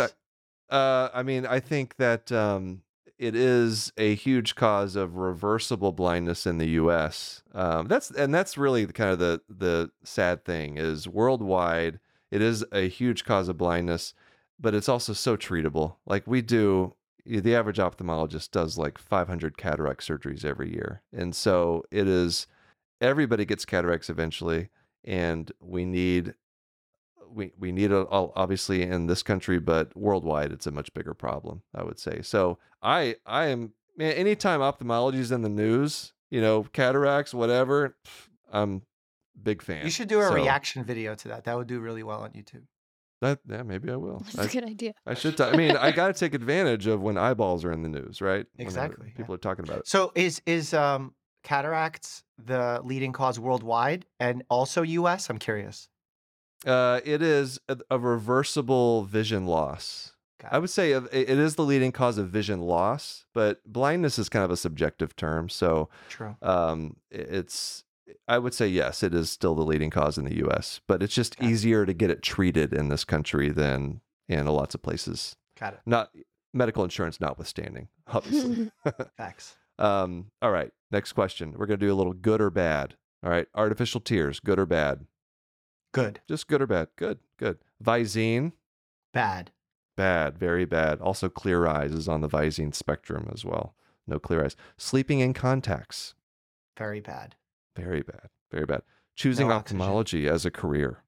Uh, 0.69 1.09
I 1.13 1.21
mean, 1.23 1.45
I 1.45 1.59
think 1.59 1.97
that 1.97 2.31
um, 2.31 2.81
it 3.19 3.35
is 3.35 3.93
a 3.97 4.15
huge 4.15 4.55
cause 4.55 4.95
of 4.95 5.17
reversible 5.17 5.91
blindness 5.91 6.47
in 6.47 6.57
the 6.57 6.69
U.S. 6.69 7.43
Um, 7.53 7.87
that's 7.87 8.09
and 8.09 8.33
that's 8.33 8.57
really 8.57 8.85
the 8.85 8.93
kind 8.93 9.11
of 9.11 9.19
the 9.19 9.41
the 9.49 9.91
sad 10.03 10.43
thing 10.45 10.77
is 10.77 11.07
worldwide. 11.07 11.99
It 12.31 12.41
is 12.41 12.65
a 12.71 12.87
huge 12.87 13.25
cause 13.25 13.47
of 13.49 13.57
blindness, 13.57 14.15
but 14.59 14.73
it's 14.73 14.89
also 14.89 15.13
so 15.13 15.37
treatable. 15.37 15.97
Like 16.07 16.25
we 16.25 16.41
do, 16.41 16.95
the 17.25 17.55
average 17.55 17.77
ophthalmologist 17.77 18.51
does 18.51 18.77
like 18.77 18.97
500 18.97 19.57
cataract 19.57 20.05
surgeries 20.05 20.43
every 20.45 20.71
year, 20.71 21.01
and 21.11 21.35
so 21.35 21.83
it 21.91 22.07
is. 22.07 22.47
Everybody 23.01 23.43
gets 23.43 23.65
cataracts 23.65 24.09
eventually, 24.09 24.69
and 25.03 25.51
we 25.59 25.83
need 25.85 26.35
we 27.33 27.51
we 27.57 27.71
need 27.71 27.91
it 27.91 28.07
obviously 28.09 28.83
in 28.83 29.07
this 29.07 29.23
country, 29.23 29.59
but 29.59 29.95
worldwide 29.95 30.51
it's 30.51 30.67
a 30.67 30.71
much 30.71 30.93
bigger 30.93 31.13
problem. 31.13 31.63
I 31.73 31.83
would 31.83 31.99
say. 31.99 32.21
So 32.21 32.59
I 32.81 33.15
I 33.25 33.47
am 33.47 33.73
man. 33.97 34.13
Anytime 34.13 34.61
ophthalmology 34.61 35.19
is 35.19 35.31
in 35.31 35.41
the 35.41 35.49
news, 35.49 36.13
you 36.29 36.41
know, 36.41 36.63
cataracts, 36.63 37.33
whatever, 37.33 37.95
I'm 38.51 38.83
big 39.41 39.61
fan. 39.61 39.83
you 39.83 39.91
should 39.91 40.07
do 40.07 40.19
a 40.19 40.27
So, 40.27 40.33
reaction 40.33 40.83
video 40.83 41.15
to 41.15 41.27
that. 41.29 41.45
That 41.45 41.57
would 41.57 41.67
do 41.67 41.79
really 41.79 42.03
well 42.03 42.21
on 42.21 42.31
YouTube. 42.31 42.63
That 43.23 43.39
yeah, 43.47 43.63
maybe 43.63 43.89
I 43.89 43.95
will. 43.95 44.19
That's 44.19 44.37
a 44.37 44.41
I, 44.41 44.47
good 44.47 44.69
idea. 44.69 44.93
I 45.05 45.13
should. 45.13 45.37
ta- 45.37 45.49
I 45.49 45.55
mean, 45.55 45.77
I 45.77 45.91
got 45.91 46.07
to 46.07 46.13
take 46.13 46.33
advantage 46.33 46.87
of 46.87 47.01
when 47.01 47.17
eyeballs 47.17 47.63
are 47.63 47.71
in 47.71 47.81
the 47.81 47.87
news, 47.87 48.21
right? 48.21 48.45
Exactly, 48.57 49.07
yeah. 49.07 49.17
People 49.17 49.33
are 49.33 49.37
talking 49.37 49.63
about 49.63 49.79
it. 49.79 49.87
So 49.87 50.11
is 50.13 50.41
is 50.45 50.73
um 50.73 51.13
cataracts 51.41 52.23
the 52.37 52.81
leading 52.83 53.13
cause 53.13 53.39
worldwide 53.39 54.05
and 54.19 54.43
also 54.49 54.81
U.S.? 54.81 55.29
I'm 55.29 55.37
curious. 55.37 55.87
Uh, 56.65 56.99
it 57.05 57.21
is 57.21 57.59
a, 57.69 57.77
a 57.89 57.97
reversible 57.97 59.03
vision 59.03 59.45
loss. 59.45 60.11
I 60.51 60.59
would 60.59 60.69
say 60.69 60.91
it 60.91 61.03
it 61.13 61.29
is 61.29 61.55
the 61.55 61.63
leading 61.63 61.93
cause 61.93 62.17
of 62.17 62.27
vision 62.29 62.59
loss, 62.59 63.25
but 63.33 63.61
blindness 63.65 64.19
is 64.19 64.27
kind 64.27 64.43
of 64.43 64.51
a 64.51 64.57
subjective 64.57 65.15
term. 65.15 65.47
So 65.47 65.87
True. 66.09 66.35
um, 66.41 66.97
it's 67.09 67.82
I 68.27 68.37
would 68.39 68.53
say 68.53 68.67
yes, 68.67 69.03
it 69.03 69.13
is 69.13 69.29
still 69.31 69.55
the 69.55 69.63
leading 69.63 69.89
cause 69.89 70.17
in 70.17 70.25
the 70.25 70.35
U.S., 70.37 70.81
but 70.87 71.01
it's 71.03 71.13
just 71.15 71.37
Got 71.37 71.47
it. 71.47 71.51
easier 71.51 71.85
to 71.85 71.93
get 71.93 72.09
it 72.09 72.21
treated 72.21 72.73
in 72.73 72.89
this 72.89 73.05
country 73.05 73.49
than 73.49 74.01
in 74.27 74.45
lots 74.47 74.75
of 74.75 74.81
places. 74.81 75.35
Got 75.59 75.73
it. 75.75 75.79
Not 75.85 76.09
medical 76.53 76.83
insurance, 76.83 77.19
notwithstanding, 77.21 77.87
obviously. 78.07 78.71
Facts. 79.17 79.55
um, 79.79 80.27
all 80.41 80.51
right, 80.51 80.71
next 80.91 81.13
question. 81.13 81.53
We're 81.57 81.65
gonna 81.65 81.77
do 81.77 81.93
a 81.93 81.95
little 81.95 82.13
good 82.13 82.41
or 82.41 82.49
bad. 82.49 82.95
All 83.23 83.29
right, 83.29 83.47
artificial 83.55 84.01
tears, 84.01 84.39
good 84.41 84.59
or 84.59 84.65
bad? 84.65 85.05
Good. 85.93 86.19
Just 86.27 86.47
good 86.47 86.61
or 86.61 86.67
bad? 86.67 86.87
Good, 86.97 87.19
good. 87.37 87.59
Visine, 87.83 88.51
Bad. 89.13 89.51
bad, 89.95 90.37
very 90.39 90.65
bad. 90.65 90.99
Also, 90.99 91.29
clear 91.29 91.67
eyes 91.67 91.91
is 91.93 92.07
on 92.09 92.21
the 92.21 92.27
Visine 92.27 92.73
spectrum 92.75 93.29
as 93.33 93.45
well. 93.45 93.75
no 94.07 94.19
clear 94.19 94.43
eyes. 94.43 94.55
Sleeping 94.77 95.19
in 95.19 95.33
contacts, 95.33 96.15
Very 96.77 96.99
bad. 96.99 97.35
Very 97.75 98.01
bad, 98.01 98.29
very 98.51 98.65
bad. 98.65 98.81
Choosing 99.15 99.47
No 99.49 99.53
ophthalmology 99.55 100.27
as 100.27 100.45
a 100.45 100.51
career, 100.51 101.03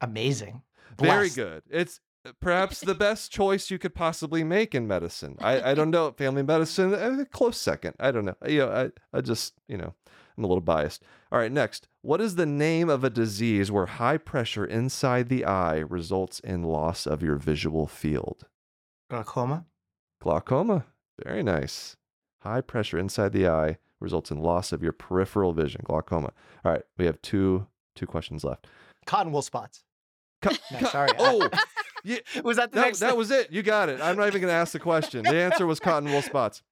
Amazing. 0.00 0.62
very 0.98 1.30
good. 1.30 1.62
It's 1.70 2.00
uh, 2.26 2.32
perhaps 2.40 2.80
the 2.80 2.94
best 2.94 3.32
choice 3.32 3.70
you 3.70 3.78
could 3.78 3.94
possibly 3.94 4.44
make 4.44 4.74
in 4.74 4.86
medicine. 4.86 5.36
I, 5.40 5.70
I 5.70 5.74
don't 5.78 5.90
know. 5.90 6.12
Family 6.12 6.42
medicine, 6.42 6.92
a 6.92 7.24
close 7.24 7.56
second. 7.56 7.94
I 7.98 8.10
don't 8.10 8.24
know. 8.26 8.36
You 8.46 8.58
know, 8.66 8.90
I, 9.12 9.16
I 9.16 9.20
just, 9.22 9.54
you 9.66 9.76
know, 9.78 9.94
I'm 10.36 10.44
a 10.44 10.46
little 10.46 10.60
biased. 10.60 11.02
All 11.32 11.38
right, 11.38 11.50
next. 11.50 11.88
What 12.02 12.20
is 12.20 12.34
the 12.36 12.46
name 12.46 12.88
of 12.88 13.02
a 13.02 13.10
disease 13.10 13.70
where 13.70 13.86
high 13.86 14.18
pressure 14.18 14.64
inside 14.64 15.28
the 15.28 15.44
eye 15.44 15.78
results 15.78 16.38
in 16.40 16.62
loss 16.62 17.06
of 17.06 17.22
your 17.22 17.36
visual 17.36 17.86
field? 17.86 18.46
Glaucoma. 19.10 19.64
Glaucoma. 20.20 20.84
Very 21.24 21.42
nice. 21.42 21.96
High 22.42 22.60
pressure 22.60 22.98
inside 22.98 23.32
the 23.32 23.48
eye 23.48 23.78
results 24.00 24.30
in 24.30 24.38
loss 24.38 24.72
of 24.72 24.82
your 24.82 24.92
peripheral 24.92 25.52
vision. 25.52 25.82
Glaucoma. 25.84 26.32
All 26.64 26.72
right, 26.72 26.82
we 26.96 27.06
have 27.06 27.20
two 27.22 27.66
two 27.96 28.06
questions 28.06 28.44
left. 28.44 28.66
Cotton 29.06 29.32
wool 29.32 29.42
spots. 29.42 29.82
Co- 30.42 30.50
No, 30.70 30.78
co- 30.78 30.86
sorry. 30.86 31.08
Oh, 31.18 31.48
yeah, 32.04 32.18
was 32.44 32.56
that 32.58 32.70
the 32.72 32.76
that, 32.76 32.86
next? 32.86 32.98
that 33.00 33.16
was 33.16 33.30
it. 33.30 33.50
You 33.50 33.62
got 33.62 33.88
it. 33.88 34.00
I'm 34.00 34.16
not 34.16 34.28
even 34.28 34.40
going 34.40 34.50
to 34.52 34.56
ask 34.56 34.72
the 34.72 34.78
question. 34.78 35.24
The 35.24 35.34
answer 35.34 35.66
was 35.66 35.80
cotton 35.80 36.10
wool 36.10 36.22
spots. 36.22 36.62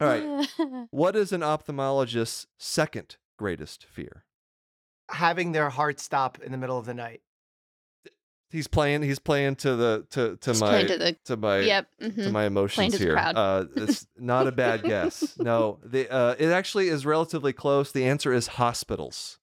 All 0.00 0.08
right. 0.08 0.48
What 0.90 1.14
is 1.16 1.32
an 1.32 1.40
ophthalmologist's 1.42 2.46
second 2.58 3.16
greatest 3.38 3.84
fear? 3.84 4.24
having 5.10 5.52
their 5.52 5.68
heart 5.68 6.00
stop 6.00 6.38
in 6.40 6.50
the 6.50 6.56
middle 6.58 6.78
of 6.78 6.86
the 6.86 6.94
night. 6.94 7.20
He's 8.54 8.68
playing. 8.68 9.02
He's 9.02 9.18
playing 9.18 9.56
to 9.56 9.74
the 9.74 10.06
to 10.10 10.36
to 10.36 10.50
Just 10.52 10.60
my 10.60 10.84
to 10.84 10.96
the 10.96 11.16
to 11.24 11.36
my 11.36 11.58
yep. 11.58 11.88
to 12.00 12.08
mhm. 12.10 12.30
my 12.30 12.44
emotions 12.44 12.92
to 12.92 12.98
here. 12.98 13.18
Uh, 13.18 13.64
it's 13.74 14.06
not 14.16 14.46
a 14.46 14.52
bad 14.52 14.84
guess. 14.84 15.36
No, 15.38 15.80
the 15.84 16.08
uh, 16.08 16.36
it 16.38 16.50
actually 16.50 16.86
is 16.86 17.04
relatively 17.04 17.52
close. 17.52 17.90
The 17.90 18.04
answer 18.04 18.32
is 18.32 18.46
hospitals. 18.46 19.40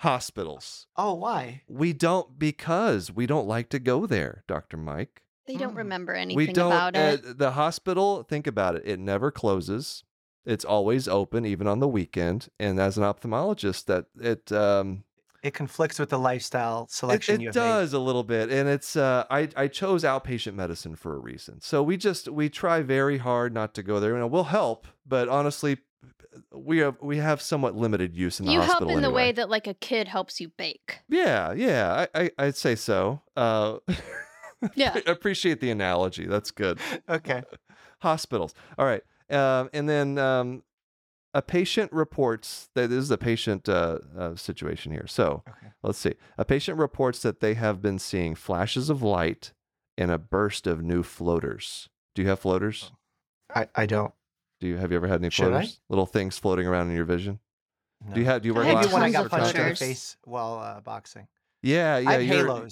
Hospitals. 0.00 0.86
Oh, 0.96 1.14
why? 1.14 1.62
We 1.68 1.92
don't 1.92 2.38
because 2.38 3.10
we 3.10 3.26
don't 3.26 3.46
like 3.48 3.68
to 3.70 3.78
go 3.78 4.06
there, 4.06 4.44
Doctor 4.46 4.76
Mike. 4.76 5.22
They 5.46 5.56
don't 5.56 5.72
Mm. 5.74 5.78
remember 5.78 6.12
anything 6.12 6.36
we 6.36 6.52
don't. 6.52 6.70
about 6.72 6.96
it. 6.96 7.24
Uh, 7.24 7.32
the 7.36 7.50
hospital. 7.52 8.22
Think 8.22 8.46
about 8.46 8.76
it. 8.76 8.82
It 8.84 8.98
never 9.00 9.30
closes. 9.30 10.04
It's 10.46 10.64
always 10.64 11.06
open, 11.08 11.44
even 11.44 11.66
on 11.66 11.80
the 11.80 11.88
weekend. 11.88 12.48
And 12.58 12.78
as 12.78 12.96
an 12.96 13.04
ophthalmologist, 13.04 13.86
that 13.86 14.06
it 14.20 14.50
um, 14.52 15.04
It 15.42 15.54
conflicts 15.54 15.98
with 15.98 16.10
the 16.10 16.18
lifestyle 16.18 16.84
It, 16.84 16.90
selection 16.90 17.34
it 17.36 17.40
you 17.40 17.48
have 17.48 17.54
made. 17.56 17.60
does 17.62 17.92
a 17.92 17.98
little 17.98 18.24
bit, 18.24 18.50
and 18.50 18.68
it's 18.68 18.94
uh, 18.96 19.24
I 19.30 19.48
I 19.56 19.68
chose 19.68 20.04
outpatient 20.04 20.54
medicine 20.54 20.96
for 20.96 21.14
a 21.14 21.18
reason. 21.18 21.60
So 21.60 21.82
we 21.82 21.96
just 21.96 22.28
we 22.28 22.48
try 22.50 22.82
very 22.82 23.18
hard 23.18 23.54
not 23.54 23.72
to 23.74 23.82
go 23.82 24.00
there. 24.00 24.12
You 24.12 24.18
know, 24.18 24.26
we'll 24.26 24.44
help, 24.44 24.86
but 25.06 25.28
honestly, 25.28 25.78
we 26.52 26.78
have 26.78 26.96
we 27.00 27.16
have 27.18 27.40
somewhat 27.40 27.74
limited 27.74 28.14
use 28.14 28.38
in 28.38 28.46
the 28.46 28.52
you 28.52 28.58
help 28.60 28.72
hospital 28.72 28.96
in 28.96 29.02
the 29.02 29.10
way 29.10 29.32
that 29.32 29.48
like 29.48 29.66
a 29.66 29.74
kid 29.74 30.08
helps 30.08 30.40
you 30.40 30.48
bake. 30.50 30.98
Yeah, 31.08 31.52
yeah, 31.52 32.06
I, 32.14 32.22
I 32.22 32.30
I'd 32.38 32.56
say 32.56 32.74
so. 32.74 33.22
Uh, 33.36 33.78
Yeah. 34.74 34.98
appreciate 35.06 35.60
the 35.60 35.70
analogy. 35.70 36.26
That's 36.26 36.50
good. 36.50 36.78
Okay. 37.08 37.42
Hospitals. 38.00 38.52
All 38.78 38.84
right, 38.84 39.02
um, 39.30 39.70
and 39.72 39.88
then 39.88 40.18
um, 40.18 40.62
a 41.34 41.42
patient 41.42 41.92
reports 41.92 42.68
that 42.74 42.88
this 42.90 42.98
is 42.98 43.10
a 43.10 43.18
patient 43.18 43.68
uh, 43.68 43.98
uh, 44.18 44.36
situation 44.36 44.92
here. 44.92 45.06
So. 45.06 45.42
Okay. 45.48 45.68
Let's 45.82 45.98
see. 45.98 46.14
A 46.36 46.44
patient 46.44 46.76
reports 46.78 47.22
that 47.22 47.40
they 47.40 47.54
have 47.54 47.80
been 47.80 47.98
seeing 47.98 48.34
flashes 48.34 48.90
of 48.90 49.02
light 49.02 49.54
and 49.96 50.10
a 50.10 50.18
burst 50.18 50.66
of 50.66 50.82
new 50.82 51.02
floaters. 51.02 51.88
Do 52.14 52.20
you 52.20 52.28
have 52.28 52.40
floaters? 52.40 52.92
I, 53.54 53.66
I 53.74 53.86
don't. 53.86 54.12
Do 54.60 54.66
you 54.66 54.76
have 54.76 54.90
you 54.90 54.96
ever 54.98 55.06
had 55.06 55.20
any 55.22 55.30
Should 55.30 55.46
I? 55.46 55.50
floaters? 55.62 55.80
Little 55.88 56.04
things 56.04 56.36
floating 56.38 56.66
around 56.66 56.90
in 56.90 56.96
your 56.96 57.06
vision. 57.06 57.38
No. 58.06 58.14
Do 58.14 58.20
you 58.20 58.26
have 58.26 58.42
do 58.42 58.48
you 58.48 58.54
wear 58.54 58.64
I 58.64 58.72
glasses 58.72 58.92
when 58.92 59.02
I 59.02 59.10
got 59.10 59.30
punched 59.30 59.54
in 59.54 59.68
the 59.70 59.74
face 59.74 60.16
while 60.24 60.58
uh, 60.58 60.80
boxing. 60.80 61.28
Yeah, 61.62 61.96
yeah. 61.98 62.10
I 62.10 62.12
have 62.12 62.22
you're- 62.24 62.68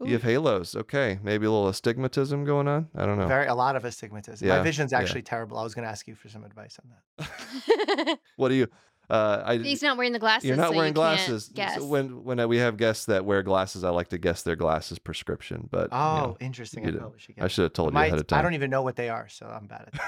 halos. 0.00 0.08
You 0.08 0.14
have 0.14 0.22
halos. 0.22 0.74
Okay, 0.76 1.18
maybe 1.22 1.46
a 1.46 1.50
little 1.50 1.68
astigmatism 1.68 2.44
going 2.44 2.68
on. 2.68 2.88
I 2.96 3.06
don't 3.06 3.18
know. 3.18 3.26
Very 3.26 3.46
a 3.46 3.54
lot 3.54 3.76
of 3.76 3.84
astigmatism. 3.84 4.46
Yeah, 4.46 4.58
My 4.58 4.62
vision's 4.62 4.92
yeah. 4.92 4.98
actually 4.98 5.22
terrible. 5.22 5.58
I 5.58 5.62
was 5.62 5.74
going 5.74 5.84
to 5.84 5.90
ask 5.90 6.06
you 6.08 6.14
for 6.14 6.28
some 6.28 6.44
advice 6.44 6.78
on 6.82 7.26
that. 7.26 8.18
what 8.36 8.48
do 8.48 8.54
you? 8.54 8.66
Uh, 9.08 9.42
I. 9.44 9.56
He's 9.58 9.82
not 9.82 9.96
wearing 9.96 10.12
the 10.12 10.18
glasses. 10.20 10.46
You're 10.48 10.56
not 10.56 10.70
so 10.70 10.76
wearing 10.76 10.90
you 10.90 10.94
glasses. 10.94 11.50
Guess. 11.52 11.76
So 11.76 11.86
when 11.86 12.22
when 12.24 12.48
we 12.48 12.58
have 12.58 12.76
guests 12.76 13.06
that 13.06 13.24
wear 13.24 13.42
glasses, 13.42 13.82
I 13.82 13.90
like 13.90 14.08
to 14.08 14.18
guess 14.18 14.42
their 14.42 14.56
glasses 14.56 14.98
prescription. 15.00 15.68
But 15.70 15.90
you 15.90 15.98
Oh, 15.98 16.16
know, 16.18 16.36
interesting. 16.40 16.84
you 16.84 16.90
I 16.90 16.92
did- 16.92 17.02
should 17.20 17.34
I 17.40 17.48
should 17.48 17.62
have 17.64 17.72
told 17.72 17.92
My- 17.92 18.04
you 18.04 18.08
ahead 18.08 18.20
of 18.20 18.26
time. 18.28 18.38
I 18.38 18.42
don't 18.42 18.54
even 18.54 18.70
know 18.70 18.82
what 18.82 18.94
they 18.96 19.08
are, 19.08 19.28
so 19.28 19.46
I'm 19.46 19.66
bad 19.66 19.82
at 19.88 19.92
that. 19.94 20.00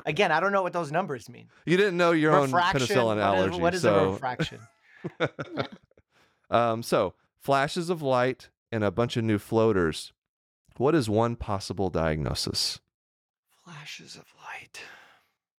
Okay. 0.00 0.10
Again, 0.10 0.32
I 0.32 0.40
don't 0.40 0.52
know 0.52 0.62
what 0.62 0.72
those 0.74 0.90
numbers 0.92 1.28
mean. 1.30 1.48
You 1.64 1.76
didn't 1.76 1.96
know 1.96 2.10
your 2.10 2.34
own 2.34 2.52
refraction. 2.52 2.80
penicillin 2.96 3.06
what 3.06 3.18
is- 3.18 3.22
allergy. 3.22 3.60
what 3.60 3.74
is 3.74 3.82
so 3.82 3.94
a 3.94 4.12
refraction? 4.12 4.58
um, 6.50 6.82
so 6.82 7.14
flashes 7.40 7.88
of 7.90 8.02
light 8.02 8.48
and 8.70 8.84
a 8.84 8.90
bunch 8.90 9.16
of 9.16 9.24
new 9.24 9.38
floaters. 9.38 10.12
What 10.76 10.94
is 10.94 11.08
one 11.08 11.36
possible 11.36 11.88
diagnosis? 11.90 12.80
Flashes 13.64 14.16
of 14.16 14.24
light. 14.44 14.80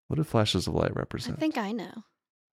What 0.08 0.18
do 0.18 0.24
flashes 0.24 0.68
of 0.68 0.76
light 0.76 0.95
represent? 0.95 1.38
I 1.38 1.39
think 1.39 1.58
I 1.58 1.72
know. 1.72 2.03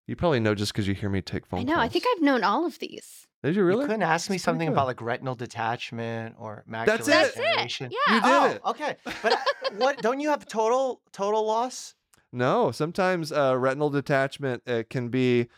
you 0.06 0.16
probably 0.16 0.40
know 0.40 0.54
just 0.54 0.72
because 0.72 0.88
you 0.88 0.94
hear 0.94 1.10
me 1.10 1.22
take 1.22 1.46
phone 1.46 1.60
I 1.60 1.62
know. 1.62 1.78
I 1.78 1.88
think. 1.88 2.04
I've 2.10 2.22
known 2.22 2.42
all 2.42 2.66
of 2.66 2.78
these. 2.78 3.26
Did 3.42 3.56
you 3.56 3.64
really? 3.64 3.82
You 3.82 3.86
couldn't 3.86 4.02
ask 4.02 4.30
me 4.30 4.36
That's 4.36 4.44
something 4.44 4.68
about 4.68 4.86
like 4.86 5.02
retinal 5.02 5.34
detachment 5.34 6.36
or 6.38 6.64
macular 6.68 6.86
That's 6.86 7.08
it. 7.08 7.34
That's 7.36 7.80
it. 7.80 7.92
Yeah. 7.92 8.14
You 8.14 8.20
did 8.20 8.30
oh, 8.30 8.46
it. 8.46 8.60
okay. 8.64 8.96
But 9.22 9.32
uh, 9.34 9.36
what? 9.76 10.02
Don't 10.02 10.20
you 10.20 10.30
have 10.30 10.46
total 10.48 11.02
total 11.12 11.46
loss? 11.46 11.94
No, 12.32 12.72
sometimes 12.72 13.30
uh, 13.30 13.56
retinal 13.56 13.90
detachment 13.90 14.62
uh, 14.66 14.82
can 14.88 15.08
be. 15.08 15.48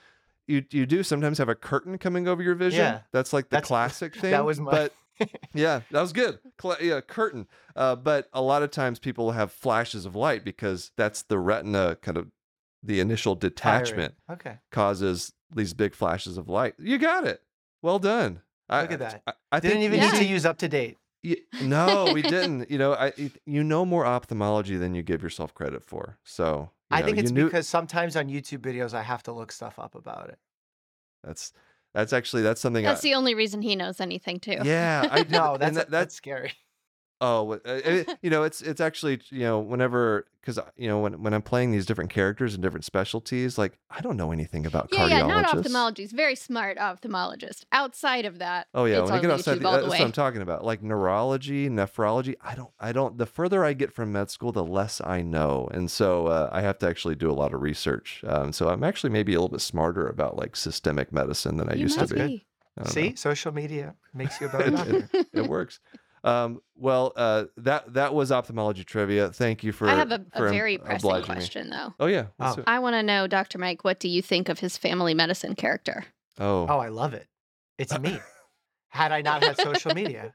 You 0.46 0.64
you 0.70 0.86
do 0.86 1.02
sometimes 1.02 1.38
have 1.38 1.48
a 1.48 1.54
curtain 1.54 1.98
coming 1.98 2.28
over 2.28 2.42
your 2.42 2.54
vision. 2.54 2.80
Yeah. 2.80 3.00
That's 3.12 3.32
like 3.32 3.46
the 3.50 3.56
That's- 3.56 3.68
classic 3.68 4.14
thing. 4.20 4.30
that 4.30 4.44
was 4.44 4.60
my- 4.60 4.70
But 4.70 4.92
yeah, 5.54 5.80
that 5.90 6.00
was 6.00 6.12
good. 6.12 6.38
Cla 6.58 6.76
yeah, 6.80 7.00
curtain. 7.00 7.46
Uh, 7.74 7.96
but 7.96 8.28
a 8.32 8.42
lot 8.42 8.62
of 8.62 8.70
times 8.70 8.98
people 8.98 9.32
have 9.32 9.50
flashes 9.50 10.04
of 10.06 10.14
light 10.14 10.44
because 10.44 10.92
that's 10.96 11.22
the 11.22 11.38
retina 11.38 11.96
kind 12.02 12.16
of 12.18 12.28
the 12.82 13.00
initial 13.00 13.34
detachment 13.34 14.14
Okay. 14.30 14.58
causes 14.70 15.32
these 15.54 15.74
big 15.74 15.94
flashes 15.94 16.36
of 16.38 16.48
light. 16.48 16.74
You 16.78 16.98
got 16.98 17.26
it. 17.26 17.40
Well 17.82 17.98
done. 17.98 18.42
I, 18.68 18.82
Look 18.82 18.92
at 18.92 18.98
that. 18.98 19.22
I, 19.26 19.32
I 19.52 19.60
Didn't 19.60 19.78
think 19.80 19.84
even 19.94 20.00
you 20.02 20.12
need 20.12 20.18
to 20.18 20.24
use 20.24 20.44
up 20.46 20.58
to 20.58 20.68
date. 20.68 20.98
No, 21.62 22.10
we 22.12 22.22
didn't. 22.22 22.70
You 22.70 22.78
know, 22.78 22.92
I 22.92 23.12
you 23.46 23.64
know 23.64 23.84
more 23.84 24.04
ophthalmology 24.06 24.76
than 24.76 24.94
you 24.94 25.02
give 25.02 25.22
yourself 25.22 25.52
credit 25.54 25.82
for. 25.82 26.18
So 26.24 26.70
you 26.90 26.96
I 26.96 27.00
know, 27.00 27.06
think 27.06 27.18
it's 27.18 27.30
knew- 27.30 27.44
because 27.46 27.68
sometimes 27.68 28.16
on 28.16 28.28
YouTube 28.28 28.58
videos 28.58 28.94
I 28.94 29.02
have 29.02 29.22
to 29.24 29.32
look 29.32 29.52
stuff 29.52 29.78
up 29.78 29.94
about 29.94 30.28
it. 30.30 30.38
that's 31.24 31.52
that's 31.94 32.12
actually 32.12 32.42
that's 32.42 32.60
something. 32.60 32.84
That's 32.84 33.00
I, 33.00 33.08
the 33.08 33.14
only 33.14 33.34
reason 33.34 33.62
he 33.62 33.74
knows 33.74 34.00
anything 34.00 34.38
too. 34.38 34.58
yeah, 34.62 35.08
I 35.10 35.22
know. 35.30 35.56
that's 35.58 35.74
that, 35.76 35.90
that's 35.90 35.90
that's 35.90 36.14
scary. 36.14 36.52
Oh, 37.20 37.52
uh, 37.52 37.58
it- 37.64 38.18
you 38.22 38.30
know, 38.30 38.42
it's 38.44 38.60
it's 38.62 38.80
actually 38.80 39.20
you 39.30 39.40
know 39.40 39.58
whenever 39.60 40.26
because 40.40 40.58
you 40.76 40.86
know 40.88 41.00
when 41.00 41.22
when 41.22 41.34
I'm 41.34 41.42
playing 41.42 41.72
these 41.72 41.86
different 41.86 42.10
characters 42.10 42.54
and 42.54 42.62
different 42.62 42.84
specialties, 42.84 43.58
like 43.58 43.78
I 43.90 44.00
don't 44.00 44.16
know 44.16 44.30
anything 44.32 44.64
about 44.66 44.88
Yeah, 44.92 45.06
yeah, 45.08 45.26
not 45.26 45.44
cardiologists. 45.46 45.62
ophthalmologist. 45.66 46.12
Very 46.12 46.34
smart 46.36 46.78
ophthalmologist. 46.78 47.64
Outside 47.72 48.24
of 48.26 48.38
that, 48.38 48.68
Oh 48.74 48.84
yeah, 48.84 49.00
it's 49.00 49.10
when 49.10 49.18
I 49.18 49.22
get 49.22 49.30
outside, 49.30 49.58
the, 49.60 49.66
all 49.66 49.72
the 49.74 49.80
that's 49.82 49.90
what 49.90 50.00
I'm 50.00 50.12
talking 50.12 50.42
about. 50.42 50.64
Like 50.64 50.82
neurology, 50.82 51.68
nephrology. 51.68 52.34
I 52.40 52.54
don't, 52.54 52.70
I 52.78 52.92
don't. 52.92 53.18
The 53.18 53.26
further 53.26 53.64
I 53.64 53.72
get 53.72 53.92
from 53.92 54.12
med 54.12 54.30
school, 54.30 54.52
the 54.52 54.64
less 54.64 55.00
I 55.04 55.22
know, 55.22 55.68
and 55.72 55.90
so 55.90 56.26
uh, 56.28 56.48
I 56.52 56.60
have 56.60 56.78
to 56.78 56.88
actually 56.88 57.14
do 57.16 57.30
a 57.30 57.34
lot 57.34 57.52
of 57.54 57.62
research. 57.62 58.22
Um, 58.26 58.52
so 58.52 58.68
I'm 58.68 58.84
actually 58.84 59.10
maybe 59.10 59.32
a 59.34 59.36
little 59.40 59.48
bit 59.56 59.60
smarter 59.62 60.06
about 60.06 60.36
like 60.36 60.54
systemic 60.56 61.12
medicine 61.12 61.56
than 61.56 61.68
I 61.68 61.74
you 61.74 61.82
used 61.82 61.98
might 61.98 62.08
to 62.08 62.14
be. 62.14 62.26
be. 62.26 62.46
See, 62.84 63.08
know. 63.08 63.14
social 63.14 63.52
media 63.52 63.94
makes 64.12 64.38
you 64.40 64.48
a 64.48 64.50
better 64.50 64.64
It- 64.68 64.70
doctor. 64.76 65.08
it, 65.14 65.26
it 65.32 65.48
works. 65.48 65.80
Um, 66.26 66.60
well, 66.74 67.12
uh, 67.14 67.44
that 67.58 67.94
that 67.94 68.12
was 68.12 68.32
ophthalmology 68.32 68.82
trivia. 68.82 69.30
Thank 69.30 69.62
you 69.62 69.72
for. 69.72 69.88
I 69.88 69.94
have 69.94 70.10
a, 70.10 70.14
a 70.32 70.38
em- 70.38 70.50
very 70.50 70.78
pressing 70.78 70.96
obliging 70.96 71.28
me. 71.28 71.34
question 71.34 71.70
though. 71.70 71.94
Oh 72.00 72.06
yeah. 72.06 72.26
Oh. 72.40 72.62
I 72.66 72.80
want 72.80 72.94
to 72.94 73.02
know, 73.02 73.26
Dr. 73.26 73.58
Mike, 73.58 73.84
what 73.84 74.00
do 74.00 74.08
you 74.08 74.20
think 74.22 74.48
of 74.48 74.58
his 74.58 74.76
family 74.76 75.14
medicine 75.14 75.54
character? 75.54 76.04
Oh. 76.38 76.66
Oh, 76.68 76.78
I 76.78 76.88
love 76.88 77.14
it. 77.14 77.28
It's 77.78 77.96
me. 77.98 78.18
Had 78.88 79.12
I 79.12 79.22
not 79.22 79.44
had 79.44 79.60
social 79.60 79.94
media, 79.94 80.34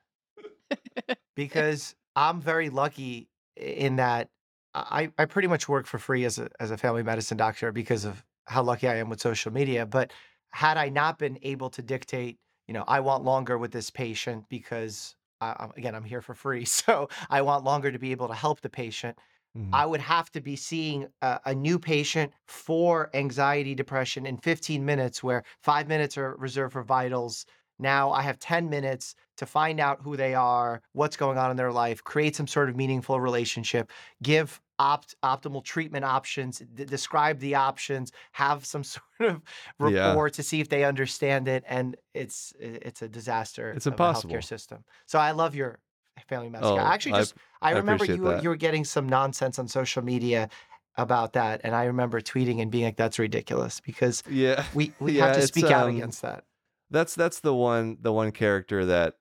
because 1.36 1.96
I'm 2.16 2.40
very 2.40 2.70
lucky 2.70 3.30
in 3.58 3.98
that 3.98 4.30
I, 4.74 5.12
I 5.18 5.26
pretty 5.26 5.48
much 5.48 5.68
work 5.68 5.88
for 5.88 5.98
free 5.98 6.26
as 6.26 6.40
a 6.40 6.50
as 6.60 6.72
a 6.72 6.78
family 6.78 7.04
medicine 7.04 7.38
doctor 7.38 7.72
because 7.72 8.06
of 8.06 8.24
how 8.46 8.64
lucky 8.64 8.88
I 8.88 8.96
am 8.96 9.10
with 9.10 9.20
social 9.20 9.52
media. 9.52 9.86
But 9.86 10.12
had 10.52 10.78
I 10.78 10.90
not 10.90 11.20
been 11.20 11.38
able 11.42 11.70
to 11.72 11.82
dictate, 11.82 12.40
you 12.68 12.74
know, 12.74 12.84
I 12.88 13.00
want 13.02 13.24
longer 13.24 13.58
with 13.58 13.72
this 13.72 13.90
patient 13.90 14.46
because 14.50 15.16
I, 15.42 15.70
again 15.76 15.96
I'm 15.96 16.04
here 16.04 16.22
for 16.22 16.34
free, 16.36 16.66
so 16.80 17.10
I 17.30 17.42
want 17.42 17.64
longer 17.64 17.92
to 17.92 18.00
be 18.00 18.12
able 18.12 18.28
to 18.28 18.34
help 18.36 18.62
the 18.62 18.70
patient. 18.70 19.18
Mhm. 19.56 19.72
I 19.74 19.86
would 19.86 20.02
have 20.02 20.30
to 20.32 20.42
be 20.42 20.56
seeing 20.56 21.08
a, 21.22 21.40
a 21.46 21.56
new 21.56 21.80
patient 21.80 22.34
for 22.48 23.10
anxiety, 23.16 23.74
depression 23.76 24.26
in 24.26 24.38
15 24.38 24.86
minutes, 24.86 25.24
where 25.24 25.44
five 25.64 25.88
minutes 25.88 26.18
are 26.18 26.36
reserved 26.38 26.74
for 26.74 26.84
vitals. 26.84 27.46
Now 27.80 28.12
I 28.12 28.22
have 28.22 28.38
10 28.40 28.70
minutes 28.70 29.16
to 29.38 29.46
find 29.46 29.80
out 29.80 30.02
who 30.02 30.18
they 30.18 30.36
are, 30.36 30.82
what's 30.94 31.18
going 31.18 31.38
on 31.38 31.52
in 31.52 31.58
their 31.58 31.72
life, 31.72 32.04
create 32.04 32.36
some 32.36 32.48
sort 32.48 32.70
of 32.70 32.76
meaningful 32.76 33.20
relationship, 33.20 33.92
give 34.22 34.62
opt 34.82 35.16
optimal 35.24 35.64
treatment 35.64 36.06
options, 36.06 36.60
d- 36.60 36.86
describe 36.86 37.40
the 37.40 37.56
options, 37.56 38.12
have 38.34 38.66
some 38.66 38.84
sort 38.94 39.04
of 39.22 39.42
Yeah. 39.80 40.22
to 40.34 40.44
see 40.44 40.60
if 40.62 40.70
they 40.70 40.84
understand 40.84 41.48
it, 41.48 41.64
and 41.68 41.96
it's 42.14 42.54
it's 42.60 43.02
a 43.02 43.10
disaster. 43.10 43.72
It's 43.74 43.88
a 43.90 43.96
impossible. 43.96 44.38
healthcare 44.38 44.44
system. 44.44 44.84
So 45.08 45.20
I 45.20 45.32
love 45.32 45.56
your 45.56 45.80
family 46.28 46.50
medicine. 46.50 46.78
Oh, 46.78 46.80
I 46.80 46.94
actually 46.94 47.14
just 47.14 47.34
I, 47.62 47.72
I 47.72 47.72
remember 47.72 48.06
you 48.06 48.24
were, 48.24 48.36
you 48.36 48.50
were 48.50 48.56
getting 48.56 48.86
some 48.86 49.08
nonsense 49.08 49.60
on 49.60 49.68
social 49.68 50.04
media 50.04 50.50
about 50.98 51.34
that, 51.34 51.62
and 51.64 51.76
I 51.76 51.86
remember 51.86 52.22
tweeting 52.22 52.62
and 52.62 52.72
being 52.72 52.86
like, 52.86 52.98
"That's 52.98 53.20
ridiculous," 53.20 53.80
because 53.80 54.24
Yeah. 54.26 54.68
we 54.72 54.96
we 55.00 55.12
Yeah, 55.12 55.24
have 55.24 55.32
to 55.34 55.42
speak 55.42 55.72
out 55.72 55.88
um, 55.88 55.88
against 55.88 56.22
that. 56.22 56.46
That's 56.92 57.16
that's 57.16 57.40
the 57.42 57.56
one 57.56 57.98
the 58.02 58.14
one 58.14 58.32
character 58.32 58.86
that 58.86 59.18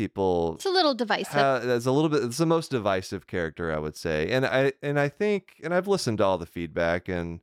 people 0.00 0.54
It's 0.54 0.64
a 0.64 0.70
little 0.70 0.94
divisive. 0.94 1.32
ha- 1.34 1.58
that's 1.58 1.84
a 1.86 1.92
little 1.92 2.08
bit 2.08 2.24
it's 2.24 2.38
the 2.38 2.46
most 2.46 2.70
divisive 2.70 3.26
character 3.26 3.70
I 3.70 3.78
would 3.78 3.96
say. 3.96 4.30
And 4.30 4.46
I 4.46 4.72
and 4.82 4.98
I 4.98 5.08
think 5.08 5.60
and 5.62 5.74
I've 5.74 5.86
listened 5.88 6.18
to 6.18 6.24
all 6.24 6.38
the 6.38 6.46
feedback 6.46 7.08
and 7.08 7.40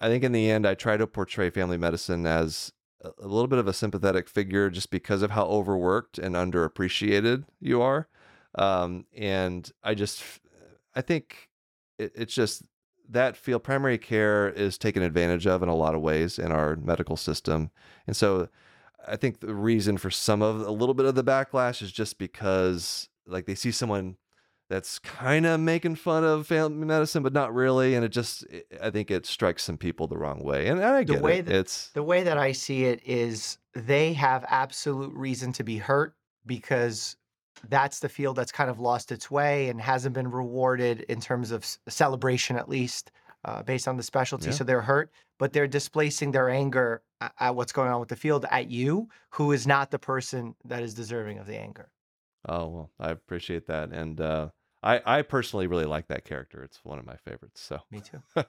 I 0.00 0.08
think 0.08 0.24
in 0.24 0.32
the 0.32 0.50
end 0.50 0.66
I 0.66 0.74
try 0.74 0.96
to 0.96 1.06
portray 1.06 1.50
family 1.50 1.76
medicine 1.76 2.26
as 2.26 2.72
a, 3.04 3.10
a 3.20 3.26
little 3.26 3.46
bit 3.46 3.58
of 3.58 3.68
a 3.68 3.72
sympathetic 3.72 4.28
figure 4.28 4.70
just 4.70 4.90
because 4.90 5.20
of 5.22 5.32
how 5.32 5.44
overworked 5.46 6.18
and 6.18 6.34
underappreciated 6.34 7.44
you 7.60 7.82
are. 7.82 8.08
Um 8.54 9.04
and 9.14 9.70
I 9.84 9.94
just 9.94 10.22
I 10.94 11.02
think 11.02 11.50
it, 11.98 12.12
it's 12.14 12.34
just 12.34 12.62
that 13.10 13.36
field 13.36 13.62
primary 13.62 13.98
care 13.98 14.48
is 14.48 14.78
taken 14.78 15.02
advantage 15.02 15.46
of 15.46 15.62
in 15.62 15.68
a 15.68 15.74
lot 15.74 15.94
of 15.94 16.00
ways 16.00 16.38
in 16.38 16.52
our 16.52 16.76
medical 16.76 17.16
system. 17.16 17.70
And 18.06 18.14
so 18.16 18.48
I 19.06 19.16
think 19.16 19.40
the 19.40 19.54
reason 19.54 19.96
for 19.98 20.10
some 20.10 20.42
of 20.42 20.60
a 20.60 20.70
little 20.70 20.94
bit 20.94 21.06
of 21.06 21.14
the 21.14 21.24
backlash 21.24 21.82
is 21.82 21.92
just 21.92 22.18
because 22.18 23.08
like 23.26 23.46
they 23.46 23.54
see 23.54 23.70
someone 23.70 24.16
that's 24.70 24.98
kind 24.98 25.46
of 25.46 25.60
making 25.60 25.94
fun 25.94 26.24
of 26.24 26.46
family 26.46 26.86
medicine, 26.86 27.22
but 27.22 27.32
not 27.32 27.54
really, 27.54 27.94
and 27.94 28.04
it 28.04 28.10
just 28.10 28.44
I 28.82 28.90
think 28.90 29.10
it 29.10 29.24
strikes 29.24 29.62
some 29.64 29.78
people 29.78 30.06
the 30.08 30.18
wrong 30.18 30.42
way, 30.42 30.66
and 30.68 30.82
I 30.82 31.04
The 31.04 31.14
get 31.14 31.22
way 31.22 31.38
it. 31.38 31.46
that- 31.46 31.54
it's 31.54 31.88
The 31.90 32.02
way 32.02 32.22
that 32.24 32.36
I 32.36 32.52
see 32.52 32.84
it 32.84 33.00
is 33.06 33.58
they 33.74 34.12
have 34.14 34.44
absolute 34.48 35.12
reason 35.14 35.52
to 35.54 35.64
be 35.64 35.78
hurt 35.78 36.14
because 36.44 37.16
that's 37.68 38.00
the 38.00 38.08
field 38.08 38.36
that's 38.36 38.52
kind 38.52 38.68
of 38.70 38.78
lost 38.78 39.10
its 39.10 39.30
way 39.30 39.68
and 39.68 39.80
hasn't 39.80 40.14
been 40.14 40.30
rewarded 40.30 41.00
in 41.02 41.20
terms 41.20 41.50
of 41.50 41.64
celebration, 41.88 42.56
at 42.56 42.68
least 42.68 43.10
uh, 43.44 43.62
based 43.62 43.88
on 43.88 43.96
the 43.96 44.02
specialty. 44.02 44.46
Yeah. 44.46 44.52
So 44.52 44.64
they're 44.64 44.82
hurt, 44.82 45.10
but 45.38 45.52
they're 45.52 45.66
displacing 45.68 46.32
their 46.32 46.48
anger 46.50 47.02
at 47.40 47.54
what's 47.56 47.72
going 47.72 47.90
on 47.90 47.98
with 48.00 48.08
the 48.08 48.16
field 48.16 48.44
at 48.50 48.70
you, 48.70 49.08
who 49.30 49.52
is 49.52 49.66
not 49.66 49.90
the 49.90 49.98
person 49.98 50.54
that 50.64 50.82
is 50.82 50.94
deserving 50.94 51.38
of 51.38 51.46
the 51.46 51.56
anger. 51.56 51.90
oh 52.48 52.68
well, 52.68 52.90
I 53.00 53.10
appreciate 53.10 53.66
that, 53.66 53.90
and 53.90 54.20
uh, 54.20 54.48
I 54.82 55.00
I 55.04 55.22
personally 55.22 55.66
really 55.66 55.84
like 55.86 56.06
that 56.08 56.24
character. 56.24 56.62
It's 56.62 56.84
one 56.84 56.98
of 57.00 57.06
my 57.06 57.16
favorites. 57.16 57.60
So 57.60 57.80
Me 57.90 58.00
too. 58.00 58.22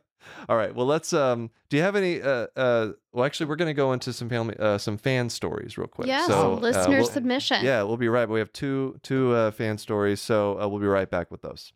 all 0.47 0.55
right, 0.57 0.75
well 0.75 0.85
let's 0.85 1.11
um. 1.13 1.49
Do 1.69 1.77
you 1.77 1.83
have 1.83 1.95
any 1.95 2.21
uh 2.21 2.47
uh? 2.55 2.89
Well, 3.11 3.25
actually, 3.25 3.47
we're 3.47 3.55
gonna 3.55 3.73
go 3.73 3.93
into 3.93 4.13
some 4.13 4.29
family 4.29 4.55
uh 4.59 4.77
some 4.77 4.97
fan 4.99 5.29
stories 5.29 5.77
real 5.77 5.87
quick. 5.87 6.07
yes, 6.07 6.27
So, 6.27 6.53
uh, 6.53 6.55
listener 6.59 6.97
we'll- 6.99 7.07
submission. 7.07 7.65
Yeah, 7.65 7.81
we'll 7.83 7.97
be 7.97 8.09
right. 8.09 8.29
We 8.29 8.37
have 8.39 8.53
two 8.53 8.99
two 9.01 9.33
uh, 9.33 9.49
fan 9.51 9.79
stories, 9.79 10.21
so 10.21 10.61
uh, 10.61 10.67
we'll 10.67 10.79
be 10.81 10.85
right 10.87 11.09
back 11.09 11.31
with 11.31 11.41
those. 11.41 11.73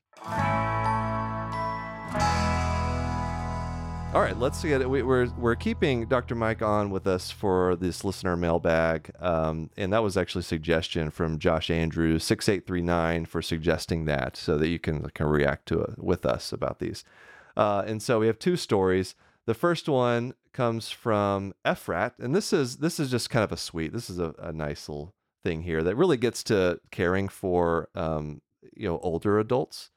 All 4.14 4.22
right, 4.22 4.38
let's 4.38 4.62
get 4.62 4.80
it. 4.80 4.88
We, 4.88 5.02
we're 5.02 5.28
we're 5.40 5.56
keeping 5.56 6.06
Dr. 6.06 6.36
Mike 6.36 6.62
on 6.62 6.92
with 6.92 7.08
us 7.08 7.32
for 7.32 7.76
this 7.76 8.04
listener 8.04 8.38
mailbag, 8.38 9.10
um, 9.20 9.72
and 9.76 9.92
that 9.92 10.04
was 10.04 10.18
actually 10.18 10.42
a 10.42 10.44
suggestion 10.44 11.10
from 11.10 11.40
Josh 11.40 11.72
Andrews 11.72 12.24
six 12.24 12.48
eight 12.48 12.68
three 12.68 12.84
nine 12.84 13.26
for 13.26 13.42
suggesting 13.42 14.06
that, 14.06 14.38
so 14.38 14.60
that 14.60 14.68
you 14.68 14.78
can 14.78 15.10
of 15.20 15.28
react 15.28 15.66
to 15.70 15.82
it 15.82 15.98
with 15.98 16.28
us 16.28 16.54
about 16.54 16.78
these. 16.78 17.04
Uh, 17.58 17.84
and 17.88 18.04
so 18.04 18.20
we 18.20 18.28
have 18.28 18.38
two 18.38 18.56
stories. 18.56 19.16
The 19.48 19.56
first 19.56 19.90
one 19.90 20.36
comes 20.52 20.92
from 20.92 21.56
Efrat, 21.66 22.12
and 22.20 22.36
this 22.36 22.54
is 22.54 22.78
this 22.78 23.00
is 23.00 23.10
just 23.10 23.32
kind 23.32 23.44
of 23.44 23.52
a 23.52 23.58
sweet. 23.58 23.94
This 23.94 24.12
is 24.12 24.20
a, 24.20 24.36
a 24.38 24.54
nice 24.54 24.88
little 24.88 25.16
thing 25.44 25.64
here 25.64 25.82
that 25.82 25.96
really 25.96 26.18
gets 26.18 26.44
to 26.44 26.80
caring 26.92 27.30
for 27.30 27.90
um, 27.96 28.44
you 28.76 28.88
know 28.88 29.00
older 29.00 29.40
adults. 29.40 29.90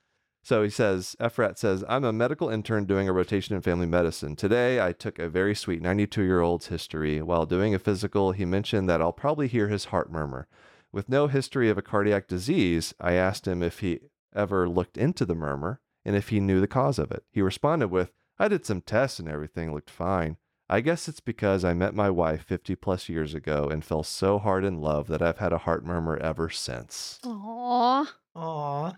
So 0.46 0.62
he 0.62 0.70
says, 0.70 1.16
Efrat 1.18 1.58
says, 1.58 1.82
I'm 1.88 2.04
a 2.04 2.12
medical 2.12 2.48
intern 2.48 2.84
doing 2.84 3.08
a 3.08 3.12
rotation 3.12 3.56
in 3.56 3.62
family 3.62 3.84
medicine. 3.84 4.36
Today, 4.36 4.80
I 4.80 4.92
took 4.92 5.18
a 5.18 5.28
very 5.28 5.56
sweet 5.56 5.82
92 5.82 6.22
year 6.22 6.40
old's 6.40 6.68
history. 6.68 7.20
While 7.20 7.46
doing 7.46 7.74
a 7.74 7.80
physical, 7.80 8.30
he 8.30 8.44
mentioned 8.44 8.88
that 8.88 9.00
I'll 9.00 9.12
probably 9.12 9.48
hear 9.48 9.66
his 9.66 9.86
heart 9.86 10.08
murmur. 10.08 10.46
With 10.92 11.08
no 11.08 11.26
history 11.26 11.68
of 11.68 11.78
a 11.78 11.82
cardiac 11.82 12.28
disease, 12.28 12.94
I 13.00 13.14
asked 13.14 13.48
him 13.48 13.60
if 13.60 13.80
he 13.80 13.98
ever 14.36 14.68
looked 14.68 14.96
into 14.96 15.24
the 15.24 15.34
murmur 15.34 15.80
and 16.04 16.14
if 16.14 16.28
he 16.28 16.38
knew 16.38 16.60
the 16.60 16.68
cause 16.68 17.00
of 17.00 17.10
it. 17.10 17.24
He 17.32 17.42
responded 17.42 17.88
with, 17.88 18.12
I 18.38 18.46
did 18.46 18.64
some 18.64 18.82
tests 18.82 19.18
and 19.18 19.28
everything 19.28 19.74
looked 19.74 19.90
fine. 19.90 20.36
I 20.70 20.80
guess 20.80 21.08
it's 21.08 21.18
because 21.18 21.64
I 21.64 21.74
met 21.74 21.92
my 21.92 22.08
wife 22.08 22.44
50 22.44 22.76
plus 22.76 23.08
years 23.08 23.34
ago 23.34 23.68
and 23.68 23.84
fell 23.84 24.04
so 24.04 24.38
hard 24.38 24.64
in 24.64 24.80
love 24.80 25.08
that 25.08 25.22
I've 25.22 25.38
had 25.38 25.52
a 25.52 25.58
heart 25.58 25.84
murmur 25.84 26.16
ever 26.18 26.50
since. 26.50 27.18
Aw. 27.24 28.14
Aw. 28.36 28.92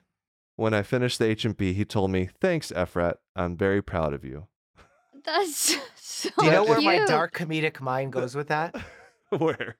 When 0.59 0.74
I 0.74 0.82
finished 0.82 1.20
the 1.20 1.26
H&P, 1.26 1.72
he 1.72 1.84
told 1.84 2.11
me, 2.11 2.30
"Thanks, 2.40 2.72
Efrat. 2.72 3.14
I'm 3.36 3.56
very 3.56 3.80
proud 3.80 4.12
of 4.12 4.24
you." 4.24 4.48
That's 5.24 5.76
so 5.94 6.30
Do 6.36 6.46
you 6.46 6.50
know 6.50 6.64
where 6.64 6.80
where 6.80 6.80
is- 6.80 6.84
my 6.84 7.06
dark 7.06 7.32
comedic 7.32 7.80
mind 7.80 8.12
goes 8.12 8.34
with 8.34 8.48
that? 8.48 8.74
Where? 9.38 9.76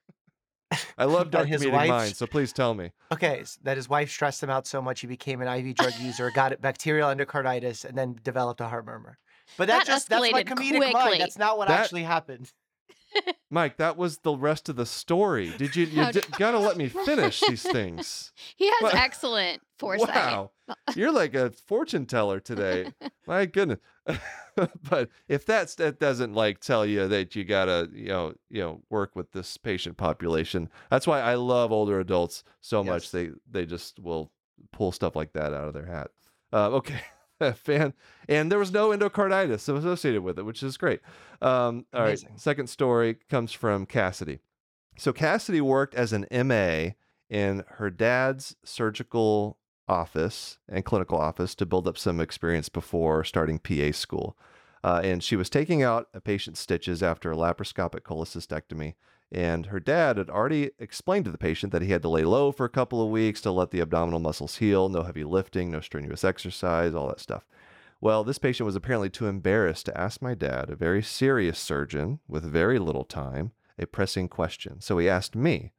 I 0.97 1.03
love 1.03 1.31
dark 1.31 1.47
his 1.49 1.61
comedic 1.63 1.71
wife's- 1.73 1.89
minds, 1.89 2.17
so 2.17 2.27
please 2.27 2.53
tell 2.53 2.73
me. 2.75 2.91
Okay, 3.11 3.39
s- 3.41 3.59
that 3.63 3.75
his 3.75 3.89
wife 3.89 4.09
stressed 4.09 4.41
him 4.41 4.49
out 4.49 4.67
so 4.67 4.81
much 4.81 5.01
he 5.01 5.07
became 5.07 5.41
an 5.41 5.49
IV 5.49 5.75
drug 5.75 5.95
user, 5.99 6.31
got 6.31 6.53
it 6.53 6.61
bacterial 6.61 7.09
endocarditis, 7.13 7.83
and 7.83 7.97
then 7.97 8.17
developed 8.23 8.61
a 8.61 8.67
heart 8.69 8.85
murmur. 8.85 9.17
But 9.57 9.67
That 9.67 9.79
that's 9.85 9.87
just 9.89 10.09
that's 10.09 10.31
my 10.31 10.43
escalated 10.43 10.47
comedic 10.47 10.77
quickly. 10.77 10.93
mind. 10.93 11.19
That's 11.21 11.37
not 11.37 11.57
what 11.57 11.67
That- 11.67 11.81
actually 11.81 12.03
happened. 12.03 12.53
Mike, 13.49 13.77
that 13.77 13.97
was 13.97 14.19
the 14.19 14.35
rest 14.35 14.69
of 14.69 14.75
the 14.75 14.85
story. 14.85 15.51
Did 15.57 15.75
you? 15.75 15.85
You 15.85 16.11
d- 16.11 16.21
gotta 16.37 16.59
let 16.59 16.77
me 16.77 16.87
finish 17.05 17.41
these 17.41 17.63
things. 17.63 18.31
He 18.55 18.67
has 18.79 18.93
excellent 18.93 19.61
foresight. 19.79 20.09
Wow, 20.15 20.51
you're 20.95 21.11
like 21.11 21.33
a 21.33 21.51
fortune 21.67 22.05
teller 22.05 22.39
today. 22.39 22.91
My 23.25 23.45
goodness. 23.47 23.79
but 24.89 25.09
if 25.27 25.45
that's 25.45 25.75
that 25.75 25.99
doesn't 25.99 26.33
like 26.33 26.59
tell 26.59 26.85
you 26.85 27.07
that 27.07 27.35
you 27.35 27.43
gotta 27.43 27.89
you 27.91 28.09
know 28.09 28.33
you 28.49 28.61
know 28.61 28.81
work 28.89 29.15
with 29.15 29.31
this 29.31 29.57
patient 29.57 29.97
population. 29.97 30.69
That's 30.91 31.07
why 31.07 31.21
I 31.21 31.35
love 31.35 31.71
older 31.71 31.99
adults 31.99 32.43
so 32.61 32.83
much. 32.83 33.11
They 33.11 33.31
they 33.49 33.65
just 33.65 33.99
will 33.99 34.31
pull 34.71 34.91
stuff 34.91 35.15
like 35.15 35.33
that 35.33 35.53
out 35.53 35.67
of 35.67 35.73
their 35.73 35.85
hat. 35.85 36.11
Uh, 36.53 36.69
okay. 36.71 37.01
Fan 37.55 37.93
and 38.27 38.51
there 38.51 38.59
was 38.59 38.71
no 38.71 38.89
endocarditis 38.89 39.69
associated 39.69 40.21
with 40.21 40.37
it, 40.37 40.43
which 40.43 40.63
is 40.63 40.77
great. 40.77 41.01
Um, 41.41 41.85
all 41.93 42.01
right, 42.01 42.23
second 42.35 42.67
story 42.67 43.17
comes 43.29 43.51
from 43.51 43.85
Cassidy. 43.85 44.39
So 44.97 45.13
Cassidy 45.13 45.61
worked 45.61 45.95
as 45.95 46.11
an 46.11 46.25
MA 46.31 46.91
in 47.29 47.63
her 47.67 47.89
dad's 47.89 48.55
surgical 48.63 49.57
office 49.87 50.57
and 50.67 50.85
clinical 50.85 51.17
office 51.17 51.55
to 51.55 51.65
build 51.65 51.87
up 51.87 51.97
some 51.97 52.19
experience 52.19 52.69
before 52.69 53.23
starting 53.23 53.59
PA 53.59 53.91
school. 53.91 54.37
Uh, 54.83 55.01
and 55.03 55.23
she 55.23 55.35
was 55.35 55.49
taking 55.49 55.83
out 55.83 56.07
a 56.13 56.21
patient's 56.21 56.59
stitches 56.59 57.03
after 57.03 57.31
a 57.31 57.35
laparoscopic 57.35 58.01
cholecystectomy. 58.01 58.93
And 59.31 59.67
her 59.67 59.79
dad 59.79 60.17
had 60.17 60.29
already 60.29 60.71
explained 60.79 61.25
to 61.25 61.31
the 61.31 61.37
patient 61.37 61.71
that 61.71 61.83
he 61.83 61.91
had 61.91 62.01
to 62.01 62.09
lay 62.09 62.23
low 62.23 62.51
for 62.51 62.65
a 62.65 62.69
couple 62.69 63.01
of 63.01 63.09
weeks 63.09 63.41
to 63.41 63.51
let 63.51 63.69
the 63.69 63.79
abdominal 63.79 64.19
muscles 64.19 64.57
heal, 64.57 64.89
no 64.89 65.03
heavy 65.03 65.23
lifting, 65.23 65.69
no 65.69 65.81
strenuous 65.81 66.23
exercise, 66.23 66.95
all 66.95 67.07
that 67.09 67.19
stuff. 67.19 67.45
Well, 68.01 68.23
this 68.23 68.39
patient 68.39 68.65
was 68.65 68.75
apparently 68.75 69.09
too 69.09 69.27
embarrassed 69.27 69.85
to 69.87 69.99
ask 69.99 70.21
my 70.21 70.33
dad, 70.33 70.69
a 70.69 70.75
very 70.75 71.03
serious 71.03 71.59
surgeon 71.59 72.19
with 72.27 72.43
very 72.43 72.79
little 72.79 73.03
time, 73.03 73.51
a 73.77 73.85
pressing 73.85 74.29
question. 74.29 74.81
So 74.81 74.97
he 74.97 75.09
asked 75.09 75.35
me, 75.35 75.73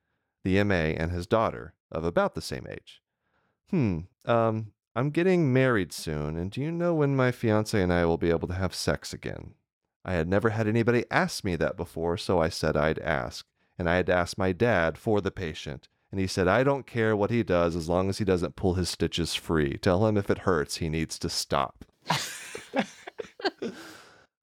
the 0.45 0.63
MA, 0.63 0.75
and 0.75 1.11
his 1.11 1.27
daughter, 1.27 1.75
of 1.91 2.05
about 2.05 2.35
the 2.35 2.43
same 2.43 2.67
age. 2.71 3.03
Hmm, 3.71 4.01
um, 4.27 4.73
I'm 4.95 5.11
getting 5.11 5.53
married 5.53 5.93
soon, 5.93 6.37
and 6.37 6.51
do 6.51 6.61
you 6.61 6.71
know 6.71 6.95
when 6.95 7.17
my 7.17 7.33
fiance 7.33 7.81
and 7.81 7.93
I 7.93 8.05
will 8.05 8.19
be 8.19 8.31
able 8.31 8.49
to 8.49 8.55
have 8.55 8.75
sex 8.75 9.13
again? 9.13 9.55
I 10.05 10.15
had 10.15 10.29
never 10.29 10.51
had 10.51 10.67
anybody 10.67 11.05
ask 11.11 11.45
me 11.45 11.57
that 11.57 11.77
before, 11.77 12.17
so 12.17 12.41
I 12.41 12.49
said 12.49 12.77
I'd 12.77 12.99
ask. 13.01 13.47
And 13.79 13.89
I 13.89 13.97
had 13.97 14.07
to 14.07 14.15
ask 14.15 14.37
my 14.37 14.53
dad 14.53 14.99
for 14.99 15.21
the 15.21 15.31
patient. 15.31 15.89
And 16.11 16.21
he 16.21 16.27
said, 16.27 16.49
I 16.49 16.65
don't 16.65 16.87
care 16.87 17.15
what 17.15 17.31
he 17.31 17.43
does 17.43 17.77
as 17.77 17.89
long 17.89 18.09
as 18.09 18.19
he 18.19 18.25
doesn't 18.25 18.57
pull 18.57 18.75
his 18.75 18.89
stitches 18.89 19.35
free. 19.35 19.79
Tell 19.79 20.07
him 20.07 20.17
if 20.17 20.31
it 20.31 20.39
hurts, 20.39 20.77
he 20.77 20.89
needs 20.89 21.19
to 21.21 21.29
stop. 21.29 21.85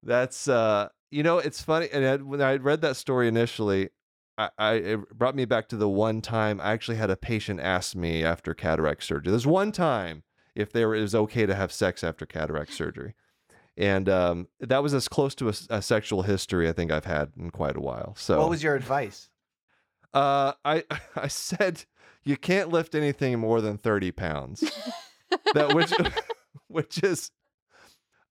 That's 0.02 0.48
uh 0.48 0.88
you 1.10 1.22
know 1.22 1.38
it's 1.38 1.60
funny 1.60 1.88
and 1.92 2.06
I, 2.06 2.16
when 2.16 2.40
I 2.40 2.56
read 2.56 2.80
that 2.82 2.96
story 2.96 3.28
initially 3.28 3.90
I, 4.38 4.50
I 4.56 4.72
it 4.74 5.18
brought 5.18 5.34
me 5.34 5.44
back 5.44 5.68
to 5.68 5.76
the 5.76 5.88
one 5.88 6.22
time 6.22 6.60
I 6.60 6.72
actually 6.72 6.96
had 6.96 7.10
a 7.10 7.16
patient 7.16 7.60
ask 7.60 7.94
me 7.96 8.24
after 8.24 8.54
cataract 8.54 9.02
surgery. 9.02 9.30
There's 9.30 9.46
one 9.46 9.72
time 9.72 10.22
if 10.54 10.72
there 10.72 10.94
is 10.94 11.14
okay 11.14 11.46
to 11.46 11.54
have 11.54 11.72
sex 11.72 12.02
after 12.02 12.24
cataract 12.24 12.72
surgery, 12.72 13.14
and 13.78 14.08
um, 14.08 14.48
that 14.60 14.82
was 14.82 14.92
as 14.92 15.06
close 15.08 15.34
to 15.36 15.48
a 15.70 15.80
sexual 15.80 16.22
history 16.22 16.68
I 16.68 16.72
think 16.72 16.90
I've 16.90 17.04
had 17.06 17.30
in 17.38 17.50
quite 17.50 17.76
a 17.76 17.80
while. 17.80 18.14
So 18.18 18.38
What 18.40 18.50
was 18.50 18.62
your 18.62 18.74
advice? 18.74 19.30
uh, 20.12 20.52
I 20.64 20.84
I 21.16 21.28
said 21.28 21.84
you 22.24 22.36
can't 22.36 22.70
lift 22.70 22.94
anything 22.94 23.38
more 23.38 23.60
than 23.60 23.78
thirty 23.78 24.10
pounds. 24.10 24.64
that 25.54 25.74
which 25.74 25.92
which 26.68 27.02
is 27.02 27.30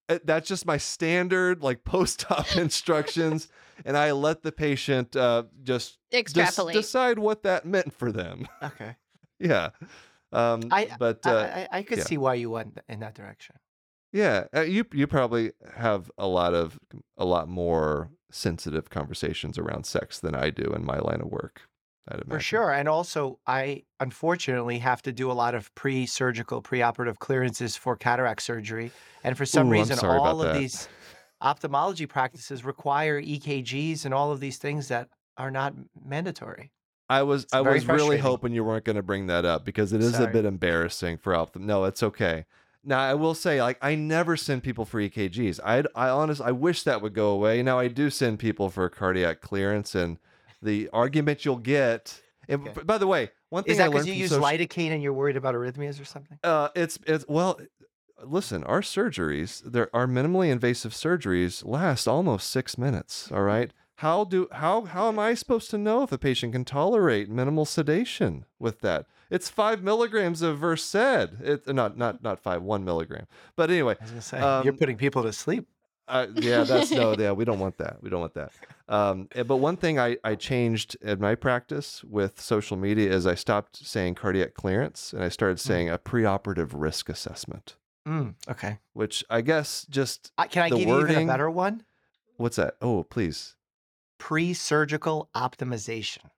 uh, 0.09 0.19
that's 0.23 0.47
just 0.47 0.65
my 0.65 0.77
standard 0.77 1.61
like 1.63 1.83
post-op 1.83 2.55
instructions, 2.57 3.47
and 3.85 3.97
I 3.97 4.11
let 4.11 4.41
the 4.43 4.51
patient 4.51 5.15
uh, 5.15 5.43
just 5.63 5.97
des- 6.11 6.19
Extrapolate. 6.19 6.73
decide 6.75 7.19
what 7.19 7.43
that 7.43 7.65
meant 7.65 7.93
for 7.93 8.11
them. 8.11 8.47
Okay. 8.63 8.95
yeah, 9.39 9.69
um, 10.31 10.61
I 10.71 10.89
but 10.99 11.25
I, 11.25 11.31
uh, 11.31 11.67
I, 11.71 11.77
I 11.79 11.83
could 11.83 11.99
yeah. 11.99 12.03
see 12.05 12.17
why 12.17 12.35
you 12.35 12.49
went 12.49 12.79
in 12.87 12.99
that 13.01 13.15
direction. 13.15 13.55
Yeah, 14.17 14.45
uh, 14.55 14.61
you 14.61 14.83
you 14.93 15.05
probably 15.05 15.51
have 15.75 16.09
a 16.17 16.27
lot 16.27 16.55
of 16.55 16.79
a 17.17 17.25
lot 17.25 17.47
more 17.47 18.09
sensitive 18.31 18.89
conversations 18.89 19.59
around 19.59 19.85
sex 19.85 20.19
than 20.19 20.33
I 20.33 20.49
do 20.49 20.73
in 20.73 20.83
my 20.83 20.97
line 20.97 21.21
of 21.21 21.27
work. 21.27 21.61
For 22.29 22.39
sure. 22.39 22.71
And 22.71 22.87
also, 22.87 23.37
I 23.45 23.83
unfortunately 23.99 24.79
have 24.79 25.01
to 25.03 25.11
do 25.11 25.29
a 25.29 25.33
lot 25.33 25.53
of 25.53 25.73
pre 25.75 26.05
surgical, 26.05 26.63
preoperative 26.63 27.19
clearances 27.19 27.75
for 27.75 27.95
cataract 27.95 28.41
surgery. 28.41 28.91
And 29.23 29.37
for 29.37 29.45
some 29.45 29.67
Ooh, 29.67 29.71
reason, 29.71 29.99
all 29.99 30.41
of 30.41 30.47
that. 30.47 30.59
these 30.59 30.87
ophthalmology 31.41 32.05
practices 32.05 32.63
require 32.65 33.21
EKGs 33.21 34.05
and 34.05 34.13
all 34.13 34.31
of 34.31 34.39
these 34.39 34.57
things 34.57 34.87
that 34.87 35.09
are 35.37 35.51
not 35.51 35.75
mandatory. 36.03 36.71
I 37.09 37.23
was 37.23 37.43
It's 37.43 37.53
I 37.53 37.61
was 37.61 37.85
really 37.85 38.17
hoping 38.17 38.53
you 38.53 38.63
weren't 38.63 38.85
going 38.85 38.95
to 38.95 39.03
bring 39.03 39.27
that 39.27 39.45
up 39.45 39.63
because 39.63 39.93
it 39.93 40.01
is 40.01 40.19
a 40.19 40.27
bit 40.27 40.45
embarrassing 40.45 41.17
for 41.17 41.35
ophthalm. 41.35 41.65
No, 41.65 41.83
it's 41.83 42.01
okay. 42.01 42.45
Now 42.87 42.99
I 43.01 43.13
will 43.15 43.35
say, 43.35 43.61
like, 43.61 43.77
I 43.81 43.95
never 43.95 44.37
send 44.37 44.63
people 44.63 44.85
for 44.85 44.99
EKGs. 45.01 45.59
I 45.63 45.83
I 45.93 46.09
honest 46.09 46.41
I 46.41 46.51
wish 46.53 46.83
that 46.83 47.01
would 47.01 47.13
go 47.13 47.29
away. 47.29 47.61
Now 47.61 47.77
I 47.77 47.89
do 47.89 48.09
send 48.09 48.39
people 48.39 48.69
for 48.69 48.87
cardiac 48.89 49.41
clearance, 49.41 49.93
and 49.93 50.17
the 50.61 50.89
argument 50.93 51.43
you'll 51.45 51.57
get. 51.57 52.21
And 52.49 52.65
Okay. 52.67 52.81
by 52.83 52.97
the 52.97 53.07
way, 53.07 53.31
one 53.49 53.63
thing 53.65 53.73
Is 53.73 53.77
that 53.79 53.91
because 53.91 54.07
you 54.07 54.13
use 54.13 54.29
social- 54.29 54.45
lidocaine 54.45 54.91
and 54.91 55.03
you're 55.03 55.11
worried 55.13 55.35
about 55.35 55.53
arrhythmias 55.53 56.01
or 56.01 56.05
something? 56.05 56.39
uh, 56.43 56.69
it's 56.75 56.97
it's 57.05 57.25
well, 57.27 57.59
listen, 58.23 58.63
our 58.63 58.81
surgeries, 58.81 59.61
there 59.69 59.89
our 59.93 60.07
minimally 60.07 60.49
invasive 60.49 60.93
surgeries 60.93 61.65
last 61.65 62.07
almost 62.07 62.49
six 62.49 62.77
minutes. 62.77 63.29
All 63.33 63.43
right. 63.43 63.71
How 63.95 64.23
do 64.23 64.47
how 64.51 64.85
how 64.85 65.09
am 65.09 65.19
I 65.19 65.33
supposed 65.33 65.69
to 65.71 65.77
know 65.77 66.03
if 66.03 66.11
a 66.13 66.17
patient 66.17 66.53
can 66.53 66.63
tolerate 66.63 67.29
minimal 67.29 67.65
sedation 67.65 68.45
with 68.59 68.79
that? 68.81 69.07
It's 69.29 69.49
five 69.49 69.83
milligrams 69.83 70.41
of 70.41 70.57
Versed. 70.59 70.95
It 70.95 71.67
not 71.67 71.97
not 71.97 72.23
not 72.23 72.39
five, 72.39 72.61
one 72.61 72.83
milligram. 72.85 73.27
But 73.55 73.69
anyway, 73.69 73.95
I 73.99 74.03
was 74.03 74.11
going 74.11 74.21
to 74.21 74.27
say, 74.27 74.39
you're 74.39 74.73
Um, 74.73 74.77
putting 74.77 74.97
people 74.97 75.23
to 75.23 75.33
sleep. 75.33 75.67
uh, 76.07 76.27
yeah, 76.35 76.63
that's 76.63 76.89
no, 76.91 77.13
yeah, 77.19 77.33
we 77.33 77.43
don't 77.43 77.59
want 77.59 77.77
that. 77.79 78.01
We 78.01 78.09
don't 78.09 78.21
want 78.21 78.33
that. 78.35 78.51
Um, 78.87 79.27
eh, 79.35 79.43
but 79.43 79.57
one 79.57 79.75
thing 79.75 79.99
I, 79.99 80.15
I 80.23 80.35
changed 80.35 80.95
in 81.01 81.19
my 81.19 81.35
practice 81.35 82.01
with 82.05 82.39
social 82.39 82.77
media 82.77 83.11
is 83.11 83.27
I 83.27 83.35
stopped 83.35 83.75
saying 83.85 84.15
cardiac 84.15 84.53
clearance 84.53 85.11
and 85.11 85.21
I 85.21 85.27
started 85.29 85.59
saying 85.59 85.89
a 85.89 85.97
preoperative 85.97 86.71
risk 86.73 87.09
assessment, 87.09 87.75
Mm, 88.07 88.35
okay. 88.49 88.79
which 88.93 89.25
I 89.29 89.41
guess 89.41 89.85
just 89.89 90.31
I, 90.37 90.47
can 90.47 90.63
I 90.63 90.69
give 90.69 90.87
you 90.87 91.01
even 91.01 91.23
a 91.23 91.25
better 91.27 91.49
one? 91.49 91.83
what's 92.37 92.55
that? 92.55 92.75
Oh, 92.81 93.03
please, 93.03 93.55
Pre 94.17 94.53
surgical 94.53 95.29
optimization. 95.35 96.29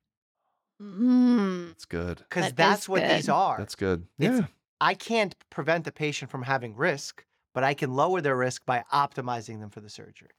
Mm. 0.81 1.67
that's 1.69 1.85
good. 1.85 2.17
Because 2.19 2.43
That 2.43 2.49
is 2.51 2.55
that's 2.55 2.89
what 2.89 3.07
these 3.07 3.29
are. 3.29 3.57
That's 3.57 3.75
good. 3.75 4.07
It's- 4.17 4.39
Yeah, 4.39 4.47
I 4.81 4.93
can't 4.93 5.35
prevent 5.49 5.85
the 5.85 5.91
patient 5.91 6.31
from 6.31 6.43
having 6.43 6.75
risk, 6.75 7.25
but 7.53 7.63
I 7.63 7.73
can 7.73 7.93
lower 7.93 8.21
their 8.21 8.37
risk 8.37 8.65
by 8.65 8.83
optimizing 8.93 9.59
them 9.59 9.69
for 9.69 9.81
the 9.81 9.89
surgery. 9.89 10.29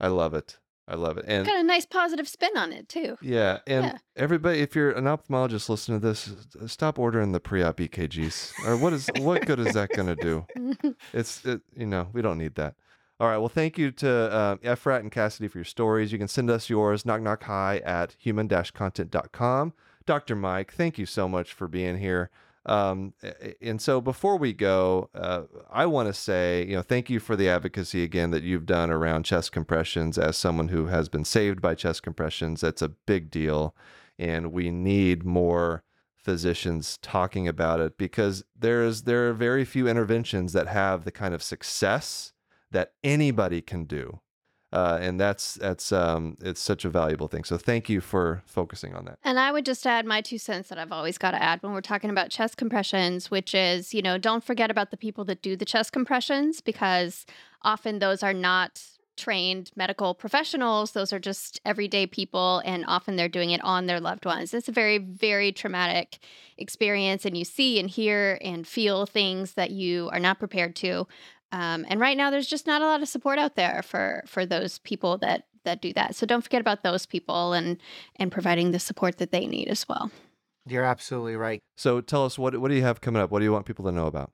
I 0.00 0.08
love 0.08 0.34
it. 0.34 0.58
I 0.88 0.96
love 0.96 1.16
it. 1.16 1.24
And 1.28 1.46
Got 1.46 1.58
a 1.60 1.62
nice 1.62 1.86
positive 1.86 2.26
spin 2.28 2.56
on 2.56 2.72
it 2.72 2.88
too. 2.88 3.16
yeah, 3.22 3.58
and 3.68 3.84
Yeah. 3.86 3.98
everybody, 4.16 4.58
if 4.58 4.74
you're 4.74 4.90
an 4.90 5.04
ophthalmologist 5.04 5.68
listening 5.68 6.00
to 6.00 6.06
this, 6.08 6.30
stop 6.66 6.98
ordering 6.98 7.30
the 7.32 7.38
pre-op 7.40 7.76
EKGs. 7.78 8.52
Or 8.66 8.76
what 8.76 8.92
is 8.92 9.08
what 9.20 9.46
good 9.46 9.60
is 9.60 9.74
that 9.74 9.90
going 9.90 10.08
to 10.08 10.16
do? 10.16 10.46
It's 11.14 11.44
it, 11.46 11.60
you 11.76 11.86
know 11.86 12.08
we 12.12 12.20
don't 12.20 12.36
need 12.36 12.56
that. 12.56 12.74
All 13.22 13.28
right. 13.28 13.38
Well, 13.38 13.48
thank 13.48 13.78
you 13.78 13.92
to 13.92 14.10
uh, 14.10 14.56
Efrat 14.56 14.98
and 14.98 15.12
Cassidy 15.12 15.46
for 15.46 15.58
your 15.58 15.64
stories. 15.64 16.10
You 16.10 16.18
can 16.18 16.26
send 16.26 16.50
us 16.50 16.68
yours 16.68 17.06
knock 17.06 17.22
knock 17.22 17.44
hi 17.44 17.80
at 17.84 18.16
human-content.com. 18.18 19.74
Dr. 20.04 20.34
Mike, 20.34 20.72
thank 20.72 20.98
you 20.98 21.06
so 21.06 21.28
much 21.28 21.52
for 21.52 21.68
being 21.68 21.98
here. 21.98 22.30
Um, 22.66 23.14
and 23.60 23.80
so 23.80 24.00
before 24.00 24.36
we 24.36 24.52
go, 24.52 25.08
uh, 25.14 25.42
I 25.70 25.86
want 25.86 26.08
to 26.08 26.12
say, 26.12 26.66
you 26.66 26.74
know, 26.74 26.82
thank 26.82 27.08
you 27.10 27.20
for 27.20 27.36
the 27.36 27.48
advocacy 27.48 28.02
again 28.02 28.32
that 28.32 28.42
you've 28.42 28.66
done 28.66 28.90
around 28.90 29.22
chest 29.22 29.52
compressions. 29.52 30.18
As 30.18 30.36
someone 30.36 30.66
who 30.66 30.86
has 30.86 31.08
been 31.08 31.24
saved 31.24 31.62
by 31.62 31.76
chest 31.76 32.02
compressions, 32.02 32.60
that's 32.60 32.82
a 32.82 32.88
big 32.88 33.30
deal, 33.30 33.72
and 34.18 34.50
we 34.50 34.72
need 34.72 35.22
more 35.22 35.84
physicians 36.16 36.98
talking 36.98 37.46
about 37.46 37.78
it 37.78 37.96
because 37.96 38.42
there's 38.58 39.02
there 39.02 39.28
are 39.28 39.32
very 39.32 39.64
few 39.64 39.86
interventions 39.86 40.52
that 40.54 40.66
have 40.66 41.04
the 41.04 41.12
kind 41.12 41.34
of 41.34 41.42
success 41.42 42.31
that 42.72 42.92
anybody 43.02 43.60
can 43.60 43.84
do. 43.84 44.20
Uh, 44.72 44.98
and 45.02 45.20
that's 45.20 45.54
that's 45.54 45.92
um, 45.92 46.38
it's 46.40 46.60
such 46.60 46.86
a 46.86 46.88
valuable 46.88 47.28
thing. 47.28 47.44
So 47.44 47.58
thank 47.58 47.90
you 47.90 48.00
for 48.00 48.42
focusing 48.46 48.94
on 48.94 49.04
that. 49.04 49.18
And 49.22 49.38
I 49.38 49.52
would 49.52 49.66
just 49.66 49.86
add 49.86 50.06
my 50.06 50.22
two 50.22 50.38
cents 50.38 50.70
that 50.70 50.78
I've 50.78 50.92
always 50.92 51.18
got 51.18 51.32
to 51.32 51.42
add 51.42 51.62
when 51.62 51.72
we're 51.72 51.82
talking 51.82 52.08
about 52.08 52.30
chest 52.30 52.56
compressions, 52.56 53.30
which 53.30 53.54
is, 53.54 53.92
you 53.92 54.00
know, 54.00 54.16
don't 54.16 54.42
forget 54.42 54.70
about 54.70 54.90
the 54.90 54.96
people 54.96 55.26
that 55.26 55.42
do 55.42 55.56
the 55.56 55.66
chest 55.66 55.92
compressions 55.92 56.62
because 56.62 57.26
often 57.60 57.98
those 57.98 58.22
are 58.22 58.32
not 58.32 58.82
trained 59.16 59.70
medical 59.76 60.14
professionals. 60.14 60.92
Those 60.92 61.12
are 61.12 61.18
just 61.18 61.60
everyday 61.66 62.06
people, 62.06 62.62
and 62.64 62.84
often 62.88 63.16
they're 63.16 63.28
doing 63.28 63.50
it 63.50 63.62
on 63.62 63.86
their 63.86 64.00
loved 64.00 64.24
ones. 64.24 64.54
It's 64.54 64.68
a 64.68 64.72
very, 64.72 64.96
very 64.98 65.52
traumatic 65.52 66.18
experience, 66.56 67.26
and 67.26 67.36
you 67.36 67.44
see 67.44 67.78
and 67.78 67.90
hear 67.90 68.38
and 68.42 68.66
feel 68.66 69.04
things 69.04 69.52
that 69.54 69.70
you 69.70 70.08
are 70.12 70.20
not 70.20 70.38
prepared 70.38 70.74
to. 70.76 71.06
Um, 71.52 71.84
and 71.88 72.00
right 72.00 72.16
now, 72.16 72.30
there's 72.30 72.46
just 72.46 72.66
not 72.66 72.82
a 72.82 72.86
lot 72.86 73.02
of 73.02 73.08
support 73.08 73.38
out 73.38 73.56
there 73.56 73.82
for 73.82 74.24
for 74.26 74.46
those 74.46 74.78
people 74.78 75.18
that 75.18 75.46
that 75.64 75.80
do 75.80 75.92
that. 75.92 76.16
So 76.16 76.26
don't 76.26 76.42
forget 76.42 76.60
about 76.60 76.82
those 76.82 77.06
people 77.06 77.52
and 77.52 77.78
and 78.16 78.32
providing 78.32 78.70
the 78.72 78.78
support 78.78 79.18
that 79.18 79.30
they 79.30 79.46
need 79.46 79.68
as 79.68 79.88
well. 79.88 80.10
You're 80.66 80.84
absolutely 80.84 81.36
right. 81.36 81.60
So 81.76 82.00
tell 82.00 82.24
us 82.24 82.38
what 82.38 82.56
what 82.58 82.68
do 82.68 82.74
you 82.74 82.82
have 82.82 83.00
coming 83.00 83.20
up? 83.22 83.30
What 83.30 83.40
do 83.40 83.44
you 83.44 83.52
want 83.52 83.66
people 83.66 83.84
to 83.84 83.92
know 83.92 84.06
about? 84.06 84.32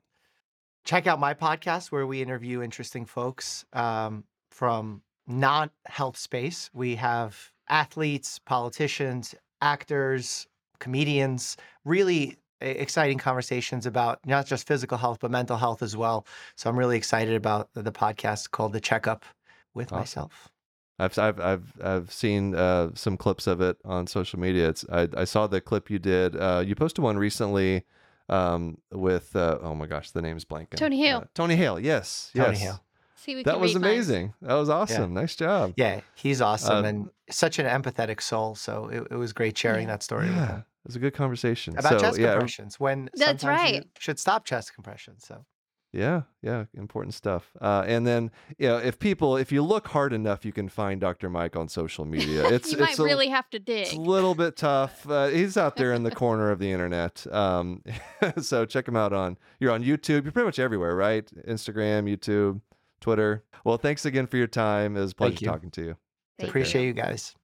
Check 0.85 1.07
out 1.07 1.19
my 1.19 1.33
podcast 1.33 1.91
where 1.91 2.07
we 2.07 2.21
interview 2.21 2.61
interesting 2.61 3.05
folks 3.05 3.65
um, 3.73 4.23
from 4.49 5.01
non 5.27 5.69
health 5.85 6.17
space. 6.17 6.69
We 6.73 6.95
have 6.95 7.51
athletes, 7.67 8.39
politicians, 8.39 9.35
actors, 9.61 10.47
comedians, 10.79 11.57
really 11.83 12.37
exciting 12.61 13.17
conversations 13.17 13.85
about 13.85 14.19
not 14.25 14.45
just 14.45 14.67
physical 14.67 14.97
health, 14.97 15.19
but 15.21 15.31
mental 15.31 15.57
health 15.57 15.81
as 15.81 15.95
well. 15.95 16.25
So 16.55 16.69
I'm 16.69 16.77
really 16.77 16.97
excited 16.97 17.35
about 17.35 17.69
the, 17.73 17.81
the 17.83 17.91
podcast 17.91 18.51
called 18.51 18.73
The 18.73 18.81
Checkup 18.81 19.23
with 19.73 19.87
Awesome. 19.93 19.99
myself. 19.99 20.49
I've 21.01 21.17
I've 21.17 21.39
I've 21.39 21.73
I've 21.81 22.11
seen 22.11 22.53
uh, 22.55 22.89
some 22.93 23.15
clips 23.15 23.47
of 23.47 23.61
it 23.61 23.77
on 23.85 24.05
social 24.07 24.37
media. 24.39 24.67
It's 24.69 24.83
I, 24.91 25.07
I 25.15 25.23
saw 25.23 25.47
the 25.47 25.61
clip 25.61 25.89
you 25.89 25.97
did. 25.99 26.35
Uh, 26.35 26.61
you 26.65 26.75
posted 26.75 27.01
one 27.03 27.17
recently 27.17 27.85
um, 28.27 28.79
with 28.91 29.33
uh, 29.35 29.59
oh 29.61 29.73
my 29.75 29.85
gosh, 29.87 30.11
the 30.11 30.21
name's 30.21 30.43
blanking. 30.43 30.75
Tony 30.75 30.97
Hale. 30.99 31.19
Uh, 31.19 31.25
Tony 31.33 31.55
Hale. 31.55 31.79
Yes. 31.79 32.31
Tony 32.35 32.49
yes. 32.49 32.61
Hale. 32.61 32.83
See, 33.15 33.35
we 33.35 33.43
That 33.43 33.53
can 33.53 33.61
was 33.61 33.73
read 33.75 33.81
minds. 33.81 34.09
amazing. 34.09 34.33
That 34.41 34.53
was 34.55 34.69
awesome. 34.69 35.13
Nice 35.13 35.35
job. 35.35 35.73
Yeah, 35.77 36.01
he's 36.15 36.41
awesome 36.41 36.83
Uh, 36.85 36.87
and 36.87 37.09
such 37.29 37.59
an 37.59 37.65
empathetic 37.65 38.21
soul. 38.21 38.55
So 38.55 38.87
it, 38.89 39.07
it 39.11 39.15
was 39.15 39.31
great 39.33 39.57
sharing 39.57 39.87
Yeah. 39.87 39.93
that 39.93 40.03
story 40.03 40.27
with 40.27 40.35
Yeah, 40.35 40.47
him. 40.47 40.63
It 40.89 40.93
was 40.93 40.95
a 40.95 40.99
good 40.99 41.13
conversation. 41.13 41.77
about 41.77 41.91
so, 41.91 41.99
chest 41.99 42.17
yeah, 42.17 42.31
compressions 42.31 42.79
when 42.79 43.09
That's 43.13 43.43
sometimes 43.43 43.69
you 43.71 43.77
right. 43.77 43.87
should 43.99 44.17
stop 44.17 44.43
chest 44.43 44.73
compressions. 44.73 45.23
So 45.23 45.45
Yeah, 45.93 46.23
yeah, 46.41 46.65
important 46.75 47.13
stuff. 47.13 47.51
Uh, 47.61 47.83
and 47.85 48.07
then, 48.07 48.31
you 48.57 48.67
know, 48.67 48.77
if 48.77 48.97
people, 48.97 49.37
if 49.37 49.51
you 49.51 49.61
look 49.61 49.89
hard 49.89 50.13
enough, 50.13 50.45
you 50.45 50.51
can 50.51 50.67
find 50.67 50.99
Dr. 50.99 51.29
Mike 51.29 51.55
on 51.55 51.67
social 51.67 52.05
media. 52.05 52.49
It's 52.51 52.71
you 52.71 52.79
it's 52.79 52.97
might 52.97 52.99
a, 52.99 53.03
really 53.03 53.27
have 53.27 53.47
to 53.51 53.59
dig. 53.59 53.85
it's 53.85 53.93
a 53.93 53.99
little 53.99 54.33
bit 54.33 54.57
tough. 54.57 55.07
Uh, 55.07 55.27
he's 55.27 55.57
out 55.57 55.75
there 55.75 55.93
in 55.93 56.01
the 56.01 56.11
corner 56.23 56.49
of 56.49 56.57
the 56.57 56.71
internet. 56.71 57.27
Um, 57.31 57.83
so 58.41 58.65
check 58.65 58.87
him 58.87 58.95
out 58.95 59.13
on. 59.13 59.37
You're 59.59 59.71
on 59.71 59.83
YouTube. 59.83 60.23
You're 60.23 60.31
pretty 60.31 60.47
much 60.47 60.57
everywhere, 60.57 60.95
right? 60.95 61.29
Instagram, 61.47 62.09
YouTube, 62.11 62.61
Twitter. 62.99 63.43
Well, 63.63 63.77
thanks 63.77 64.05
again 64.05 64.25
for 64.25 64.37
your 64.37 64.47
time. 64.47 64.97
It 64.97 65.01
was 65.01 65.11
a 65.11 65.15
pleasure 65.15 65.37
you. 65.41 65.47
talking 65.47 65.69
to 65.71 65.81
you. 65.81 65.97
Thank 66.39 66.47
you. 66.47 66.49
appreciate 66.49 66.87
you 66.87 66.93
guys. 66.93 67.35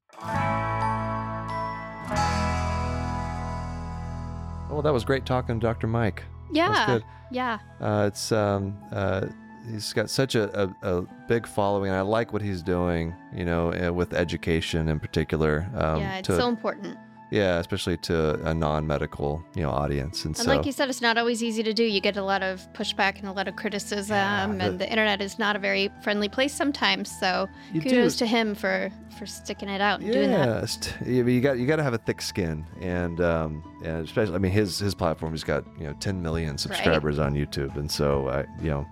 Well, 4.75 4.81
that 4.81 4.91
was 4.91 5.05
great 5.05 5.25
talking 5.25 5.57
to 5.57 5.65
Dr. 5.65 5.87
Mike. 5.87 6.25
Yeah, 6.51 6.99
yeah. 7.31 7.59
Uh, 7.79 8.09
it's 8.11 8.33
um, 8.33 8.77
uh, 8.91 9.27
he's 9.71 9.93
got 9.93 10.09
such 10.09 10.35
a, 10.35 10.63
a, 10.63 10.97
a 10.97 11.01
big 11.29 11.47
following. 11.47 11.91
I 11.91 12.01
like 12.01 12.33
what 12.33 12.41
he's 12.41 12.61
doing. 12.61 13.15
You 13.33 13.45
know, 13.45 13.71
uh, 13.71 13.93
with 13.93 14.13
education 14.13 14.89
in 14.89 14.99
particular. 14.99 15.65
Um, 15.75 16.01
yeah, 16.01 16.17
it's 16.17 16.27
to, 16.27 16.35
so 16.35 16.49
important. 16.49 16.97
Yeah, 17.35 17.59
especially 17.59 17.97
to 18.09 18.15
a 18.49 18.53
non-medical 18.53 19.43
you 19.55 19.63
know 19.63 19.69
audience. 19.71 20.25
And, 20.25 20.35
And 20.37 20.45
so 20.45 20.51
like 20.55 20.65
you 20.65 20.71
said, 20.71 20.89
it's 20.89 21.01
not 21.01 21.17
always 21.17 21.43
easy 21.43 21.63
to 21.63 21.73
do. 21.73 21.83
You 21.83 21.99
get 22.01 22.17
a 22.17 22.23
lot 22.23 22.41
of 22.43 22.53
pushback 22.73 23.19
and 23.19 23.27
a 23.27 23.31
lot 23.31 23.47
of 23.47 23.55
criticism, 23.55 24.15
Yeah, 24.15 24.47
the- 24.47 24.63
and 24.65 24.79
the 24.79 24.89
internet 24.89 25.21
is 25.21 25.37
not 25.37 25.55
a 25.55 25.59
very 25.59 25.91
friendly 26.03 26.29
place 26.29 26.53
sometimes. 26.53 27.05
So 27.19 27.47
kudos 27.73 28.15
do. 28.15 28.19
to 28.25 28.25
him 28.25 28.55
for 28.55 28.89
for 29.19 29.25
sticking 29.25 29.69
it 29.69 29.81
out 29.81 30.01
and 30.01 30.11
doing 30.11 30.31
that. 30.31 30.47
Yeah, 30.47 30.65
st- 30.65 31.07
you 31.07 31.41
got 31.41 31.57
you 31.59 31.65
got 31.67 31.77
to 31.77 31.83
have 31.83 31.93
a 31.93 32.03
thick 32.07 32.21
skin, 32.21 32.65
and 32.81 33.19
um, 33.21 33.63
and 33.83 34.05
especially 34.05 34.35
I 34.35 34.39
mean 34.39 34.51
his 34.51 34.79
his 34.79 34.95
platform, 34.95 35.31
he's 35.33 35.43
got 35.43 35.63
you 35.79 35.85
know 35.87 35.93
10 35.99 36.21
million 36.21 36.57
subscribers 36.57 37.19
on 37.19 37.33
YouTube, 37.33 37.75
and 37.77 37.89
so 37.91 38.27
I 38.29 38.39
you 38.63 38.69
know 38.69 38.85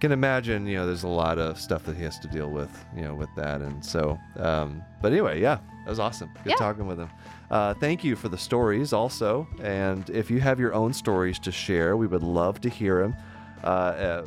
can 0.00 0.12
imagine, 0.12 0.66
you 0.66 0.76
know, 0.78 0.86
there's 0.86 1.02
a 1.02 1.08
lot 1.24 1.36
of 1.38 1.60
stuff 1.60 1.84
that 1.84 1.94
he 1.94 2.02
has 2.02 2.18
to 2.18 2.26
deal 2.28 2.48
with, 2.50 2.70
you 2.96 3.02
know, 3.02 3.14
with 3.14 3.28
that. 3.36 3.60
And 3.60 3.84
so, 3.84 4.18
um, 4.38 4.82
but 5.02 5.12
anyway, 5.12 5.38
yeah, 5.42 5.58
that 5.84 5.90
was 5.90 5.98
awesome. 5.98 6.30
Good 6.42 6.52
Yeah. 6.52 6.56
talking 6.56 6.86
with 6.86 6.98
him. 6.98 7.10
Uh, 7.50 7.74
thank 7.74 8.04
you 8.04 8.14
for 8.14 8.28
the 8.28 8.38
stories 8.38 8.92
also. 8.92 9.46
And 9.62 10.08
if 10.10 10.30
you 10.30 10.40
have 10.40 10.60
your 10.60 10.72
own 10.72 10.92
stories 10.92 11.38
to 11.40 11.50
share, 11.50 11.96
we 11.96 12.06
would 12.06 12.22
love 12.22 12.60
to 12.60 12.68
hear 12.68 13.02
them. 13.02 13.16
Uh, 13.62 13.66
uh, 13.66 14.24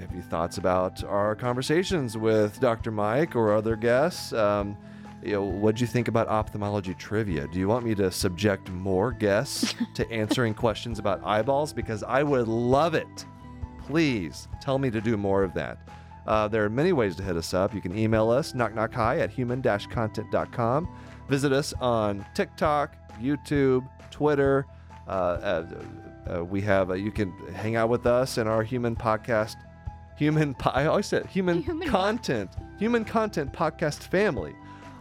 have 0.00 0.14
you 0.14 0.20
thoughts 0.22 0.58
about 0.58 1.02
our 1.04 1.34
conversations 1.34 2.18
with 2.18 2.60
Dr. 2.60 2.90
Mike 2.90 3.36
or 3.36 3.54
other 3.54 3.76
guests? 3.76 4.32
Um, 4.32 4.76
you 5.22 5.32
know, 5.32 5.42
what 5.42 5.76
do 5.76 5.80
you 5.80 5.86
think 5.86 6.08
about 6.08 6.28
ophthalmology 6.28 6.94
trivia? 6.94 7.48
Do 7.48 7.58
you 7.58 7.68
want 7.68 7.84
me 7.84 7.94
to 7.94 8.10
subject 8.10 8.70
more 8.70 9.12
guests 9.12 9.74
to 9.94 10.10
answering 10.10 10.52
questions 10.52 10.98
about 10.98 11.24
eyeballs? 11.24 11.72
Because 11.72 12.02
I 12.02 12.22
would 12.22 12.48
love 12.48 12.94
it. 12.94 13.26
Please 13.86 14.48
tell 14.60 14.78
me 14.78 14.90
to 14.90 15.00
do 15.00 15.16
more 15.16 15.42
of 15.42 15.54
that. 15.54 15.78
Uh, 16.26 16.48
there 16.48 16.64
are 16.64 16.70
many 16.70 16.92
ways 16.92 17.14
to 17.16 17.22
hit 17.22 17.36
us 17.36 17.54
up. 17.54 17.72
You 17.72 17.80
can 17.80 17.96
email 17.96 18.30
us, 18.30 18.52
knockknockhi 18.52 19.20
at 19.20 19.30
human-content.com. 19.30 20.88
Visit 21.28 21.52
us 21.52 21.72
on 21.80 22.24
TikTok, 22.34 22.96
YouTube, 23.20 23.88
Twitter. 24.10 24.66
Uh, 25.08 25.10
uh, 25.10 25.66
uh, 26.28 26.44
we 26.44 26.60
have, 26.60 26.90
uh, 26.90 26.94
you 26.94 27.10
can 27.10 27.32
hang 27.54 27.76
out 27.76 27.88
with 27.88 28.06
us 28.06 28.38
in 28.38 28.46
our 28.46 28.62
human 28.62 28.96
podcast, 28.96 29.56
human, 30.16 30.54
po- 30.54 30.70
I 30.70 30.86
always 30.86 31.06
said 31.06 31.26
human, 31.26 31.62
Human 31.62 31.88
content, 31.88 32.50
human 32.78 33.04
content 33.04 33.52
podcast 33.52 34.02
family 34.02 34.54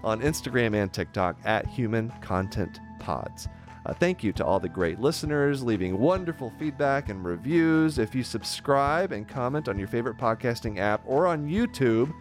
on 0.03 0.21
Instagram 0.21 0.75
and 0.75 0.91
TikTok 0.93 1.37
at 1.45 1.65
human 1.65 2.11
content 2.21 2.79
pods. 2.99 3.47
Uh, 3.85 3.93
thank 3.93 4.23
you 4.23 4.31
to 4.33 4.43
all 4.43 4.59
the 4.59 4.69
great 4.69 4.99
listeners 4.99 5.63
leaving 5.63 5.99
wonderful 5.99 6.51
feedback 6.57 7.09
and 7.09 7.23
reviews. 7.23 7.99
If 7.99 8.15
you 8.15 8.23
subscribe 8.23 9.11
and 9.11 9.27
comment 9.27 9.69
on 9.69 9.77
your 9.77 9.87
favorite 9.87 10.17
podcasting 10.17 10.79
app 10.79 11.01
or 11.05 11.27
on 11.27 11.47
YouTube, 11.47 12.11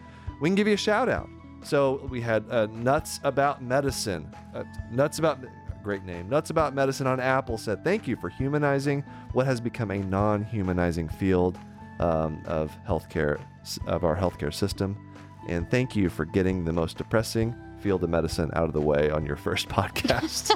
we 0.41 0.49
can 0.49 0.55
give 0.55 0.67
you 0.67 0.75
a 0.75 0.77
shout 0.77 1.09
out. 1.09 1.27
So 1.65 2.07
we 2.09 2.21
had 2.21 2.45
uh, 2.51 2.67
Nuts 2.67 3.19
About 3.23 3.63
Medicine. 3.63 4.31
Uh, 4.53 4.63
Nuts 4.91 5.17
About, 5.17 5.39
great 5.83 6.03
name. 6.03 6.29
Nuts 6.29 6.51
About 6.51 6.75
Medicine 6.75 7.07
on 7.07 7.19
Apple 7.19 7.57
said, 7.57 7.83
Thank 7.83 8.07
you 8.07 8.15
for 8.15 8.29
humanizing 8.29 9.03
what 9.33 9.47
has 9.47 9.59
become 9.59 9.89
a 9.89 9.97
non 9.97 10.43
humanizing 10.43 11.09
field 11.09 11.57
um, 11.99 12.43
of 12.45 12.71
healthcare, 12.87 13.39
of 13.87 14.03
our 14.03 14.15
healthcare 14.15 14.53
system. 14.53 14.95
And 15.47 15.69
thank 15.71 15.95
you 15.95 16.09
for 16.09 16.25
getting 16.25 16.65
the 16.65 16.73
most 16.73 16.97
depressing 16.97 17.55
field 17.85 18.03
of 18.03 18.09
medicine 18.09 18.49
out 18.53 18.63
of 18.63 18.73
the 18.73 18.81
way 18.81 19.11
on 19.11 19.23
your 19.27 19.35
first 19.35 19.69
podcast. 19.77 20.51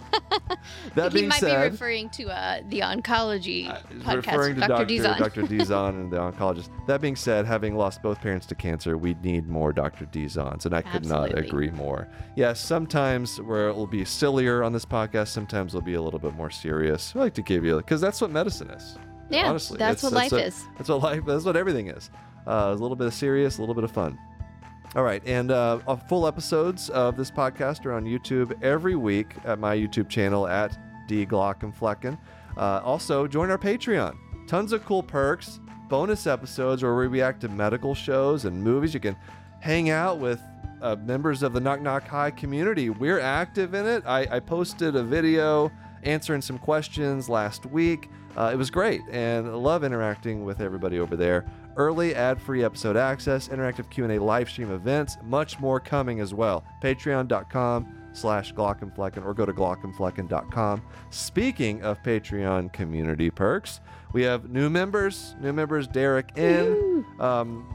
that 0.95 1.11
he 1.11 1.19
being 1.19 1.29
might 1.29 1.39
said, 1.39 1.69
be 1.69 1.71
referring 1.73 2.09
to 2.09 2.25
uh, 2.27 2.59
the 2.69 2.79
oncology 2.79 3.69
uh, 3.69 3.77
podcast 3.99 4.15
referring 4.25 4.55
to 4.55 4.61
Dr. 4.67 4.85
Dizon. 4.87 5.17
Dr. 5.19 5.41
Dizon 5.53 5.89
and 5.89 6.11
the 6.11 6.17
oncologist. 6.17 6.69
That 6.87 7.01
being 7.01 7.15
said, 7.15 7.45
having 7.45 7.75
lost 7.75 8.01
both 8.01 8.19
parents 8.19 8.47
to 8.47 8.55
cancer, 8.55 8.97
we 8.97 9.13
need 9.21 9.47
more 9.47 9.71
Dr. 9.71 10.05
Dizons, 10.05 10.65
and 10.65 10.73
I 10.73 10.81
could 10.81 11.05
not 11.05 11.37
agree 11.37 11.69
more. 11.69 12.07
Yes, 12.35 12.59
sometimes 12.59 13.39
where 13.41 13.69
it 13.69 13.75
will 13.75 13.85
be 13.85 14.03
sillier 14.05 14.63
on 14.63 14.73
this 14.73 14.85
podcast, 14.85 15.27
sometimes 15.27 15.75
it'll 15.75 15.85
be 15.85 15.93
a 15.93 16.01
little 16.01 16.19
bit 16.19 16.33
more 16.33 16.49
serious. 16.49 17.13
I 17.15 17.19
like 17.19 17.35
to 17.35 17.43
give 17.43 17.63
you 17.63 17.77
because 17.77 18.01
that's 18.01 18.21
what 18.21 18.31
medicine 18.31 18.71
is. 18.71 18.97
yeah, 19.29 19.47
honestly, 19.47 19.77
that's 19.77 20.01
what 20.01 20.13
that's 20.13 20.31
life 20.31 20.31
what- 20.31 20.47
is. 20.47 20.65
That's 20.77 20.89
what 20.89 21.03
life. 21.03 21.19
Is 21.19 21.25
that's 21.25 21.45
what 21.45 21.55
everything 21.55 21.89
is. 21.89 22.09
Uh, 22.47 22.69
a 22.71 22.73
little 22.73 22.95
bit 22.95 23.05
of 23.05 23.13
serious, 23.13 23.59
a 23.59 23.61
little 23.61 23.75
bit 23.75 23.83
of 23.83 23.91
fun. 23.91 24.17
All 24.95 25.03
right, 25.03 25.21
and 25.27 25.51
uh, 25.51 25.77
full 26.07 26.25
episodes 26.25 26.89
of 26.89 27.15
this 27.15 27.29
podcast 27.29 27.85
are 27.85 27.93
on 27.93 28.05
YouTube 28.05 28.59
every 28.63 28.95
week 28.95 29.35
at 29.45 29.59
my 29.59 29.77
YouTube 29.77 30.09
channel 30.09 30.47
at 30.47 30.79
D 31.07 31.27
Glaucomflecken. 31.27 32.17
Uh, 32.57 32.81
also, 32.83 33.27
join 33.27 33.51
our 33.51 33.57
Patreon. 33.59 34.17
Tons 34.47 34.73
of 34.73 34.83
cool 34.85 35.03
perks, 35.03 35.59
bonus 35.89 36.25
episodes 36.25 36.81
where 36.81 36.95
we 36.95 37.05
react 37.05 37.41
to 37.41 37.49
medical 37.49 37.93
shows 37.93 38.45
and 38.45 38.63
movies. 38.63 38.95
You 38.95 38.99
can 38.99 39.15
hang 39.59 39.91
out 39.91 40.17
with 40.17 40.41
uh, 40.81 40.95
members 40.95 41.43
of 41.43 41.53
the 41.53 41.59
Knock 41.59 41.81
Knock 41.81 42.07
Hi 42.07 42.31
community. 42.31 42.89
We're 42.89 43.19
active 43.19 43.75
in 43.75 43.85
it. 43.85 44.03
I, 44.07 44.37
I 44.37 44.39
posted 44.39 44.95
a 44.95 45.03
video 45.03 45.71
answering 46.01 46.41
some 46.41 46.57
questions 46.57 47.29
last 47.29 47.67
week. 47.67 48.09
Uh, 48.35 48.49
it 48.51 48.55
was 48.55 48.71
great, 48.71 49.01
and 49.11 49.45
I 49.45 49.51
love 49.51 49.83
interacting 49.83 50.45
with 50.45 50.61
everybody 50.61 50.97
over 50.97 51.15
there. 51.15 51.45
Early 51.79 52.13
ad-free 52.13 52.61
episode 52.65 52.97
access, 52.97 53.47
interactive 53.47 53.89
Q&A 53.89 54.19
live 54.19 54.49
stream 54.49 54.69
events, 54.69 55.17
much 55.23 55.61
more 55.61 55.79
coming 55.79 56.19
as 56.19 56.33
well. 56.33 56.65
Patreon.com 56.83 57.95
slash 58.11 58.53
Glaucomflecken 58.53 59.23
or 59.25 59.33
go 59.33 59.45
to 59.45 59.53
Glaucomflecken.com. 59.53 60.81
Speaking 61.09 61.81
of 61.81 62.03
Patreon 62.03 62.73
community 62.73 63.29
perks, 63.29 63.79
we 64.11 64.23
have 64.23 64.49
new 64.49 64.69
members. 64.69 65.35
New 65.39 65.53
members, 65.53 65.87
Derek 65.87 66.37
N. 66.37 67.05
Um, 67.17 67.73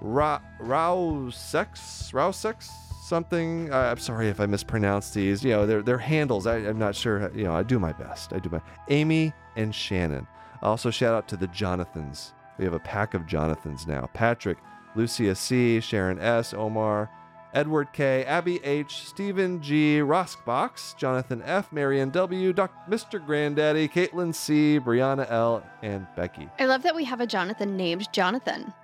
Ra- 0.00 0.40
Rausex, 0.60 2.12
Rausex, 2.12 2.68
something. 3.04 3.72
Uh, 3.72 3.76
I'm 3.76 3.98
sorry 3.98 4.28
if 4.28 4.40
I 4.40 4.46
mispronounced 4.46 5.14
these. 5.14 5.44
You 5.44 5.52
know, 5.52 5.64
their 5.64 5.82
their 5.82 5.98
handles. 5.98 6.48
I, 6.48 6.56
I'm 6.56 6.78
not 6.78 6.96
sure. 6.96 7.30
You 7.36 7.44
know, 7.44 7.54
I 7.54 7.62
do 7.62 7.78
my 7.78 7.92
best. 7.92 8.32
I 8.32 8.40
do 8.40 8.50
my. 8.50 8.60
Amy 8.88 9.32
and 9.54 9.72
Shannon. 9.72 10.26
Also, 10.60 10.90
shout 10.90 11.14
out 11.14 11.28
to 11.28 11.36
the 11.36 11.46
Jonathans. 11.48 12.32
We 12.58 12.64
have 12.64 12.74
a 12.74 12.80
pack 12.80 13.14
of 13.14 13.26
Jonathans 13.26 13.86
now. 13.86 14.08
Patrick, 14.12 14.58
Lucia 14.94 15.34
C, 15.34 15.80
Sharon 15.80 16.18
S, 16.18 16.52
Omar, 16.52 17.08
Edward 17.54 17.92
K, 17.92 18.24
Abby 18.24 18.62
H, 18.64 19.06
Stephen 19.06 19.62
G, 19.62 20.00
Roskbox, 20.00 20.96
Jonathan 20.96 21.42
F, 21.44 21.72
Marion 21.72 22.10
W, 22.10 22.52
Doc, 22.52 22.72
Mr. 22.88 23.24
Granddaddy, 23.24 23.88
Caitlin 23.88 24.34
C, 24.34 24.78
Brianna 24.78 25.30
L, 25.30 25.62
and 25.82 26.06
Becky. 26.14 26.48
I 26.58 26.66
love 26.66 26.82
that 26.82 26.94
we 26.94 27.04
have 27.04 27.20
a 27.20 27.26
Jonathan 27.26 27.76
named 27.76 28.12
Jonathan. 28.12 28.74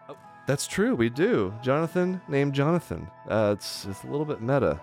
That's 0.47 0.67
true. 0.67 0.95
We 0.95 1.09
do. 1.09 1.55
Jonathan 1.63 2.21
named 2.29 2.55
Jonathan. 2.55 3.11
Uh, 3.29 3.55
it's, 3.57 3.87
it's 3.87 4.03
a 4.05 4.07
little 4.07 4.27
bit 4.27 4.41
meta. 4.41 4.81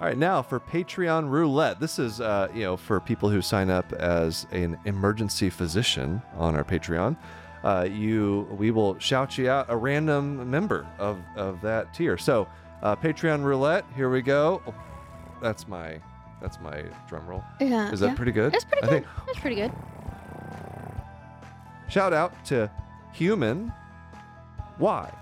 All 0.00 0.08
right, 0.08 0.18
now 0.18 0.42
for 0.42 0.58
Patreon 0.58 1.28
roulette. 1.28 1.78
This 1.78 1.98
is, 1.98 2.20
uh, 2.20 2.48
you 2.52 2.62
know, 2.62 2.76
for 2.76 2.98
people 2.98 3.30
who 3.30 3.40
sign 3.40 3.70
up 3.70 3.92
as 3.92 4.46
an 4.50 4.78
emergency 4.84 5.48
physician 5.48 6.22
on 6.36 6.56
our 6.56 6.64
Patreon. 6.64 7.16
Uh, 7.64 7.86
you, 7.90 8.48
we 8.58 8.70
will 8.70 8.98
shout 8.98 9.38
you 9.38 9.48
out 9.48 9.66
a 9.68 9.76
random 9.76 10.50
member 10.50 10.86
of 10.98 11.18
of 11.36 11.60
that 11.60 11.94
tier. 11.94 12.18
So, 12.18 12.48
uh, 12.82 12.96
Patreon 12.96 13.44
roulette. 13.44 13.84
Here 13.94 14.10
we 14.10 14.20
go. 14.22 14.60
Oh, 14.66 14.74
that's 15.40 15.68
my, 15.68 16.00
that's 16.40 16.60
my 16.60 16.82
drum 17.08 17.26
roll. 17.26 17.44
Yeah, 17.60 17.92
Is 17.92 18.00
that 18.00 18.08
yeah. 18.08 18.14
pretty 18.14 18.32
good? 18.32 18.52
That's 18.52 18.64
pretty 18.64 18.82
I 18.86 18.90
good. 18.90 19.04
think 19.04 19.26
That's 19.26 19.38
pretty 19.38 19.56
good. 19.56 19.72
Shout 21.88 22.12
out 22.12 22.44
to 22.46 22.70
Human 23.12 23.72
Y. 24.78 25.12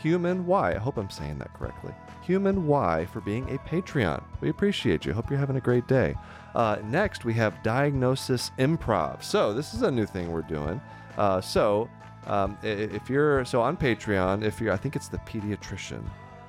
Human 0.00 0.46
Y. 0.46 0.72
I 0.74 0.78
hope 0.78 0.96
I'm 0.98 1.10
saying 1.10 1.38
that 1.38 1.52
correctly. 1.54 1.94
Human 2.22 2.66
Y 2.66 3.06
for 3.12 3.20
being 3.20 3.48
a 3.54 3.58
Patreon. 3.58 4.22
We 4.40 4.48
appreciate 4.50 5.04
you. 5.04 5.12
Hope 5.12 5.30
you're 5.30 5.38
having 5.38 5.56
a 5.56 5.60
great 5.60 5.86
day. 5.86 6.16
Uh, 6.54 6.78
next, 6.84 7.24
we 7.24 7.34
have 7.34 7.62
Diagnosis 7.62 8.50
Improv. 8.58 9.22
So, 9.22 9.52
this 9.54 9.72
is 9.74 9.82
a 9.82 9.90
new 9.90 10.06
thing 10.06 10.30
we're 10.32 10.42
doing. 10.42 10.80
Uh, 11.16 11.40
so, 11.40 11.88
um, 12.26 12.58
if 12.62 13.08
you're 13.08 13.44
so 13.44 13.62
on 13.62 13.76
Patreon, 13.76 14.42
if 14.42 14.60
you're, 14.60 14.72
I 14.72 14.76
think 14.76 14.96
it's 14.96 15.08
the 15.08 15.18
pediatrician. 15.18 16.02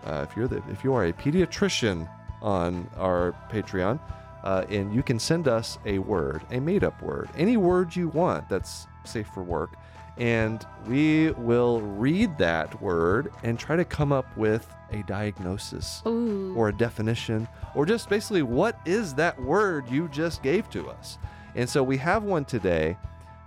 Uh, 0.06 0.26
if 0.28 0.36
you're 0.36 0.48
the, 0.48 0.62
if 0.70 0.84
you 0.84 0.94
are 0.94 1.06
a 1.06 1.14
pediatrician 1.14 2.10
on 2.42 2.90
our 2.98 3.36
Patreon, 3.52 4.00
uh, 4.44 4.66
and 4.70 4.94
you 4.94 5.04
can 5.04 5.20
send 5.20 5.48
us 5.48 5.78
a 5.86 6.00
word, 6.00 6.42
a 6.52 6.60
made-up 6.60 7.02
word, 7.02 7.30
any 7.36 7.58
word 7.58 7.96
you 7.96 8.08
want 8.10 8.48
that's 8.50 8.88
safe 9.04 9.28
for 9.34 9.44
work, 9.44 9.74
and 10.18 10.66
we 10.88 11.32
will 11.32 11.82
read 11.82 12.38
that 12.38 12.82
word 12.82 13.32
and 13.44 13.60
try 13.60 13.76
to 13.76 13.86
come 13.86 14.12
up 14.12 14.26
with 14.38 14.68
a 14.92 15.04
diagnosis 15.04 16.02
Ooh. 16.08 16.54
or 16.56 16.70
a 16.70 16.74
definition 16.74 17.48
or 17.76 17.86
just 17.86 18.10
basically 18.10 18.42
what 18.42 18.80
is 18.86 19.14
that 19.16 19.40
word 19.42 19.88
you 19.90 20.08
just 20.08 20.42
gave 20.42 20.70
to 20.72 20.90
us. 20.90 21.18
And 21.56 21.70
so 21.70 21.84
we 21.84 21.98
have 21.98 22.24
one 22.24 22.46
today 22.46 22.98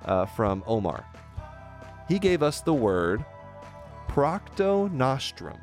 uh, 0.04 0.26
from 0.26 0.62
Omar. 0.66 1.04
He 2.08 2.18
gave 2.18 2.42
us 2.42 2.60
the 2.60 2.74
word 2.74 3.24
proctonostrum. 4.08 5.58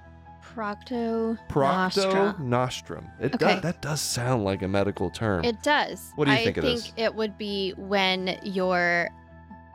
Procto. 0.56 1.38
Procto 1.50 2.40
nostrum. 2.40 3.06
It 3.20 3.36
Okay. 3.36 3.46
does, 3.54 3.62
that 3.62 3.82
does 3.82 4.02
sound 4.02 4.44
like 4.44 4.64
a 4.64 4.68
medical 4.68 5.10
term. 5.12 5.44
It 5.46 5.62
does. 5.62 6.12
What 6.16 6.26
do 6.26 6.32
you 6.32 6.38
I 6.38 6.44
think 6.44 6.58
it 6.58 6.62
think 6.62 6.78
is? 6.80 6.94
it 6.98 7.14
would 7.14 7.38
be 7.38 7.74
when 7.78 8.40
your 8.44 9.10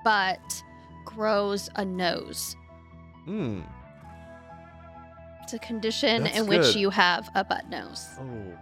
butt 0.04 0.40
grows 1.04 1.70
a 1.76 1.84
nose. 1.84 2.56
Hmm. 3.26 3.60
It's 5.44 5.52
a 5.52 5.58
condition 5.60 6.24
That's 6.24 6.38
in 6.38 6.46
which 6.48 6.74
you 6.74 6.90
have 6.90 7.30
a 7.36 7.44
butt 7.44 7.68
nose. 7.68 8.08
Oh, 8.18 8.58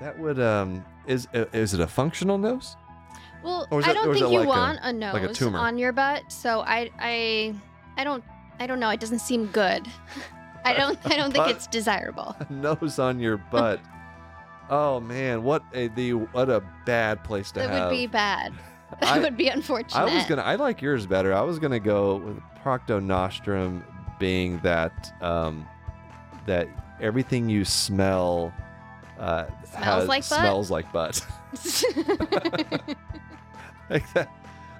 that 0.00 0.18
would 0.18 0.38
um 0.40 0.84
is 1.06 1.26
uh, 1.34 1.46
is 1.52 1.72
it 1.72 1.80
a 1.80 1.86
functional 1.86 2.36
nose? 2.36 2.76
Well, 3.42 3.66
I 3.72 3.92
don't 3.92 4.12
think 4.14 4.30
you 4.32 4.38
like 4.40 4.48
want 4.48 4.78
a, 4.82 4.92
nose 4.92 5.14
like 5.14 5.40
a 5.40 5.46
on 5.56 5.78
your 5.78 5.92
butt, 5.92 6.30
so 6.32 6.60
I 6.60 6.90
I 6.98 7.54
I 7.96 8.04
don't 8.04 8.24
I 8.58 8.66
don't 8.66 8.80
know. 8.80 8.90
It 8.90 9.00
doesn't 9.00 9.20
seem 9.20 9.46
good. 9.46 9.86
I 10.64 10.74
don't 10.74 10.98
I 11.04 11.16
don't 11.16 11.32
think 11.32 11.48
it's 11.48 11.66
desirable. 11.66 12.34
A 12.48 12.52
nose 12.52 12.98
on 12.98 13.20
your 13.20 13.36
butt. 13.36 13.80
oh 14.68 15.00
man, 15.00 15.42
what 15.44 15.62
a 15.72 15.88
the 15.88 16.12
what 16.12 16.50
a 16.50 16.62
bad 16.84 17.22
place 17.24 17.52
to 17.52 17.60
That 17.60 17.70
have. 17.70 17.90
would 17.90 17.96
be 17.96 18.06
bad. 18.06 18.52
That 19.00 19.16
I- 19.16 19.18
would 19.20 19.36
be 19.36 19.48
unfortunate. 19.48 20.00
I 20.00 20.04
was 20.14 20.24
gonna. 20.24 20.42
I 20.42 20.54
like 20.56 20.80
yours 20.82 21.06
better. 21.06 21.32
I 21.34 21.42
was 21.42 21.58
gonna 21.58 21.78
go 21.78 22.16
with 22.16 22.40
procto 22.64 23.02
nostrum 23.04 23.84
being 24.18 24.58
that 24.60 25.14
um, 25.22 25.66
that 26.46 26.68
everything 27.00 27.48
you 27.50 27.64
smell 27.66 28.52
uh, 29.20 29.44
Smells 29.64 29.84
has- 29.84 30.08
like 30.08 30.28
butt? 30.28 30.38
smells 30.40 30.70
like 30.70 30.90
butt. 30.92 31.20
like 33.90 34.12
that, 34.14 34.30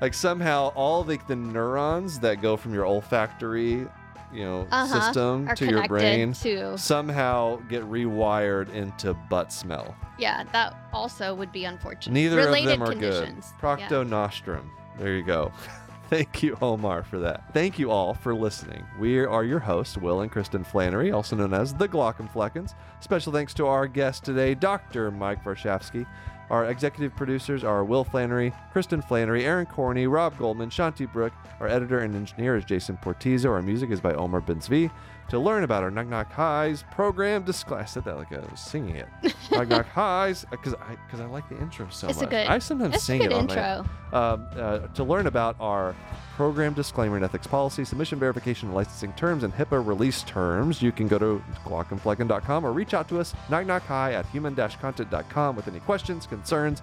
like 0.01 0.15
somehow 0.15 0.69
all 0.75 1.03
the, 1.05 1.19
the 1.29 1.37
neurons 1.37 2.19
that 2.21 2.41
go 2.43 2.57
from 2.57 2.73
your 2.75 2.87
olfactory, 2.87 3.87
you 4.33 4.45
know, 4.45 4.67
Uh-huh, 4.71 5.01
system 5.01 5.49
to 5.57 5.67
your 5.67 5.87
brain 5.89 6.33
to 6.35 6.77
somehow 6.79 7.57
get 7.69 7.83
rewired 7.85 8.73
into 8.73 9.15
butt 9.31 9.53
smell. 9.53 9.95
yeah. 10.19 10.45
That 10.53 10.77
also 10.93 11.35
would 11.35 11.51
be 11.53 11.65
unfortunate. 11.65 12.13
Neither 12.13 12.37
Related 12.37 12.73
of 12.73 12.79
them 12.79 12.83
are 12.89 12.93
conditions. 12.93 13.53
good. 13.61 13.79
Procto 13.79 14.07
nostrum. 14.09 14.71
There 14.99 15.15
you 15.15 15.23
go. 15.23 15.53
Thank 16.11 16.43
you, 16.43 16.57
Omar, 16.63 17.03
for 17.03 17.19
that. 17.19 17.53
Thank 17.53 17.79
you 17.79 17.91
all 17.91 18.15
for 18.15 18.35
listening. 18.35 18.83
We 18.99 19.19
are 19.19 19.45
your 19.45 19.59
hosts, 19.59 19.99
Will 19.99 20.23
and 20.23 20.33
Kristen 20.33 20.65
Flannery, 20.65 21.13
also 21.13 21.37
known 21.37 21.53
as 21.53 21.75
the 21.75 21.87
Glaucomfleckens. 21.87 22.73
Special 23.01 23.31
thanks 23.31 23.53
to 23.55 23.67
our 23.67 23.87
guest 23.87 24.25
today, 24.25 24.55
Dr. 24.55 25.11
Mike 25.11 25.45
Varshavski. 25.45 26.07
Our 26.51 26.67
executive 26.67 27.15
producers 27.15 27.63
are 27.63 27.85
Will 27.85 28.05
Flannery, 28.05 28.53
Kristen 28.73 29.03
Flannery, 29.03 29.45
Aaron 29.45 29.67
Corney, 29.67 30.07
Rob 30.07 30.39
Goldman, 30.39 30.71
Shanti 30.71 31.11
Brook. 31.11 31.33
Our 31.61 31.69
editor 31.69 31.99
and 31.99 32.15
engineer 32.15 32.57
is 32.57 32.65
Jason 32.65 32.97
Portizo. 33.03 33.51
Our 33.51 33.61
music 33.61 33.91
is 33.91 34.01
by 34.01 34.15
Omar 34.15 34.41
Benzvi. 34.41 34.91
To 35.29 35.39
learn 35.39 35.62
about 35.62 35.83
our 35.83 35.91
Knock 35.91 36.07
Knock 36.07 36.33
Hi's 36.33 36.85
program, 36.91 37.43
disclaimer. 37.43 37.83
I 37.83 37.85
said 37.85 38.05
that 38.05 38.16
like 38.16 38.33
I 38.33 38.39
was 38.39 38.61
singing 38.61 38.97
it. 38.97 39.09
Knock 39.51 39.68
Knock 39.68 39.87
Hi's, 39.87 40.47
because 40.51 40.72
I 40.72 40.97
because 41.07 41.20
I 41.20 41.26
like 41.26 41.47
the 41.51 41.59
intro 41.59 41.87
so 41.91 42.09
It's 42.09 42.16
a 42.18 42.22
much. 42.22 42.31
good- 42.31 42.47
I 42.47 42.59
sometimes 42.59 42.95
It's 42.95 43.03
a 43.03 43.07
sing 43.07 43.18
good 43.20 43.33
it 43.33 43.35
on 43.35 43.47
my 43.47 43.53
intro. 43.55 44.18
um, 44.18 44.47
uh, 44.57 44.79
to 44.95 45.05
learn 45.05 45.26
about 45.26 45.55
our 45.61 45.95
program 46.37 46.72
disclaimer 46.72 47.16
and 47.16 47.24
ethics 47.26 47.47
policy, 47.47 47.85
submission 47.85 48.18
verification, 48.18 48.68
and 48.68 48.74
licensing 48.74 49.12
terms, 49.14 49.43
and 49.45 49.53
HIPAA 49.53 49.87
release 49.87 50.22
terms, 50.22 50.81
you 50.81 50.93
can 50.93 51.09
go 51.09 51.18
to 51.18 51.43
glaucomflecken.com 51.66 52.64
or 52.64 52.72
reach 52.72 52.95
out 52.95 53.07
to 53.11 53.20
us, 53.20 53.35
knock 53.51 53.66
knock 53.66 53.83
hi 53.83 54.12
at 54.14 54.24
human-content.com 54.26 55.57
with 55.57 55.68
any 55.68 55.81
questions, 55.81 56.26
concerns, 56.26 56.81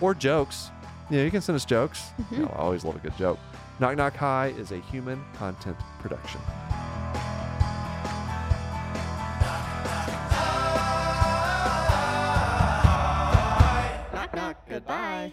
or 0.00 0.14
jokes. 0.14 0.70
Yeah, 1.10 1.22
you 1.24 1.30
can 1.32 1.40
send 1.40 1.56
us 1.56 1.64
jokes. 1.64 2.10
Mhm. 2.20 2.32
You 2.32 2.38
know, 2.44 2.52
I 2.54 2.58
always 2.60 2.84
love 2.84 2.94
a 2.94 3.00
good 3.00 3.16
joke. 3.16 3.40
Knock 3.80 3.96
Knock 3.96 4.14
Hi 4.18 4.48
is 4.58 4.70
a 4.70 4.78
human 4.78 5.24
content 5.36 5.76
production. 5.98 6.40
Goodbye. 14.72 15.32